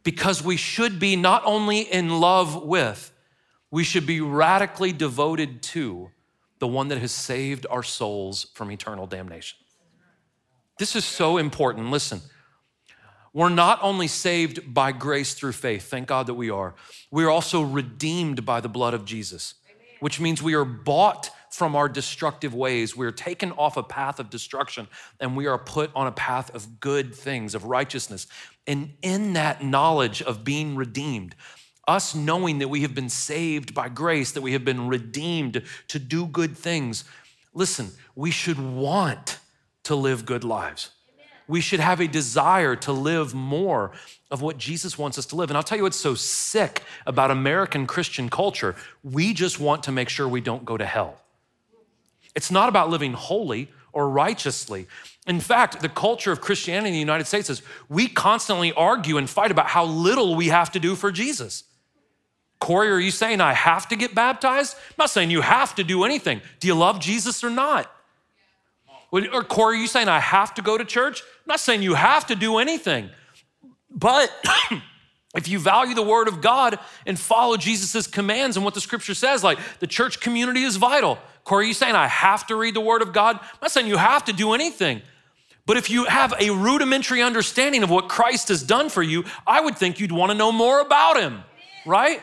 because 0.02 0.42
we 0.42 0.56
should 0.56 0.98
be 0.98 1.14
not 1.14 1.42
only 1.44 1.80
in 1.80 2.20
love 2.20 2.64
with, 2.64 3.12
we 3.70 3.84
should 3.84 4.06
be 4.06 4.20
radically 4.20 4.92
devoted 4.92 5.62
to 5.62 6.10
the 6.58 6.66
one 6.66 6.88
that 6.88 6.98
has 6.98 7.12
saved 7.12 7.66
our 7.70 7.82
souls 7.82 8.46
from 8.54 8.70
eternal 8.70 9.06
damnation. 9.06 9.58
This 10.78 10.96
is 10.96 11.04
so 11.04 11.36
important. 11.38 11.90
Listen, 11.90 12.20
we're 13.32 13.48
not 13.48 13.78
only 13.82 14.08
saved 14.08 14.74
by 14.74 14.92
grace 14.92 15.34
through 15.34 15.52
faith, 15.52 15.88
thank 15.88 16.08
God 16.08 16.26
that 16.26 16.34
we 16.34 16.50
are, 16.50 16.74
we 17.10 17.24
are 17.24 17.30
also 17.30 17.62
redeemed 17.62 18.44
by 18.44 18.60
the 18.60 18.68
blood 18.68 18.94
of 18.94 19.04
Jesus, 19.04 19.54
which 20.00 20.20
means 20.20 20.42
we 20.42 20.54
are 20.54 20.64
bought 20.64 21.30
from 21.50 21.74
our 21.74 21.88
destructive 21.88 22.54
ways. 22.54 22.96
We 22.96 23.06
are 23.06 23.12
taken 23.12 23.52
off 23.52 23.76
a 23.76 23.82
path 23.82 24.20
of 24.20 24.30
destruction 24.30 24.88
and 25.18 25.36
we 25.36 25.46
are 25.46 25.58
put 25.58 25.90
on 25.94 26.06
a 26.06 26.12
path 26.12 26.54
of 26.54 26.80
good 26.80 27.14
things, 27.14 27.54
of 27.54 27.64
righteousness. 27.64 28.26
And 28.66 28.94
in 29.02 29.32
that 29.34 29.64
knowledge 29.64 30.22
of 30.22 30.44
being 30.44 30.76
redeemed, 30.76 31.34
us 31.90 32.14
knowing 32.14 32.58
that 32.60 32.68
we 32.68 32.82
have 32.82 32.94
been 32.94 33.10
saved 33.10 33.74
by 33.74 33.88
grace, 33.88 34.32
that 34.32 34.42
we 34.42 34.52
have 34.52 34.64
been 34.64 34.88
redeemed 34.88 35.62
to 35.88 35.98
do 35.98 36.26
good 36.26 36.56
things, 36.56 37.04
listen, 37.52 37.90
we 38.14 38.30
should 38.30 38.58
want 38.58 39.38
to 39.82 39.94
live 39.94 40.24
good 40.24 40.44
lives. 40.44 40.90
We 41.48 41.60
should 41.60 41.80
have 41.80 42.00
a 42.00 42.06
desire 42.06 42.76
to 42.76 42.92
live 42.92 43.34
more 43.34 43.90
of 44.30 44.40
what 44.40 44.56
Jesus 44.56 44.96
wants 44.96 45.18
us 45.18 45.26
to 45.26 45.36
live. 45.36 45.50
And 45.50 45.56
I'll 45.56 45.64
tell 45.64 45.78
you 45.78 45.82
what's 45.82 45.96
so 45.96 46.14
sick 46.14 46.84
about 47.06 47.32
American 47.32 47.88
Christian 47.88 48.28
culture. 48.28 48.76
We 49.02 49.34
just 49.34 49.58
want 49.58 49.82
to 49.82 49.92
make 49.92 50.08
sure 50.08 50.28
we 50.28 50.40
don't 50.40 50.64
go 50.64 50.76
to 50.76 50.86
hell. 50.86 51.20
It's 52.36 52.52
not 52.52 52.68
about 52.68 52.88
living 52.88 53.14
holy 53.14 53.68
or 53.92 54.08
righteously. 54.08 54.86
In 55.26 55.40
fact, 55.40 55.80
the 55.80 55.88
culture 55.88 56.30
of 56.30 56.40
Christianity 56.40 56.88
in 56.88 56.94
the 56.94 57.00
United 57.00 57.26
States 57.26 57.50
is 57.50 57.62
we 57.88 58.06
constantly 58.06 58.72
argue 58.72 59.16
and 59.16 59.28
fight 59.28 59.50
about 59.50 59.66
how 59.66 59.84
little 59.84 60.36
we 60.36 60.48
have 60.48 60.70
to 60.72 60.78
do 60.78 60.94
for 60.94 61.10
Jesus. 61.10 61.64
Corey, 62.60 62.90
are 62.90 62.98
you 62.98 63.10
saying 63.10 63.40
I 63.40 63.54
have 63.54 63.88
to 63.88 63.96
get 63.96 64.14
baptized? 64.14 64.76
I'm 64.90 64.94
not 64.98 65.10
saying 65.10 65.30
you 65.30 65.40
have 65.40 65.74
to 65.76 65.84
do 65.84 66.04
anything. 66.04 66.42
Do 66.60 66.68
you 66.68 66.74
love 66.74 67.00
Jesus 67.00 67.42
or 67.42 67.50
not? 67.50 67.90
Or 69.10 69.42
Corey, 69.42 69.78
are 69.78 69.80
you 69.80 69.86
saying 69.86 70.08
I 70.08 70.20
have 70.20 70.54
to 70.54 70.62
go 70.62 70.78
to 70.78 70.84
church? 70.84 71.22
I'm 71.22 71.48
not 71.48 71.60
saying 71.60 71.82
you 71.82 71.94
have 71.94 72.26
to 72.26 72.36
do 72.36 72.58
anything. 72.58 73.10
But 73.90 74.30
if 75.34 75.48
you 75.48 75.58
value 75.58 75.94
the 75.94 76.02
word 76.02 76.28
of 76.28 76.40
God 76.40 76.78
and 77.06 77.18
follow 77.18 77.56
Jesus' 77.56 78.06
commands 78.06 78.56
and 78.56 78.64
what 78.64 78.74
the 78.74 78.80
scripture 78.80 79.14
says, 79.14 79.42
like 79.42 79.58
the 79.80 79.86
church 79.86 80.20
community 80.20 80.62
is 80.62 80.76
vital. 80.76 81.18
Corey, 81.44 81.64
are 81.64 81.68
you 81.68 81.74
saying 81.74 81.94
I 81.94 82.06
have 82.06 82.46
to 82.48 82.56
read 82.56 82.74
the 82.74 82.80
word 82.80 83.02
of 83.02 83.12
God? 83.12 83.38
I'm 83.40 83.58
not 83.62 83.70
saying 83.72 83.86
you 83.86 83.96
have 83.96 84.26
to 84.26 84.32
do 84.32 84.52
anything. 84.52 85.02
But 85.66 85.76
if 85.76 85.90
you 85.90 86.04
have 86.04 86.34
a 86.38 86.50
rudimentary 86.50 87.22
understanding 87.22 87.82
of 87.82 87.90
what 87.90 88.08
Christ 88.08 88.48
has 88.48 88.62
done 88.62 88.90
for 88.90 89.02
you, 89.02 89.24
I 89.46 89.60
would 89.60 89.78
think 89.78 89.98
you'd 89.98 90.12
want 90.12 90.30
to 90.30 90.38
know 90.38 90.52
more 90.52 90.80
about 90.80 91.20
him, 91.20 91.42
right? 91.86 92.22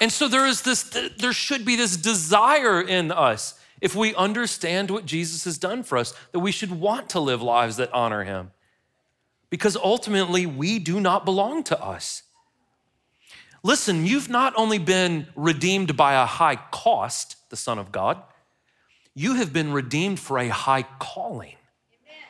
And 0.00 0.12
so 0.12 0.28
there 0.28 0.46
is 0.46 0.62
this, 0.62 0.82
there 1.18 1.32
should 1.32 1.64
be 1.64 1.76
this 1.76 1.96
desire 1.96 2.80
in 2.80 3.10
us 3.10 3.58
if 3.80 3.94
we 3.94 4.14
understand 4.14 4.90
what 4.90 5.06
Jesus 5.06 5.44
has 5.44 5.58
done 5.58 5.82
for 5.82 5.98
us, 5.98 6.14
that 6.32 6.40
we 6.40 6.52
should 6.52 6.80
want 6.80 7.10
to 7.10 7.20
live 7.20 7.42
lives 7.42 7.76
that 7.76 7.92
honor 7.92 8.24
him. 8.24 8.50
Because 9.50 9.76
ultimately, 9.76 10.46
we 10.46 10.78
do 10.78 11.00
not 11.00 11.24
belong 11.24 11.62
to 11.64 11.80
us. 11.82 12.22
Listen, 13.62 14.06
you've 14.06 14.28
not 14.28 14.52
only 14.56 14.78
been 14.78 15.26
redeemed 15.34 15.96
by 15.96 16.14
a 16.14 16.26
high 16.26 16.56
cost, 16.56 17.36
the 17.50 17.56
Son 17.56 17.78
of 17.78 17.90
God, 17.90 18.22
you 19.14 19.34
have 19.34 19.52
been 19.52 19.72
redeemed 19.72 20.20
for 20.20 20.38
a 20.38 20.48
high 20.48 20.84
calling. 20.98 21.56
Amen. 22.04 22.24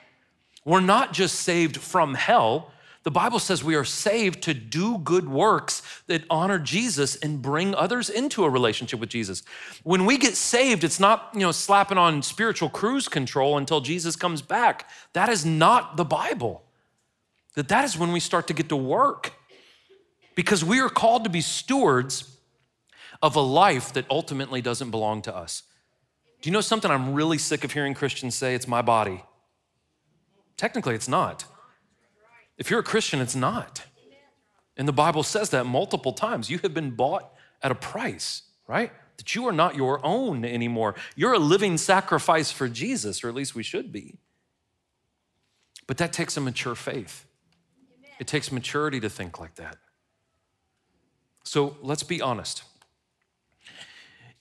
We're 0.65 0.81
not 0.81 1.13
just 1.13 1.37
saved 1.41 1.77
from 1.77 2.15
hell. 2.15 2.73
The 3.09 3.13
Bible 3.13 3.39
says 3.39 3.65
we 3.65 3.75
are 3.75 3.87
saved 3.87 4.43
to 4.43 4.53
do 4.53 4.99
good 4.99 5.31
works 5.31 5.81
that 6.09 6.25
honor 6.29 6.59
Jesus 6.59 7.17
and 7.17 7.41
bring 7.41 7.75
others 7.75 8.11
into 8.11 8.45
a 8.45 8.51
relationship 8.51 9.01
with 9.01 9.09
Jesus. 9.09 9.45
When 9.83 10.05
we 10.05 10.19
get 10.19 10.37
saved, 10.37 10.85
it's 10.85 11.01
not, 11.01 11.31
you 11.33 11.41
know, 11.41 11.51
slapping 11.51 11.97
on 11.97 12.21
spiritual 12.21 12.69
cruise 12.69 13.09
control 13.09 13.57
until 13.57 13.81
Jesus 13.81 14.15
comes 14.15 14.43
back. 14.43 14.91
That 15.15 15.31
is 15.31 15.47
not 15.47 15.97
the 15.97 16.05
Bible. 16.05 16.63
That 17.55 17.69
that 17.69 17.87
is 17.87 17.97
when 17.97 18.13
we 18.13 18.21
start 18.21 18.47
to 18.49 18.53
get 18.53 18.69
to 18.69 18.77
work. 18.77 19.33
Because 20.35 20.63
we 20.63 20.79
are 20.79 20.91
called 20.91 21.25
to 21.25 21.31
be 21.31 21.41
stewards 21.41 22.37
of 23.23 23.37
a 23.37 23.41
life 23.41 23.91
that 23.95 24.05
ultimately 24.11 24.61
doesn't 24.61 24.91
belong 24.91 25.23
to 25.23 25.35
us. 25.35 25.63
Do 26.43 26.51
you 26.51 26.53
know 26.53 26.61
something 26.61 26.91
I'm 26.91 27.15
really 27.15 27.39
sick 27.39 27.65
of 27.65 27.73
hearing 27.73 27.95
Christians 27.95 28.35
say? 28.35 28.55
It's 28.55 28.69
my 28.69 28.83
body. 28.83 29.25
Technically, 30.59 30.95
it's 30.95 31.09
not. 31.09 31.47
If 32.59 32.71
you're 32.71 32.81
a 32.81 32.85
Christian, 32.85 33.21
it's 33.21 33.37
not. 33.37 33.85
And 34.77 34.87
the 34.87 34.93
Bible 34.93 35.23
says 35.23 35.51
that 35.51 35.65
multiple 35.65 36.13
times. 36.13 36.51
You 36.51 36.59
have 36.59 36.75
been 36.75 36.91
bought 36.91 37.33
at 37.63 37.71
a 37.71 37.75
price, 37.75 38.43
right? 38.67 38.93
That 39.17 39.35
you 39.35 39.47
are 39.49 39.53
not 39.53 39.75
your 39.75 40.05
own 40.05 40.45
anymore. 40.45 40.95
You're 41.17 41.33
a 41.33 41.39
living 41.39 41.79
sacrifice 41.79 42.53
for 42.53 42.69
Jesus, 42.69 43.25
or 43.25 43.29
at 43.29 43.35
least 43.35 43.55
we 43.55 43.63
should 43.63 43.91
be. 43.93 44.19
But 45.87 45.97
that 45.99 46.13
takes 46.13 46.37
a 46.37 46.41
mature 46.41 46.75
faith. 46.75 47.27
It 48.21 48.27
takes 48.27 48.53
maturity 48.53 49.01
to 49.01 49.09
think 49.09 49.41
like 49.41 49.55
that. 49.57 49.79
So 51.45 51.77
let's 51.81 52.03
be 52.03 52.21
honest. 52.21 52.63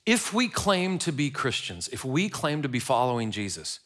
If 0.04 0.32
we 0.32 0.48
claim 0.48 0.98
to 0.98 1.12
be 1.12 1.30
Christians, 1.30 1.88
if 1.88 2.04
we 2.04 2.28
claim 2.28 2.62
to 2.62 2.68
be 2.68 2.78
following 2.78 3.30
Jesus, 3.30 3.80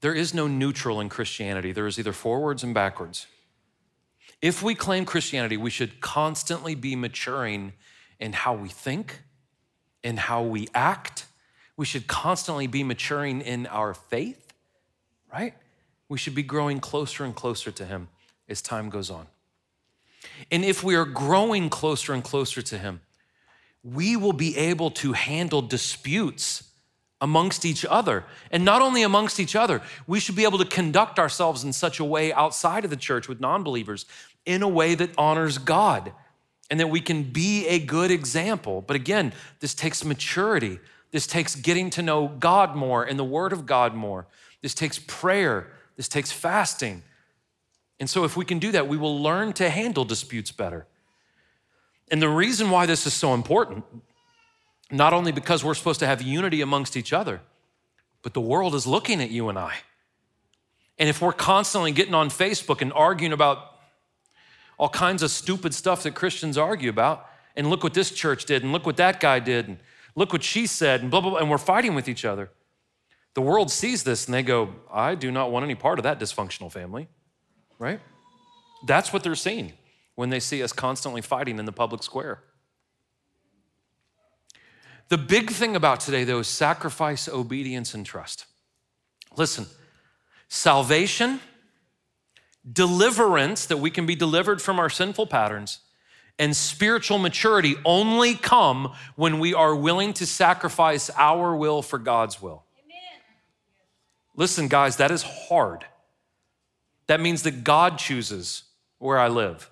there 0.00 0.14
is 0.14 0.32
no 0.32 0.46
neutral 0.46 1.00
in 1.00 1.08
Christianity. 1.08 1.72
There 1.72 1.86
is 1.86 1.98
either 1.98 2.12
forwards 2.12 2.62
and 2.62 2.72
backwards. 2.72 3.26
If 4.40 4.62
we 4.62 4.74
claim 4.74 5.04
Christianity, 5.04 5.56
we 5.56 5.70
should 5.70 6.00
constantly 6.00 6.74
be 6.74 6.96
maturing 6.96 7.74
in 8.18 8.32
how 8.32 8.54
we 8.54 8.68
think, 8.68 9.22
in 10.02 10.16
how 10.16 10.42
we 10.42 10.68
act. 10.74 11.26
We 11.76 11.84
should 11.84 12.06
constantly 12.06 12.66
be 12.66 12.82
maturing 12.82 13.42
in 13.42 13.66
our 13.66 13.92
faith, 13.92 14.54
right? 15.32 15.54
We 16.08 16.16
should 16.18 16.34
be 16.34 16.42
growing 16.42 16.80
closer 16.80 17.24
and 17.24 17.34
closer 17.34 17.70
to 17.70 17.84
Him 17.84 18.08
as 18.48 18.62
time 18.62 18.88
goes 18.88 19.10
on. 19.10 19.26
And 20.50 20.64
if 20.64 20.82
we 20.82 20.96
are 20.96 21.04
growing 21.04 21.68
closer 21.68 22.14
and 22.14 22.24
closer 22.24 22.62
to 22.62 22.78
Him, 22.78 23.00
we 23.82 24.16
will 24.16 24.32
be 24.32 24.56
able 24.56 24.90
to 24.90 25.12
handle 25.12 25.62
disputes 25.62 26.69
amongst 27.20 27.64
each 27.64 27.84
other. 27.84 28.24
And 28.50 28.64
not 28.64 28.82
only 28.82 29.02
amongst 29.02 29.38
each 29.38 29.54
other, 29.54 29.82
we 30.06 30.20
should 30.20 30.36
be 30.36 30.44
able 30.44 30.58
to 30.58 30.64
conduct 30.64 31.18
ourselves 31.18 31.64
in 31.64 31.72
such 31.72 32.00
a 32.00 32.04
way 32.04 32.32
outside 32.32 32.84
of 32.84 32.90
the 32.90 32.96
church 32.96 33.28
with 33.28 33.40
non 33.40 33.62
believers 33.62 34.06
in 34.46 34.62
a 34.62 34.68
way 34.68 34.94
that 34.94 35.10
honors 35.18 35.58
God 35.58 36.12
and 36.70 36.78
that 36.80 36.88
we 36.88 37.00
can 37.00 37.24
be 37.24 37.66
a 37.66 37.78
good 37.78 38.10
example. 38.10 38.80
But 38.80 38.96
again, 38.96 39.32
this 39.58 39.74
takes 39.74 40.04
maturity. 40.04 40.78
This 41.10 41.26
takes 41.26 41.56
getting 41.56 41.90
to 41.90 42.02
know 42.02 42.28
God 42.28 42.76
more 42.76 43.04
and 43.04 43.18
the 43.18 43.24
Word 43.24 43.52
of 43.52 43.66
God 43.66 43.94
more. 43.94 44.26
This 44.62 44.74
takes 44.74 44.98
prayer. 44.98 45.72
This 45.96 46.08
takes 46.08 46.30
fasting. 46.30 47.02
And 47.98 48.08
so, 48.08 48.24
if 48.24 48.36
we 48.36 48.44
can 48.46 48.58
do 48.58 48.72
that, 48.72 48.88
we 48.88 48.96
will 48.96 49.20
learn 49.22 49.52
to 49.54 49.68
handle 49.68 50.04
disputes 50.04 50.52
better. 50.52 50.86
And 52.10 52.22
the 52.22 52.28
reason 52.28 52.70
why 52.70 52.86
this 52.86 53.06
is 53.06 53.12
so 53.12 53.34
important, 53.34 53.84
not 54.90 55.12
only 55.12 55.32
because 55.32 55.64
we're 55.64 55.74
supposed 55.74 56.00
to 56.00 56.06
have 56.06 56.22
unity 56.22 56.60
amongst 56.60 56.96
each 56.96 57.12
other, 57.12 57.40
but 58.22 58.34
the 58.34 58.40
world 58.40 58.74
is 58.74 58.86
looking 58.86 59.22
at 59.22 59.30
you 59.30 59.48
and 59.48 59.58
I. 59.58 59.76
And 60.98 61.08
if 61.08 61.22
we're 61.22 61.32
constantly 61.32 61.92
getting 61.92 62.14
on 62.14 62.28
Facebook 62.28 62.82
and 62.82 62.92
arguing 62.92 63.32
about 63.32 63.76
all 64.78 64.88
kinds 64.88 65.22
of 65.22 65.30
stupid 65.30 65.74
stuff 65.74 66.02
that 66.02 66.14
Christians 66.14 66.58
argue 66.58 66.90
about, 66.90 67.26
and 67.56 67.68
look 67.68 67.82
what 67.82 67.94
this 67.94 68.10
church 68.10 68.44
did, 68.44 68.62
and 68.62 68.72
look 68.72 68.86
what 68.86 68.96
that 68.96 69.20
guy 69.20 69.38
did, 69.38 69.68
and 69.68 69.78
look 70.14 70.32
what 70.32 70.42
she 70.42 70.66
said, 70.66 71.02
and 71.02 71.10
blah, 71.10 71.20
blah, 71.20 71.30
blah, 71.30 71.38
and 71.38 71.50
we're 71.50 71.58
fighting 71.58 71.94
with 71.94 72.08
each 72.08 72.24
other. 72.24 72.50
The 73.34 73.42
world 73.42 73.70
sees 73.70 74.02
this 74.02 74.26
and 74.26 74.34
they 74.34 74.42
go, 74.42 74.70
I 74.92 75.14
do 75.14 75.30
not 75.30 75.52
want 75.52 75.64
any 75.64 75.74
part 75.74 75.98
of 75.98 76.02
that 76.02 76.18
dysfunctional 76.18 76.70
family, 76.70 77.08
right? 77.78 78.00
That's 78.86 79.12
what 79.12 79.22
they're 79.22 79.34
seeing 79.34 79.74
when 80.16 80.30
they 80.30 80.40
see 80.40 80.62
us 80.62 80.72
constantly 80.72 81.20
fighting 81.20 81.58
in 81.58 81.64
the 81.64 81.72
public 81.72 82.02
square. 82.02 82.42
The 85.10 85.18
big 85.18 85.50
thing 85.50 85.74
about 85.74 85.98
today, 85.98 86.22
though, 86.22 86.38
is 86.38 86.46
sacrifice, 86.46 87.28
obedience, 87.28 87.94
and 87.94 88.06
trust. 88.06 88.46
Listen, 89.36 89.66
salvation, 90.48 91.40
deliverance, 92.72 93.66
that 93.66 93.78
we 93.78 93.90
can 93.90 94.06
be 94.06 94.14
delivered 94.14 94.62
from 94.62 94.78
our 94.78 94.88
sinful 94.88 95.26
patterns, 95.26 95.80
and 96.38 96.56
spiritual 96.56 97.18
maturity 97.18 97.74
only 97.84 98.36
come 98.36 98.94
when 99.16 99.40
we 99.40 99.52
are 99.52 99.74
willing 99.74 100.12
to 100.14 100.26
sacrifice 100.26 101.10
our 101.16 101.56
will 101.56 101.82
for 101.82 101.98
God's 101.98 102.40
will. 102.40 102.62
Amen. 102.84 103.20
Listen, 104.36 104.68
guys, 104.68 104.96
that 104.96 105.10
is 105.10 105.22
hard. 105.22 105.84
That 107.08 107.20
means 107.20 107.42
that 107.42 107.64
God 107.64 107.98
chooses 107.98 108.62
where 108.98 109.18
I 109.18 109.26
live. 109.26 109.68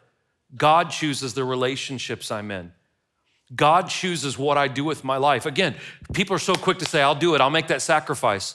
God 0.56 0.90
chooses 0.90 1.34
the 1.34 1.44
relationships 1.44 2.32
I'm 2.32 2.50
in. 2.50 2.72
God 3.54 3.88
chooses 3.88 4.38
what 4.38 4.58
I 4.58 4.68
do 4.68 4.84
with 4.84 5.04
my 5.04 5.16
life. 5.16 5.46
Again, 5.46 5.74
people 6.12 6.36
are 6.36 6.40
so 6.40 6.54
quick 6.54 6.78
to 6.78 6.84
say, 6.84 7.00
I'll 7.02 7.14
do 7.14 7.34
it, 7.34 7.40
I'll 7.40 7.50
make 7.50 7.68
that 7.68 7.82
sacrifice. 7.82 8.54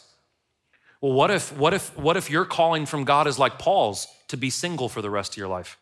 Well, 1.02 1.14
what 1.14 1.32
if, 1.32 1.56
what 1.58 1.74
if, 1.74 1.98
what 1.98 2.16
if 2.16 2.30
your 2.30 2.46
calling 2.46 2.86
from 2.86 3.04
God 3.04 3.28
is 3.28 3.38
like 3.38 3.60
Paul's 3.60 4.08
to 4.30 4.38
be 4.38 4.50
single 4.50 4.88
for 4.88 5.02
the 5.02 5.10
rest 5.10 5.34
of 5.34 5.38
your 5.38 5.48
life? 5.48 5.78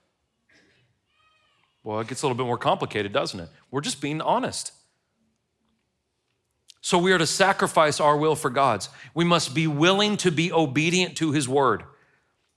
Well, 1.84 2.00
it 2.00 2.08
gets 2.08 2.22
a 2.22 2.26
little 2.26 2.38
bit 2.38 2.46
more 2.46 2.58
complicated, 2.58 3.12
doesn't 3.12 3.40
it? 3.40 3.50
We're 3.70 3.82
just 3.82 4.02
being 4.02 4.22
honest. 4.22 4.72
So 6.82 6.98
we 6.98 7.12
are 7.12 7.18
to 7.18 7.28
sacrifice 7.28 8.00
our 8.00 8.18
will 8.18 8.36
for 8.36 8.50
God's. 8.50 8.90
We 9.14 9.24
must 9.24 9.54
be 9.54 9.68
willing 9.68 10.18
to 10.18 10.32
be 10.32 10.52
obedient 10.52 11.18
to 11.18 11.32
his 11.32 11.48
word, 11.48 11.84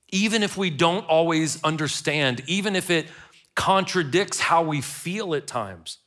even 0.09 0.41
if 0.41 0.57
we 0.57 0.69
don't 0.71 1.05
always 1.05 1.63
understand, 1.63 2.41
even 2.47 2.75
if 2.75 2.89
it 2.89 3.07
contradicts 3.55 4.39
how 4.39 4.63
we 4.63 4.81
feel 4.81 5.35
at 5.35 5.45
times. 5.45 5.99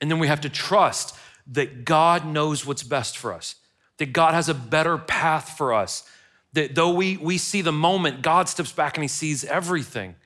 And 0.00 0.10
then 0.10 0.18
we 0.18 0.28
have 0.28 0.40
to 0.42 0.48
trust 0.48 1.16
that 1.48 1.84
God 1.84 2.26
knows 2.26 2.66
what's 2.66 2.82
best 2.82 3.16
for 3.16 3.32
us, 3.32 3.56
that 3.98 4.12
God 4.12 4.34
has 4.34 4.48
a 4.48 4.54
better 4.54 4.98
path 4.98 5.56
for 5.56 5.72
us, 5.72 6.08
that 6.52 6.74
though 6.74 6.92
we, 6.92 7.16
we 7.16 7.38
see 7.38 7.62
the 7.62 7.72
moment, 7.72 8.22
God 8.22 8.48
steps 8.48 8.72
back 8.72 8.96
and 8.96 9.04
he 9.04 9.08
sees 9.08 9.44
everything. 9.44 10.16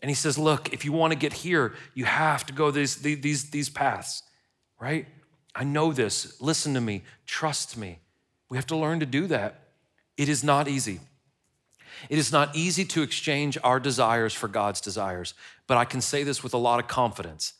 And 0.00 0.10
he 0.10 0.14
says, 0.14 0.36
Look, 0.36 0.72
if 0.72 0.84
you 0.84 0.92
want 0.92 1.12
to 1.12 1.18
get 1.18 1.32
here, 1.32 1.74
you 1.94 2.04
have 2.04 2.44
to 2.46 2.52
go 2.52 2.70
these, 2.70 2.96
these, 2.96 3.50
these 3.50 3.70
paths, 3.70 4.22
right? 4.80 5.06
I 5.54 5.64
know 5.64 5.92
this. 5.92 6.40
Listen 6.40 6.74
to 6.74 6.80
me. 6.80 7.04
Trust 7.26 7.76
me. 7.76 8.00
We 8.48 8.56
have 8.56 8.66
to 8.66 8.76
learn 8.76 9.00
to 9.00 9.06
do 9.06 9.26
that. 9.28 9.68
It 10.16 10.28
is 10.28 10.42
not 10.42 10.66
easy. 10.66 11.00
It 12.08 12.18
is 12.18 12.32
not 12.32 12.54
easy 12.56 12.84
to 12.86 13.02
exchange 13.02 13.56
our 13.62 13.78
desires 13.78 14.34
for 14.34 14.48
God's 14.48 14.80
desires, 14.80 15.34
but 15.66 15.76
I 15.76 15.84
can 15.84 16.00
say 16.00 16.24
this 16.24 16.42
with 16.42 16.54
a 16.54 16.58
lot 16.58 16.80
of 16.80 16.88
confidence 16.88 17.54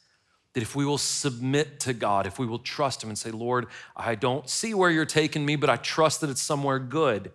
that 0.55 0.63
if 0.63 0.77
we 0.77 0.85
will 0.85 0.99
submit 0.99 1.81
to 1.81 1.93
God, 1.93 2.27
if 2.27 2.39
we 2.39 2.47
will 2.47 2.59
trust 2.59 3.03
Him 3.03 3.09
and 3.09 3.19
say, 3.19 3.31
Lord, 3.31 3.67
I 3.97 4.15
don't 4.15 4.49
see 4.49 4.75
where 4.75 4.91
you're 4.91 5.07
taking 5.07 5.47
me, 5.47 5.57
but 5.57 5.71
I 5.71 5.77
trust 5.77 6.21
that 6.21 6.31
it's 6.31 6.43
somewhere 6.43 6.79
good, 6.79 7.33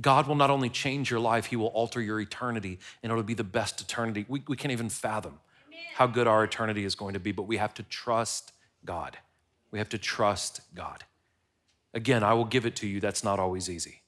God 0.00 0.26
will 0.26 0.34
not 0.34 0.50
only 0.50 0.68
change 0.68 1.10
your 1.10 1.20
life, 1.20 1.46
He 1.46 1.56
will 1.56 1.68
alter 1.68 2.00
your 2.00 2.20
eternity, 2.20 2.78
and 3.02 3.10
it'll 3.10 3.24
be 3.24 3.34
the 3.34 3.44
best 3.44 3.80
eternity. 3.80 4.26
We, 4.28 4.42
we 4.46 4.56
can't 4.56 4.72
even 4.72 4.90
fathom 4.90 5.38
Amen. 5.68 5.80
how 5.94 6.06
good 6.06 6.26
our 6.26 6.44
eternity 6.44 6.84
is 6.84 6.94
going 6.94 7.14
to 7.14 7.20
be, 7.20 7.32
but 7.32 7.44
we 7.44 7.56
have 7.56 7.72
to 7.74 7.82
trust 7.84 8.52
God. 8.84 9.16
We 9.70 9.78
have 9.78 9.88
to 9.90 9.98
trust 9.98 10.60
God. 10.74 11.04
Again, 11.94 12.22
I 12.22 12.34
will 12.34 12.44
give 12.44 12.66
it 12.66 12.76
to 12.76 12.86
you, 12.86 13.00
that's 13.00 13.24
not 13.24 13.38
always 13.38 13.70
easy. 13.70 14.02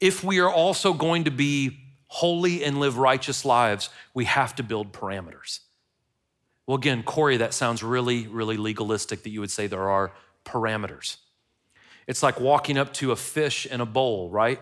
If 0.00 0.22
we 0.22 0.38
are 0.40 0.50
also 0.50 0.92
going 0.92 1.24
to 1.24 1.30
be 1.30 1.78
holy 2.08 2.64
and 2.64 2.78
live 2.78 2.98
righteous 2.98 3.44
lives, 3.44 3.88
we 4.12 4.26
have 4.26 4.54
to 4.56 4.62
build 4.62 4.92
parameters. 4.92 5.60
Well, 6.66 6.76
again, 6.76 7.02
Corey, 7.02 7.36
that 7.38 7.54
sounds 7.54 7.82
really, 7.82 8.26
really 8.26 8.56
legalistic 8.56 9.22
that 9.22 9.30
you 9.30 9.40
would 9.40 9.50
say 9.50 9.66
there 9.66 9.90
are 9.90 10.12
parameters. 10.44 11.16
It's 12.06 12.22
like 12.22 12.40
walking 12.40 12.78
up 12.78 12.92
to 12.94 13.12
a 13.12 13.16
fish 13.16 13.66
in 13.66 13.80
a 13.80 13.86
bowl, 13.86 14.30
right? 14.30 14.60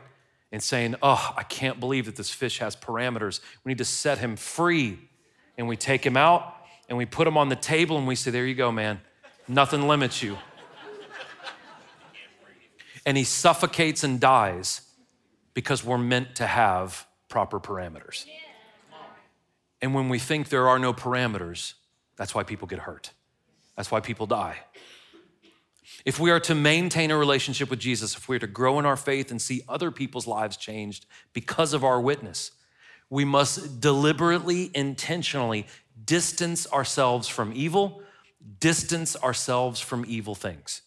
And 0.52 0.62
saying, 0.62 0.96
Oh, 1.02 1.34
I 1.36 1.42
can't 1.42 1.78
believe 1.80 2.06
that 2.06 2.16
this 2.16 2.30
fish 2.30 2.58
has 2.58 2.76
parameters. 2.76 3.40
We 3.64 3.70
need 3.70 3.78
to 3.78 3.84
set 3.84 4.18
him 4.18 4.36
free. 4.36 4.98
And 5.56 5.66
we 5.68 5.76
take 5.76 6.04
him 6.04 6.16
out 6.16 6.54
and 6.88 6.96
we 6.96 7.04
put 7.04 7.26
him 7.26 7.36
on 7.36 7.48
the 7.48 7.56
table 7.56 7.98
and 7.98 8.06
we 8.06 8.14
say, 8.14 8.30
There 8.30 8.46
you 8.46 8.54
go, 8.54 8.72
man. 8.72 9.00
Nothing 9.46 9.88
limits 9.88 10.22
you. 10.22 10.36
And 13.06 13.16
he 13.16 13.24
suffocates 13.24 14.04
and 14.04 14.20
dies 14.20 14.82
because 15.54 15.82
we're 15.82 15.98
meant 15.98 16.36
to 16.36 16.46
have 16.46 17.06
proper 17.28 17.58
parameters. 17.58 18.26
And 19.80 19.94
when 19.94 20.08
we 20.10 20.18
think 20.18 20.50
there 20.50 20.68
are 20.68 20.78
no 20.78 20.92
parameters, 20.92 21.74
that's 22.18 22.34
why 22.34 22.42
people 22.42 22.68
get 22.68 22.80
hurt. 22.80 23.12
That's 23.76 23.90
why 23.90 24.00
people 24.00 24.26
die. 24.26 24.58
If 26.04 26.18
we 26.18 26.30
are 26.30 26.40
to 26.40 26.54
maintain 26.54 27.10
a 27.10 27.16
relationship 27.16 27.70
with 27.70 27.78
Jesus, 27.78 28.16
if 28.16 28.28
we 28.28 28.36
are 28.36 28.40
to 28.40 28.46
grow 28.46 28.78
in 28.78 28.84
our 28.84 28.96
faith 28.96 29.30
and 29.30 29.40
see 29.40 29.62
other 29.68 29.90
people's 29.90 30.26
lives 30.26 30.56
changed 30.56 31.06
because 31.32 31.72
of 31.72 31.84
our 31.84 32.00
witness, 32.00 32.50
we 33.08 33.24
must 33.24 33.80
deliberately, 33.80 34.70
intentionally 34.74 35.66
distance 36.04 36.70
ourselves 36.72 37.28
from 37.28 37.52
evil, 37.54 38.02
distance 38.60 39.16
ourselves 39.16 39.80
from 39.80 40.04
evil 40.06 40.34
things. 40.34 40.82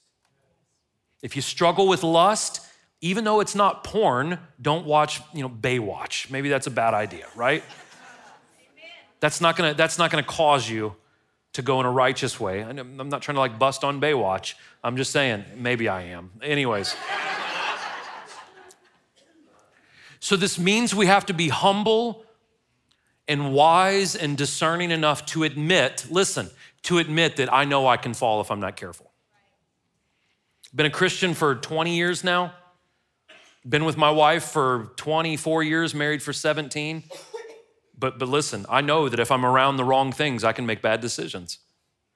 If 1.21 1.36
you 1.36 1.41
struggle 1.41 1.88
with 1.88 2.03
lust, 2.03 2.61
even 2.99 3.23
though 3.23 3.39
it's 3.39 3.55
not 3.55 3.84
porn, 3.84 4.38
don't 4.61 4.86
watch, 4.86 5.21
you 5.34 5.41
know, 5.41 5.49
Baywatch. 5.49 6.29
Maybe 6.29 6.49
that's 6.49 6.67
a 6.67 6.71
bad 6.71 6.93
idea, 6.93 7.25
right? 7.36 7.63
That's 9.19 9.41
not 9.41 9.55
gonna, 9.55 9.73
that's 9.73 9.97
not 9.97 10.11
gonna 10.11 10.23
cause 10.23 10.69
you 10.69 10.95
to 11.53 11.61
go 11.61 11.79
in 11.79 11.85
a 11.85 11.91
righteous 11.91 12.39
way. 12.39 12.61
I'm 12.61 13.09
not 13.09 13.21
trying 13.21 13.35
to 13.35 13.39
like 13.39 13.59
bust 13.59 13.83
on 13.83 13.99
Baywatch. 13.99 14.55
I'm 14.83 14.97
just 14.97 15.11
saying, 15.11 15.43
maybe 15.57 15.89
I 15.89 16.03
am. 16.03 16.31
Anyways. 16.41 16.95
so 20.19 20.35
this 20.35 20.57
means 20.57 20.95
we 20.95 21.07
have 21.07 21.25
to 21.25 21.33
be 21.33 21.49
humble 21.49 22.25
and 23.27 23.53
wise 23.53 24.15
and 24.15 24.37
discerning 24.37 24.91
enough 24.91 25.25
to 25.27 25.43
admit, 25.43 26.07
listen, 26.09 26.49
to 26.83 26.97
admit 26.97 27.35
that 27.35 27.53
I 27.53 27.65
know 27.65 27.87
I 27.87 27.97
can 27.97 28.13
fall 28.13 28.41
if 28.41 28.49
I'm 28.49 28.59
not 28.59 28.75
careful. 28.75 29.11
Been 30.73 30.85
a 30.85 30.91
Christian 30.91 31.33
for 31.33 31.55
20 31.55 31.95
years 31.95 32.23
now. 32.23 32.53
Been 33.67 33.85
with 33.85 33.97
my 33.97 34.09
wife 34.09 34.45
for 34.45 34.91
24 34.95 35.63
years, 35.63 35.93
married 35.93 36.23
for 36.23 36.33
17. 36.33 37.03
But, 38.01 38.17
but 38.17 38.27
listen, 38.27 38.65
I 38.67 38.81
know 38.81 39.07
that 39.07 39.19
if 39.19 39.31
I'm 39.31 39.45
around 39.45 39.77
the 39.77 39.83
wrong 39.83 40.11
things, 40.11 40.43
I 40.43 40.53
can 40.53 40.65
make 40.65 40.81
bad 40.81 41.01
decisions. 41.01 41.59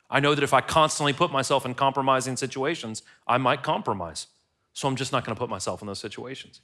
I 0.10 0.20
know 0.20 0.34
that 0.34 0.44
if 0.44 0.52
I 0.52 0.60
constantly 0.60 1.14
put 1.14 1.32
myself 1.32 1.64
in 1.64 1.76
compromising 1.76 2.38
situations, 2.38 3.04
I 3.28 3.38
might 3.38 3.62
compromise. 3.62 4.26
So 4.74 4.88
I'm 4.88 4.96
just 4.96 5.12
not 5.12 5.24
going 5.24 5.36
to 5.36 5.40
put 5.40 5.50
myself 5.50 5.82
in 5.82 5.88
those 5.88 6.00
situations. 6.00 6.60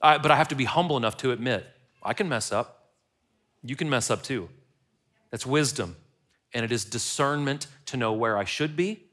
I, 0.00 0.16
but 0.16 0.30
I 0.30 0.36
have 0.36 0.48
to 0.48 0.54
be 0.54 0.64
humble 0.64 0.96
enough 0.96 1.18
to 1.18 1.30
admit 1.30 1.66
I 2.02 2.14
can 2.14 2.26
mess 2.26 2.52
up. 2.52 2.88
You 3.62 3.76
can 3.76 3.90
mess 3.90 4.10
up 4.10 4.22
too. 4.22 4.48
That's 5.30 5.44
wisdom. 5.44 5.96
And 6.54 6.64
it 6.64 6.72
is 6.72 6.86
discernment 6.86 7.66
to 7.86 7.98
know 7.98 8.14
where 8.14 8.38
I 8.38 8.44
should 8.44 8.76
be 8.76 9.04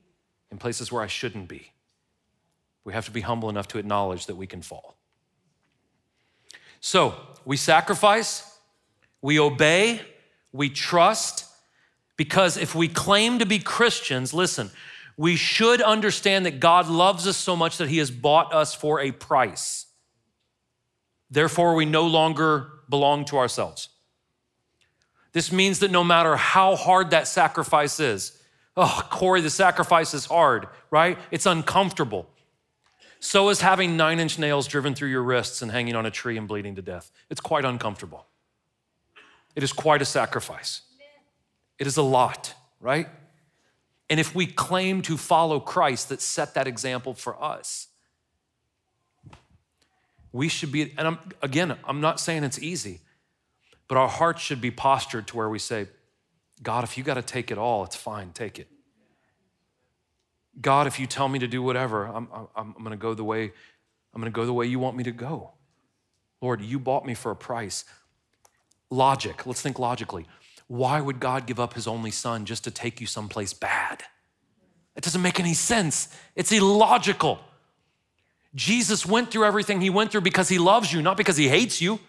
and 0.49 0.61
places 0.61 0.93
where 0.93 1.03
I 1.03 1.07
shouldn't 1.07 1.49
be. 1.49 1.73
We 2.85 2.93
have 2.93 3.05
to 3.05 3.11
be 3.11 3.21
humble 3.21 3.49
enough 3.49 3.67
to 3.69 3.79
acknowledge 3.79 4.27
that 4.27 4.35
we 4.35 4.47
can 4.47 4.61
fall. 4.61 4.95
So 6.79 7.15
we 7.43 7.57
sacrifice, 7.57 8.50
we 9.21 9.39
obey, 9.39 10.01
we 10.51 10.69
trust, 10.69 11.45
because 12.17 12.57
if 12.57 12.75
we 12.75 12.87
claim 12.87 13.39
to 13.39 13.45
be 13.45 13.59
Christians, 13.59 14.33
listen, 14.33 14.71
we 15.17 15.35
should 15.35 15.81
understand 15.81 16.45
that 16.45 16.59
God 16.59 16.87
loves 16.87 17.27
us 17.27 17.37
so 17.37 17.55
much 17.55 17.77
that 17.77 17.89
He 17.89 17.99
has 17.99 18.11
bought 18.11 18.53
us 18.53 18.73
for 18.73 18.99
a 18.99 19.11
price. 19.11 19.85
Therefore, 21.29 21.75
we 21.75 21.85
no 21.85 22.05
longer 22.07 22.71
belong 22.89 23.25
to 23.25 23.37
ourselves. 23.37 23.89
This 25.33 25.51
means 25.51 25.79
that 25.79 25.91
no 25.91 26.03
matter 26.03 26.35
how 26.35 26.75
hard 26.75 27.11
that 27.11 27.27
sacrifice 27.27 27.99
is, 27.99 28.37
oh, 28.75 29.07
Corey, 29.09 29.41
the 29.41 29.49
sacrifice 29.49 30.13
is 30.13 30.25
hard, 30.25 30.67
right? 30.89 31.17
It's 31.31 31.45
uncomfortable. 31.45 32.27
So 33.19 33.49
is 33.49 33.61
having 33.61 33.95
nine 33.95 34.19
inch 34.19 34.39
nails 34.39 34.67
driven 34.67 34.95
through 34.95 35.09
your 35.09 35.23
wrists 35.23 35.61
and 35.61 35.71
hanging 35.71 35.95
on 35.95 36.05
a 36.05 36.11
tree 36.11 36.37
and 36.37 36.47
bleeding 36.47 36.75
to 36.75 36.81
death. 36.81 37.11
It's 37.29 37.39
quite 37.39 37.63
uncomfortable. 37.63 38.25
It 39.55 39.63
is 39.63 39.73
quite 39.73 40.01
a 40.01 40.05
sacrifice. 40.05 40.81
It 41.77 41.87
is 41.87 41.97
a 41.97 42.03
lot, 42.03 42.53
right? 42.79 43.07
And 44.09 44.19
if 44.19 44.35
we 44.35 44.45
claim 44.45 45.01
to 45.03 45.17
follow 45.17 45.59
Christ 45.59 46.09
that 46.09 46.21
set 46.21 46.53
that 46.53 46.67
example 46.67 47.13
for 47.13 47.41
us, 47.41 47.87
we 50.31 50.47
should 50.47 50.71
be, 50.71 50.93
and 50.97 51.07
I'm, 51.07 51.19
again, 51.41 51.77
I'm 51.83 52.01
not 52.01 52.19
saying 52.19 52.43
it's 52.43 52.59
easy, 52.59 53.01
but 53.87 53.97
our 53.97 54.07
hearts 54.07 54.41
should 54.41 54.61
be 54.61 54.71
postured 54.71 55.27
to 55.27 55.37
where 55.37 55.49
we 55.49 55.59
say, 55.59 55.87
God, 56.63 56.83
if 56.83 56.97
you 56.97 57.03
got 57.03 57.15
to 57.15 57.21
take 57.21 57.51
it 57.51 57.57
all, 57.57 57.83
it's 57.83 57.95
fine, 57.95 58.31
take 58.31 58.59
it. 58.59 58.67
God, 60.59 60.87
if 60.87 60.99
you 60.99 61.07
tell 61.07 61.27
me 61.27 61.39
to 61.39 61.47
do 61.47 61.63
whatever, 61.63 62.05
I'm, 62.05 62.27
I'm, 62.33 62.47
I'm 62.55 62.73
going 62.73 62.91
to 62.91 62.97
go 62.97 63.13
the 63.13 63.23
way 63.23 63.51
I'm 64.13 64.21
going 64.21 64.31
to 64.31 64.35
go 64.35 64.45
the 64.45 64.53
way 64.53 64.65
you 64.65 64.79
want 64.79 64.97
me 64.97 65.03
to 65.05 65.11
go. 65.11 65.51
Lord, 66.41 66.61
you 66.61 66.79
bought 66.79 67.05
me 67.05 67.13
for 67.13 67.31
a 67.31 67.35
price. 67.35 67.85
Logic, 68.91 69.45
let's 69.47 69.61
think 69.61 69.79
logically. 69.79 70.27
Why 70.67 71.01
would 71.01 71.19
God 71.19 71.47
give 71.47 71.59
up 71.59 71.73
his 71.73 71.87
only 71.87 72.11
son 72.11 72.45
just 72.45 72.65
to 72.65 72.71
take 72.71 73.01
you 73.01 73.07
someplace 73.07 73.53
bad? 73.53 74.03
It 74.95 75.03
doesn't 75.03 75.21
make 75.21 75.39
any 75.39 75.53
sense. 75.53 76.09
It's 76.35 76.51
illogical. 76.51 77.39
Jesus 78.53 79.05
went 79.05 79.31
through 79.31 79.45
everything 79.45 79.79
he 79.79 79.89
went 79.89 80.11
through 80.11 80.21
because 80.21 80.49
he 80.49 80.59
loves 80.59 80.91
you, 80.91 81.01
not 81.01 81.15
because 81.15 81.37
he 81.37 81.47
hates 81.47 81.81
you, 81.81 81.99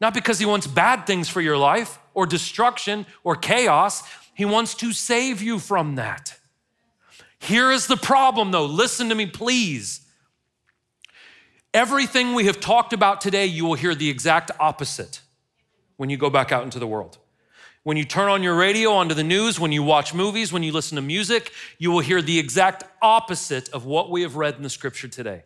not 0.00 0.12
because 0.12 0.40
he 0.40 0.46
wants 0.46 0.66
bad 0.66 1.06
things 1.06 1.28
for 1.28 1.40
your 1.40 1.56
life 1.56 2.00
or 2.14 2.26
destruction 2.26 3.06
or 3.22 3.36
chaos. 3.36 4.02
He 4.34 4.44
wants 4.44 4.74
to 4.76 4.92
save 4.92 5.40
you 5.40 5.60
from 5.60 5.94
that. 5.94 6.36
Here 7.38 7.70
is 7.70 7.86
the 7.86 7.96
problem, 7.96 8.50
though. 8.50 8.66
Listen 8.66 9.08
to 9.08 9.14
me, 9.14 9.26
please. 9.26 10.00
Everything 11.72 12.34
we 12.34 12.46
have 12.46 12.58
talked 12.58 12.92
about 12.92 13.20
today, 13.20 13.46
you 13.46 13.64
will 13.64 13.74
hear 13.74 13.94
the 13.94 14.10
exact 14.10 14.50
opposite 14.58 15.20
when 15.98 16.08
you 16.08 16.16
go 16.16 16.30
back 16.30 16.50
out 16.50 16.64
into 16.64 16.78
the 16.78 16.86
world. 16.86 17.18
When 17.82 17.96
you 17.96 18.04
turn 18.04 18.28
on 18.28 18.42
your 18.42 18.54
radio, 18.54 18.92
onto 18.92 19.14
the 19.14 19.24
news, 19.24 19.60
when 19.60 19.72
you 19.72 19.82
watch 19.82 20.14
movies, 20.14 20.52
when 20.52 20.62
you 20.62 20.72
listen 20.72 20.96
to 20.96 21.02
music, 21.02 21.52
you 21.78 21.90
will 21.90 22.00
hear 22.00 22.22
the 22.22 22.38
exact 22.38 22.84
opposite 23.02 23.68
of 23.70 23.84
what 23.84 24.10
we 24.10 24.22
have 24.22 24.36
read 24.36 24.56
in 24.56 24.62
the 24.62 24.70
scripture 24.70 25.08
today. 25.08 25.42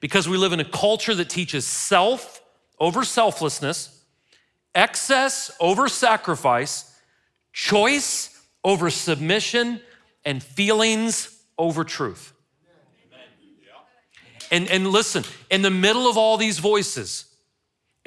Because 0.00 0.28
we 0.28 0.36
live 0.36 0.52
in 0.52 0.60
a 0.60 0.64
culture 0.64 1.14
that 1.14 1.28
teaches 1.28 1.66
self 1.66 2.42
over 2.78 3.04
selflessness, 3.04 4.04
excess 4.74 5.50
over 5.60 5.88
sacrifice, 5.88 6.94
choice 7.52 8.40
over 8.64 8.90
submission, 8.90 9.80
and 10.24 10.42
feelings 10.42 11.42
over 11.56 11.84
truth. 11.84 12.32
And, 14.50 14.68
and 14.68 14.88
listen, 14.88 15.24
in 15.50 15.62
the 15.62 15.70
middle 15.70 16.08
of 16.08 16.16
all 16.16 16.36
these 16.36 16.58
voices, 16.58 17.27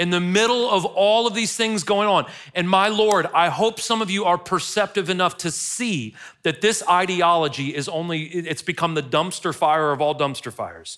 in 0.02 0.10
the 0.10 0.20
middle 0.20 0.68
of 0.68 0.84
all 0.84 1.28
of 1.28 1.36
these 1.36 1.56
things 1.56 1.84
going 1.84 2.08
on. 2.08 2.26
And 2.56 2.68
my 2.68 2.88
Lord, 2.88 3.28
I 3.36 3.49
hope 3.49 3.80
some 3.80 4.02
of 4.02 4.10
you 4.10 4.26
are 4.26 4.36
perceptive 4.36 5.12
enough 5.12 5.38
to 5.38 5.52
see 5.52 6.16
that 6.41 6.60
this 6.60 6.82
ideology 6.89 7.76
is 7.76 7.88
only, 7.88 8.24
it's 8.24 8.64
become 8.64 8.95
the 8.95 9.04
dumpster 9.04 9.54
fire 9.54 9.91
of 9.91 10.02
all 10.02 10.16
dumpster 10.16 10.52
fires. 10.52 10.97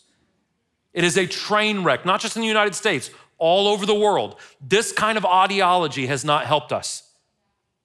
It 0.93 1.03
is 1.03 1.17
a 1.17 1.27
train 1.27 1.83
wreck, 1.83 2.05
not 2.05 2.21
just 2.21 2.37
in 2.37 2.41
the 2.43 2.47
United 2.47 2.75
States, 2.75 3.09
all 3.37 3.67
over 3.67 3.85
the 3.85 3.93
world. 3.93 4.39
This 4.61 4.93
kind 4.93 5.17
of 5.17 5.25
ideology 5.25 6.05
has 6.05 6.23
not 6.23 6.45
helped 6.45 6.71
us. 6.71 7.03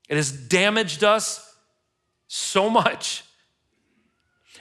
It 0.08 0.14
has 0.14 0.30
damaged 0.30 1.02
us 1.02 1.52
so 2.28 2.70
much. 2.70 3.24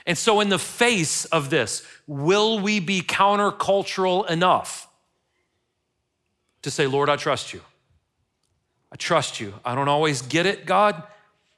And 0.06 0.18
so, 0.18 0.40
in 0.40 0.48
the 0.48 0.58
face 0.58 1.24
of 1.26 1.50
this, 1.50 1.86
will 2.08 2.58
we 2.58 2.80
be 2.80 3.00
countercultural 3.00 4.28
enough? 4.28 4.87
To 6.68 6.74
say, 6.74 6.86
Lord, 6.86 7.08
I 7.08 7.16
trust 7.16 7.54
you. 7.54 7.62
I 8.92 8.96
trust 8.96 9.40
you. 9.40 9.54
I 9.64 9.74
don't 9.74 9.88
always 9.88 10.22
get 10.22 10.46
it, 10.46 10.66
God. 10.66 11.02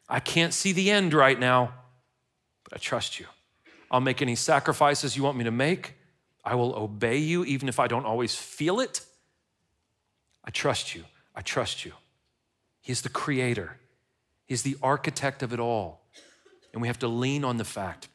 I 0.08 0.20
can't 0.20 0.54
see 0.54 0.72
the 0.72 0.90
end 0.90 1.14
right 1.14 1.38
now, 1.38 1.72
but 2.64 2.74
I 2.74 2.78
trust 2.78 3.20
you. 3.20 3.26
I'll 3.90 4.00
make 4.00 4.22
any 4.22 4.36
sacrifices 4.36 5.16
you 5.16 5.22
want 5.22 5.36
me 5.36 5.44
to 5.44 5.50
make. 5.50 5.94
I 6.44 6.54
will 6.54 6.74
obey 6.74 7.18
you 7.18 7.44
even 7.44 7.68
if 7.68 7.78
I 7.78 7.86
don't 7.86 8.04
always 8.04 8.34
feel 8.34 8.80
it. 8.80 9.02
I 10.44 10.50
trust 10.50 10.94
you. 10.94 11.04
I 11.34 11.42
trust 11.42 11.84
you. 11.84 11.92
He's 12.80 13.02
the 13.02 13.08
creator, 13.08 13.76
He's 14.46 14.62
the 14.62 14.76
architect 14.82 15.42
of 15.42 15.52
it 15.52 15.60
all. 15.60 16.00
And 16.72 16.80
we 16.82 16.88
have 16.88 16.98
to 17.00 17.08
lean 17.08 17.44
on 17.44 17.56
the 17.56 17.64
fact 17.64 18.08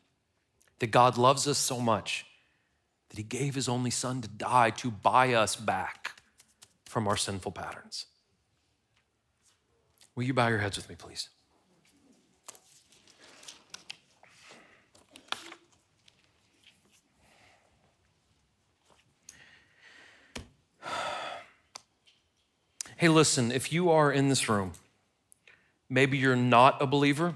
that 0.80 0.88
God 0.88 1.18
loves 1.18 1.48
us 1.48 1.58
so 1.58 1.80
much 1.80 2.26
that 3.10 3.18
He 3.18 3.24
gave 3.24 3.56
His 3.56 3.70
only 3.70 3.92
Son 3.92 4.22
to 4.22 4.28
die 4.28 4.70
to 4.72 4.92
buy 4.92 5.34
us 5.34 5.56
back 5.56 6.15
from 6.96 7.10
our 7.10 7.18
sinful 7.18 7.52
patterns. 7.52 8.06
Will 10.16 10.24
you 10.24 10.34
bow 10.34 10.48
your 10.48 10.60
heads 10.60 10.78
with 10.78 10.88
me, 10.88 10.96
please? 10.96 11.28
Hey, 22.96 23.10
listen, 23.10 23.52
if 23.52 23.74
you 23.74 23.92
are 23.92 24.10
in 24.10 24.30
this 24.30 24.48
room, 24.48 24.72
maybe 25.90 26.18
you're 26.18 26.38
not 26.38 26.82
a 26.82 26.88
believer, 26.88 27.36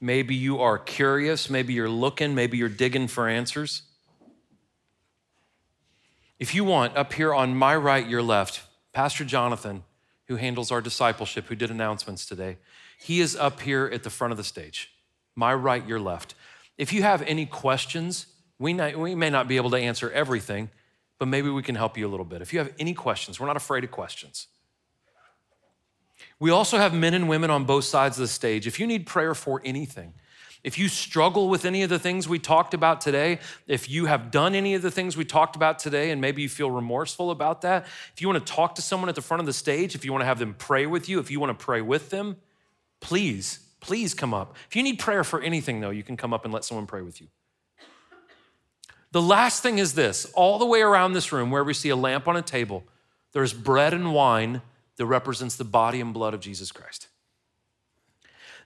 maybe 0.00 0.36
you 0.36 0.60
are 0.60 0.78
curious, 0.78 1.50
maybe 1.50 1.72
you're 1.72 1.88
looking, 1.88 2.36
maybe 2.36 2.56
you're 2.56 2.68
digging 2.68 3.08
for 3.08 3.28
answers. 3.28 3.82
If 6.42 6.56
you 6.56 6.64
want, 6.64 6.96
up 6.96 7.12
here 7.12 7.32
on 7.32 7.54
my 7.54 7.76
right, 7.76 8.04
your 8.04 8.20
left, 8.20 8.62
Pastor 8.92 9.24
Jonathan, 9.24 9.84
who 10.26 10.34
handles 10.34 10.72
our 10.72 10.80
discipleship, 10.80 11.46
who 11.46 11.54
did 11.54 11.70
announcements 11.70 12.26
today, 12.26 12.56
he 12.98 13.20
is 13.20 13.36
up 13.36 13.60
here 13.60 13.88
at 13.94 14.02
the 14.02 14.10
front 14.10 14.32
of 14.32 14.38
the 14.38 14.42
stage. 14.42 14.90
My 15.36 15.54
right, 15.54 15.86
your 15.86 16.00
left. 16.00 16.34
If 16.76 16.92
you 16.92 17.04
have 17.04 17.22
any 17.22 17.46
questions, 17.46 18.26
we, 18.58 18.74
we 18.74 19.14
may 19.14 19.30
not 19.30 19.46
be 19.46 19.56
able 19.56 19.70
to 19.70 19.76
answer 19.76 20.10
everything 20.10 20.68
but 21.22 21.28
maybe 21.28 21.48
we 21.48 21.62
can 21.62 21.76
help 21.76 21.96
you 21.96 22.04
a 22.04 22.10
little 22.10 22.26
bit. 22.26 22.42
If 22.42 22.52
you 22.52 22.58
have 22.58 22.72
any 22.80 22.94
questions, 22.94 23.38
we're 23.38 23.46
not 23.46 23.56
afraid 23.56 23.84
of 23.84 23.92
questions. 23.92 24.48
We 26.40 26.50
also 26.50 26.78
have 26.78 26.92
men 26.92 27.14
and 27.14 27.28
women 27.28 27.48
on 27.48 27.64
both 27.64 27.84
sides 27.84 28.16
of 28.16 28.22
the 28.22 28.26
stage. 28.26 28.66
If 28.66 28.80
you 28.80 28.88
need 28.88 29.06
prayer 29.06 29.32
for 29.32 29.62
anything, 29.64 30.14
if 30.64 30.78
you 30.78 30.88
struggle 30.88 31.48
with 31.48 31.64
any 31.64 31.82
of 31.82 31.90
the 31.90 31.98
things 31.98 32.28
we 32.28 32.38
talked 32.38 32.72
about 32.72 33.00
today, 33.00 33.40
if 33.66 33.90
you 33.90 34.06
have 34.06 34.30
done 34.30 34.54
any 34.54 34.74
of 34.74 34.82
the 34.82 34.90
things 34.90 35.16
we 35.16 35.24
talked 35.24 35.56
about 35.56 35.80
today 35.80 36.10
and 36.10 36.20
maybe 36.20 36.42
you 36.42 36.48
feel 36.48 36.70
remorseful 36.70 37.32
about 37.32 37.62
that, 37.62 37.84
if 38.14 38.20
you 38.20 38.28
want 38.28 38.44
to 38.44 38.52
talk 38.52 38.76
to 38.76 38.82
someone 38.82 39.08
at 39.08 39.16
the 39.16 39.22
front 39.22 39.40
of 39.40 39.46
the 39.46 39.52
stage, 39.52 39.94
if 39.96 40.04
you 40.04 40.12
want 40.12 40.22
to 40.22 40.26
have 40.26 40.38
them 40.38 40.54
pray 40.56 40.86
with 40.86 41.08
you, 41.08 41.18
if 41.18 41.30
you 41.30 41.40
want 41.40 41.58
to 41.58 41.64
pray 41.64 41.80
with 41.80 42.10
them, 42.10 42.36
please, 43.00 43.58
please 43.80 44.14
come 44.14 44.32
up. 44.32 44.54
If 44.68 44.76
you 44.76 44.84
need 44.84 45.00
prayer 45.00 45.24
for 45.24 45.40
anything, 45.40 45.80
though, 45.80 45.90
you 45.90 46.04
can 46.04 46.16
come 46.16 46.32
up 46.32 46.44
and 46.44 46.54
let 46.54 46.64
someone 46.64 46.86
pray 46.86 47.02
with 47.02 47.20
you. 47.20 47.26
The 49.10 49.22
last 49.22 49.62
thing 49.62 49.78
is 49.78 49.94
this 49.94 50.24
all 50.34 50.58
the 50.58 50.66
way 50.66 50.80
around 50.80 51.12
this 51.12 51.32
room, 51.32 51.50
where 51.50 51.64
we 51.64 51.74
see 51.74 51.88
a 51.88 51.96
lamp 51.96 52.28
on 52.28 52.36
a 52.36 52.42
table, 52.42 52.84
there's 53.32 53.52
bread 53.52 53.92
and 53.92 54.14
wine 54.14 54.62
that 54.96 55.06
represents 55.06 55.56
the 55.56 55.64
body 55.64 56.00
and 56.00 56.14
blood 56.14 56.34
of 56.34 56.40
Jesus 56.40 56.70
Christ. 56.70 57.08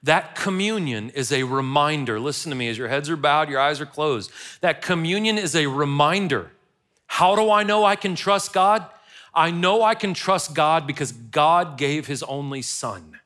That 0.02 0.34
communion 0.34 1.10
is 1.10 1.32
a 1.32 1.42
reminder. 1.42 2.20
Listen 2.20 2.50
to 2.50 2.56
me 2.56 2.68
as 2.68 2.78
your 2.78 2.88
heads 2.88 3.10
are 3.10 3.16
bowed, 3.16 3.48
your 3.48 3.60
eyes 3.60 3.80
are 3.80 3.86
closed. 3.86 4.30
That 4.60 4.82
communion 4.82 5.38
is 5.38 5.56
a 5.56 5.66
reminder. 5.66 6.52
How 7.06 7.34
do 7.34 7.50
I 7.50 7.62
know 7.62 7.84
I 7.84 7.96
can 7.96 8.14
trust 8.14 8.52
God? 8.52 8.84
I 9.34 9.50
know 9.50 9.82
I 9.82 9.94
can 9.94 10.14
trust 10.14 10.54
God 10.54 10.86
because 10.86 11.12
God 11.12 11.76
gave 11.76 12.06
his 12.06 12.22
only 12.22 12.62
son. 12.62 13.20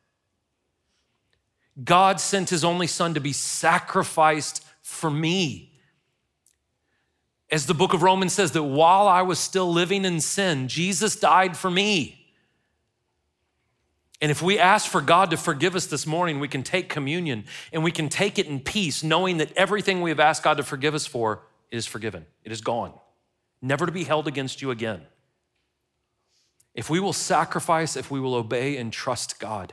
God 1.82 2.20
sent 2.20 2.50
his 2.50 2.64
only 2.64 2.86
son 2.86 3.14
to 3.14 3.20
be 3.20 3.32
sacrificed 3.32 4.64
for 4.82 5.10
me. 5.10 5.70
As 7.50 7.66
the 7.66 7.74
book 7.74 7.94
of 7.94 8.02
Romans 8.02 8.32
says, 8.32 8.52
that 8.52 8.62
while 8.62 9.08
I 9.08 9.22
was 9.22 9.38
still 9.38 9.70
living 9.70 10.04
in 10.04 10.20
sin, 10.20 10.68
Jesus 10.68 11.16
died 11.16 11.56
for 11.56 11.70
me. 11.70 12.19
And 14.20 14.30
if 14.30 14.42
we 14.42 14.58
ask 14.58 14.90
for 14.90 15.00
God 15.00 15.30
to 15.30 15.36
forgive 15.36 15.74
us 15.74 15.86
this 15.86 16.06
morning, 16.06 16.40
we 16.40 16.48
can 16.48 16.62
take 16.62 16.88
communion 16.88 17.44
and 17.72 17.82
we 17.82 17.90
can 17.90 18.08
take 18.08 18.38
it 18.38 18.46
in 18.46 18.60
peace, 18.60 19.02
knowing 19.02 19.38
that 19.38 19.52
everything 19.56 20.02
we 20.02 20.10
have 20.10 20.20
asked 20.20 20.42
God 20.42 20.58
to 20.58 20.62
forgive 20.62 20.94
us 20.94 21.06
for 21.06 21.42
is 21.70 21.86
forgiven. 21.86 22.26
It 22.44 22.52
is 22.52 22.60
gone, 22.60 22.92
never 23.62 23.86
to 23.86 23.92
be 23.92 24.04
held 24.04 24.28
against 24.28 24.60
you 24.60 24.70
again. 24.70 25.02
If 26.74 26.90
we 26.90 27.00
will 27.00 27.12
sacrifice, 27.12 27.96
if 27.96 28.10
we 28.10 28.20
will 28.20 28.34
obey 28.34 28.76
and 28.76 28.92
trust 28.92 29.40
God, 29.40 29.72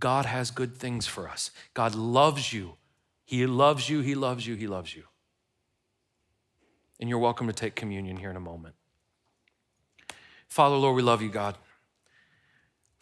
God 0.00 0.26
has 0.26 0.50
good 0.50 0.76
things 0.76 1.06
for 1.06 1.28
us. 1.28 1.50
God 1.72 1.94
loves 1.94 2.52
you. 2.52 2.74
He 3.24 3.46
loves 3.46 3.88
you. 3.88 4.00
He 4.00 4.14
loves 4.14 4.46
you. 4.46 4.56
He 4.56 4.66
loves 4.66 4.94
you 4.94 5.04
and 7.00 7.08
you're 7.08 7.18
welcome 7.18 7.46
to 7.46 7.52
take 7.52 7.74
communion 7.74 8.16
here 8.16 8.30
in 8.30 8.36
a 8.36 8.40
moment. 8.40 8.74
Father, 10.48 10.76
Lord, 10.76 10.96
we 10.96 11.02
love 11.02 11.22
you, 11.22 11.28
God. 11.28 11.56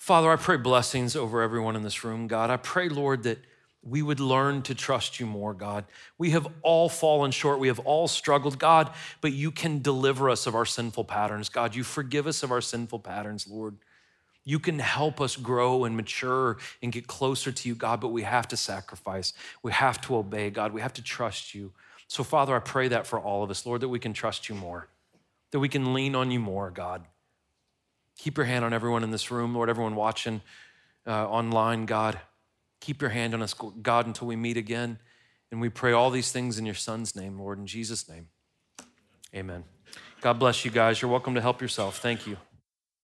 Father, 0.05 0.30
I 0.30 0.36
pray 0.36 0.59
blessings 0.59 1.16
over 1.16 1.40
everyone 1.40 1.76
in 1.76 1.82
this 1.82 2.05
room, 2.05 2.26
God. 2.26 2.50
I 2.50 2.59
pray, 2.59 2.90
Lord, 2.90 3.22
that 3.22 3.38
we 3.82 4.02
would 4.02 4.20
learn 4.20 4.61
to 4.64 4.74
trust 4.74 5.18
you 5.18 5.24
more, 5.24 5.55
God. 5.55 5.86
We 6.18 6.32
have 6.32 6.46
all 6.61 6.90
fallen 6.90 7.30
short. 7.30 7.59
We 7.59 7.68
have 7.68 7.78
all 7.78 8.07
struggled, 8.07 8.59
God, 8.59 8.90
but 9.22 9.32
you 9.32 9.50
can 9.50 9.80
deliver 9.80 10.28
us 10.28 10.46
of 10.46 10.55
our 10.55 10.66
sinful 10.66 11.05
patterns, 11.05 11.48
God. 11.48 11.74
You 11.74 11.84
forgive 11.84 12.26
us 12.26 12.42
of 12.42 12.52
our 12.52 12.61
sinful 12.61 12.98
patterns, 12.98 13.48
Lord. 13.48 13.78
You 14.44 14.59
can 14.59 14.78
help 14.78 15.22
us 15.22 15.36
grow 15.36 15.84
and 15.84 15.96
mature 15.96 16.59
and 16.82 16.92
get 16.92 17.07
closer 17.07 17.50
to 17.50 17.66
you, 17.70 17.74
God, 17.74 18.02
but 18.02 18.09
we 18.09 18.24
have 18.24 18.46
to 18.48 18.59
sacrifice. 18.59 19.32
We 19.62 19.72
have 19.72 20.02
to 20.02 20.16
obey, 20.16 20.50
God. 20.50 20.74
We 20.74 20.82
have 20.82 20.92
to 20.92 21.02
trust 21.02 21.55
you. 21.55 21.72
So, 22.09 22.22
Father, 22.22 22.55
I 22.55 22.59
pray 22.59 22.88
that 22.88 23.07
for 23.07 23.18
all 23.18 23.42
of 23.42 23.50
us, 23.50 23.64
Lord, 23.64 23.80
that 23.80 23.88
we 23.88 24.00
can 24.00 24.12
trust 24.12 24.50
you 24.50 24.55
more, 24.55 24.86
that 25.52 25.61
we 25.61 25.70
can 25.70 25.94
lean 25.94 26.14
on 26.14 26.30
you 26.30 26.40
more, 26.40 26.70
God. 26.70 27.07
Keep 28.19 28.37
your 28.37 28.47
hand 28.47 28.65
on 28.65 28.73
everyone 28.73 29.03
in 29.03 29.11
this 29.11 29.31
room, 29.31 29.55
Lord, 29.55 29.69
everyone 29.69 29.97
watching 29.97 30.41
uh, 31.07 31.29
online, 31.29 31.87
God. 31.87 32.19
Keep 32.81 33.01
your 33.01 33.11
hand 33.11 33.35
on 33.35 33.43
us, 33.43 33.55
God, 33.55 34.07
until 34.07 34.29
we 34.29 34.37
meet 34.37 34.57
again. 34.57 34.99
And 35.51 35.61
we 35.61 35.69
pray 35.69 35.93
all 35.93 36.11
these 36.11 36.33
things 36.33 36.59
in 36.59 36.67
your 36.67 36.75
Son's 36.75 37.15
name, 37.15 37.39
Lord, 37.39 37.59
in 37.59 37.67
Jesus' 37.67 38.09
name. 38.09 38.29
Amen. 39.35 39.65
God 40.21 40.39
bless 40.39 40.65
you 40.65 40.71
guys. 40.71 41.01
You're 41.01 41.11
welcome 41.11 41.35
to 41.35 41.41
help 41.41 41.61
yourself. 41.61 41.99
Thank 41.99 42.27
you. 42.27 42.37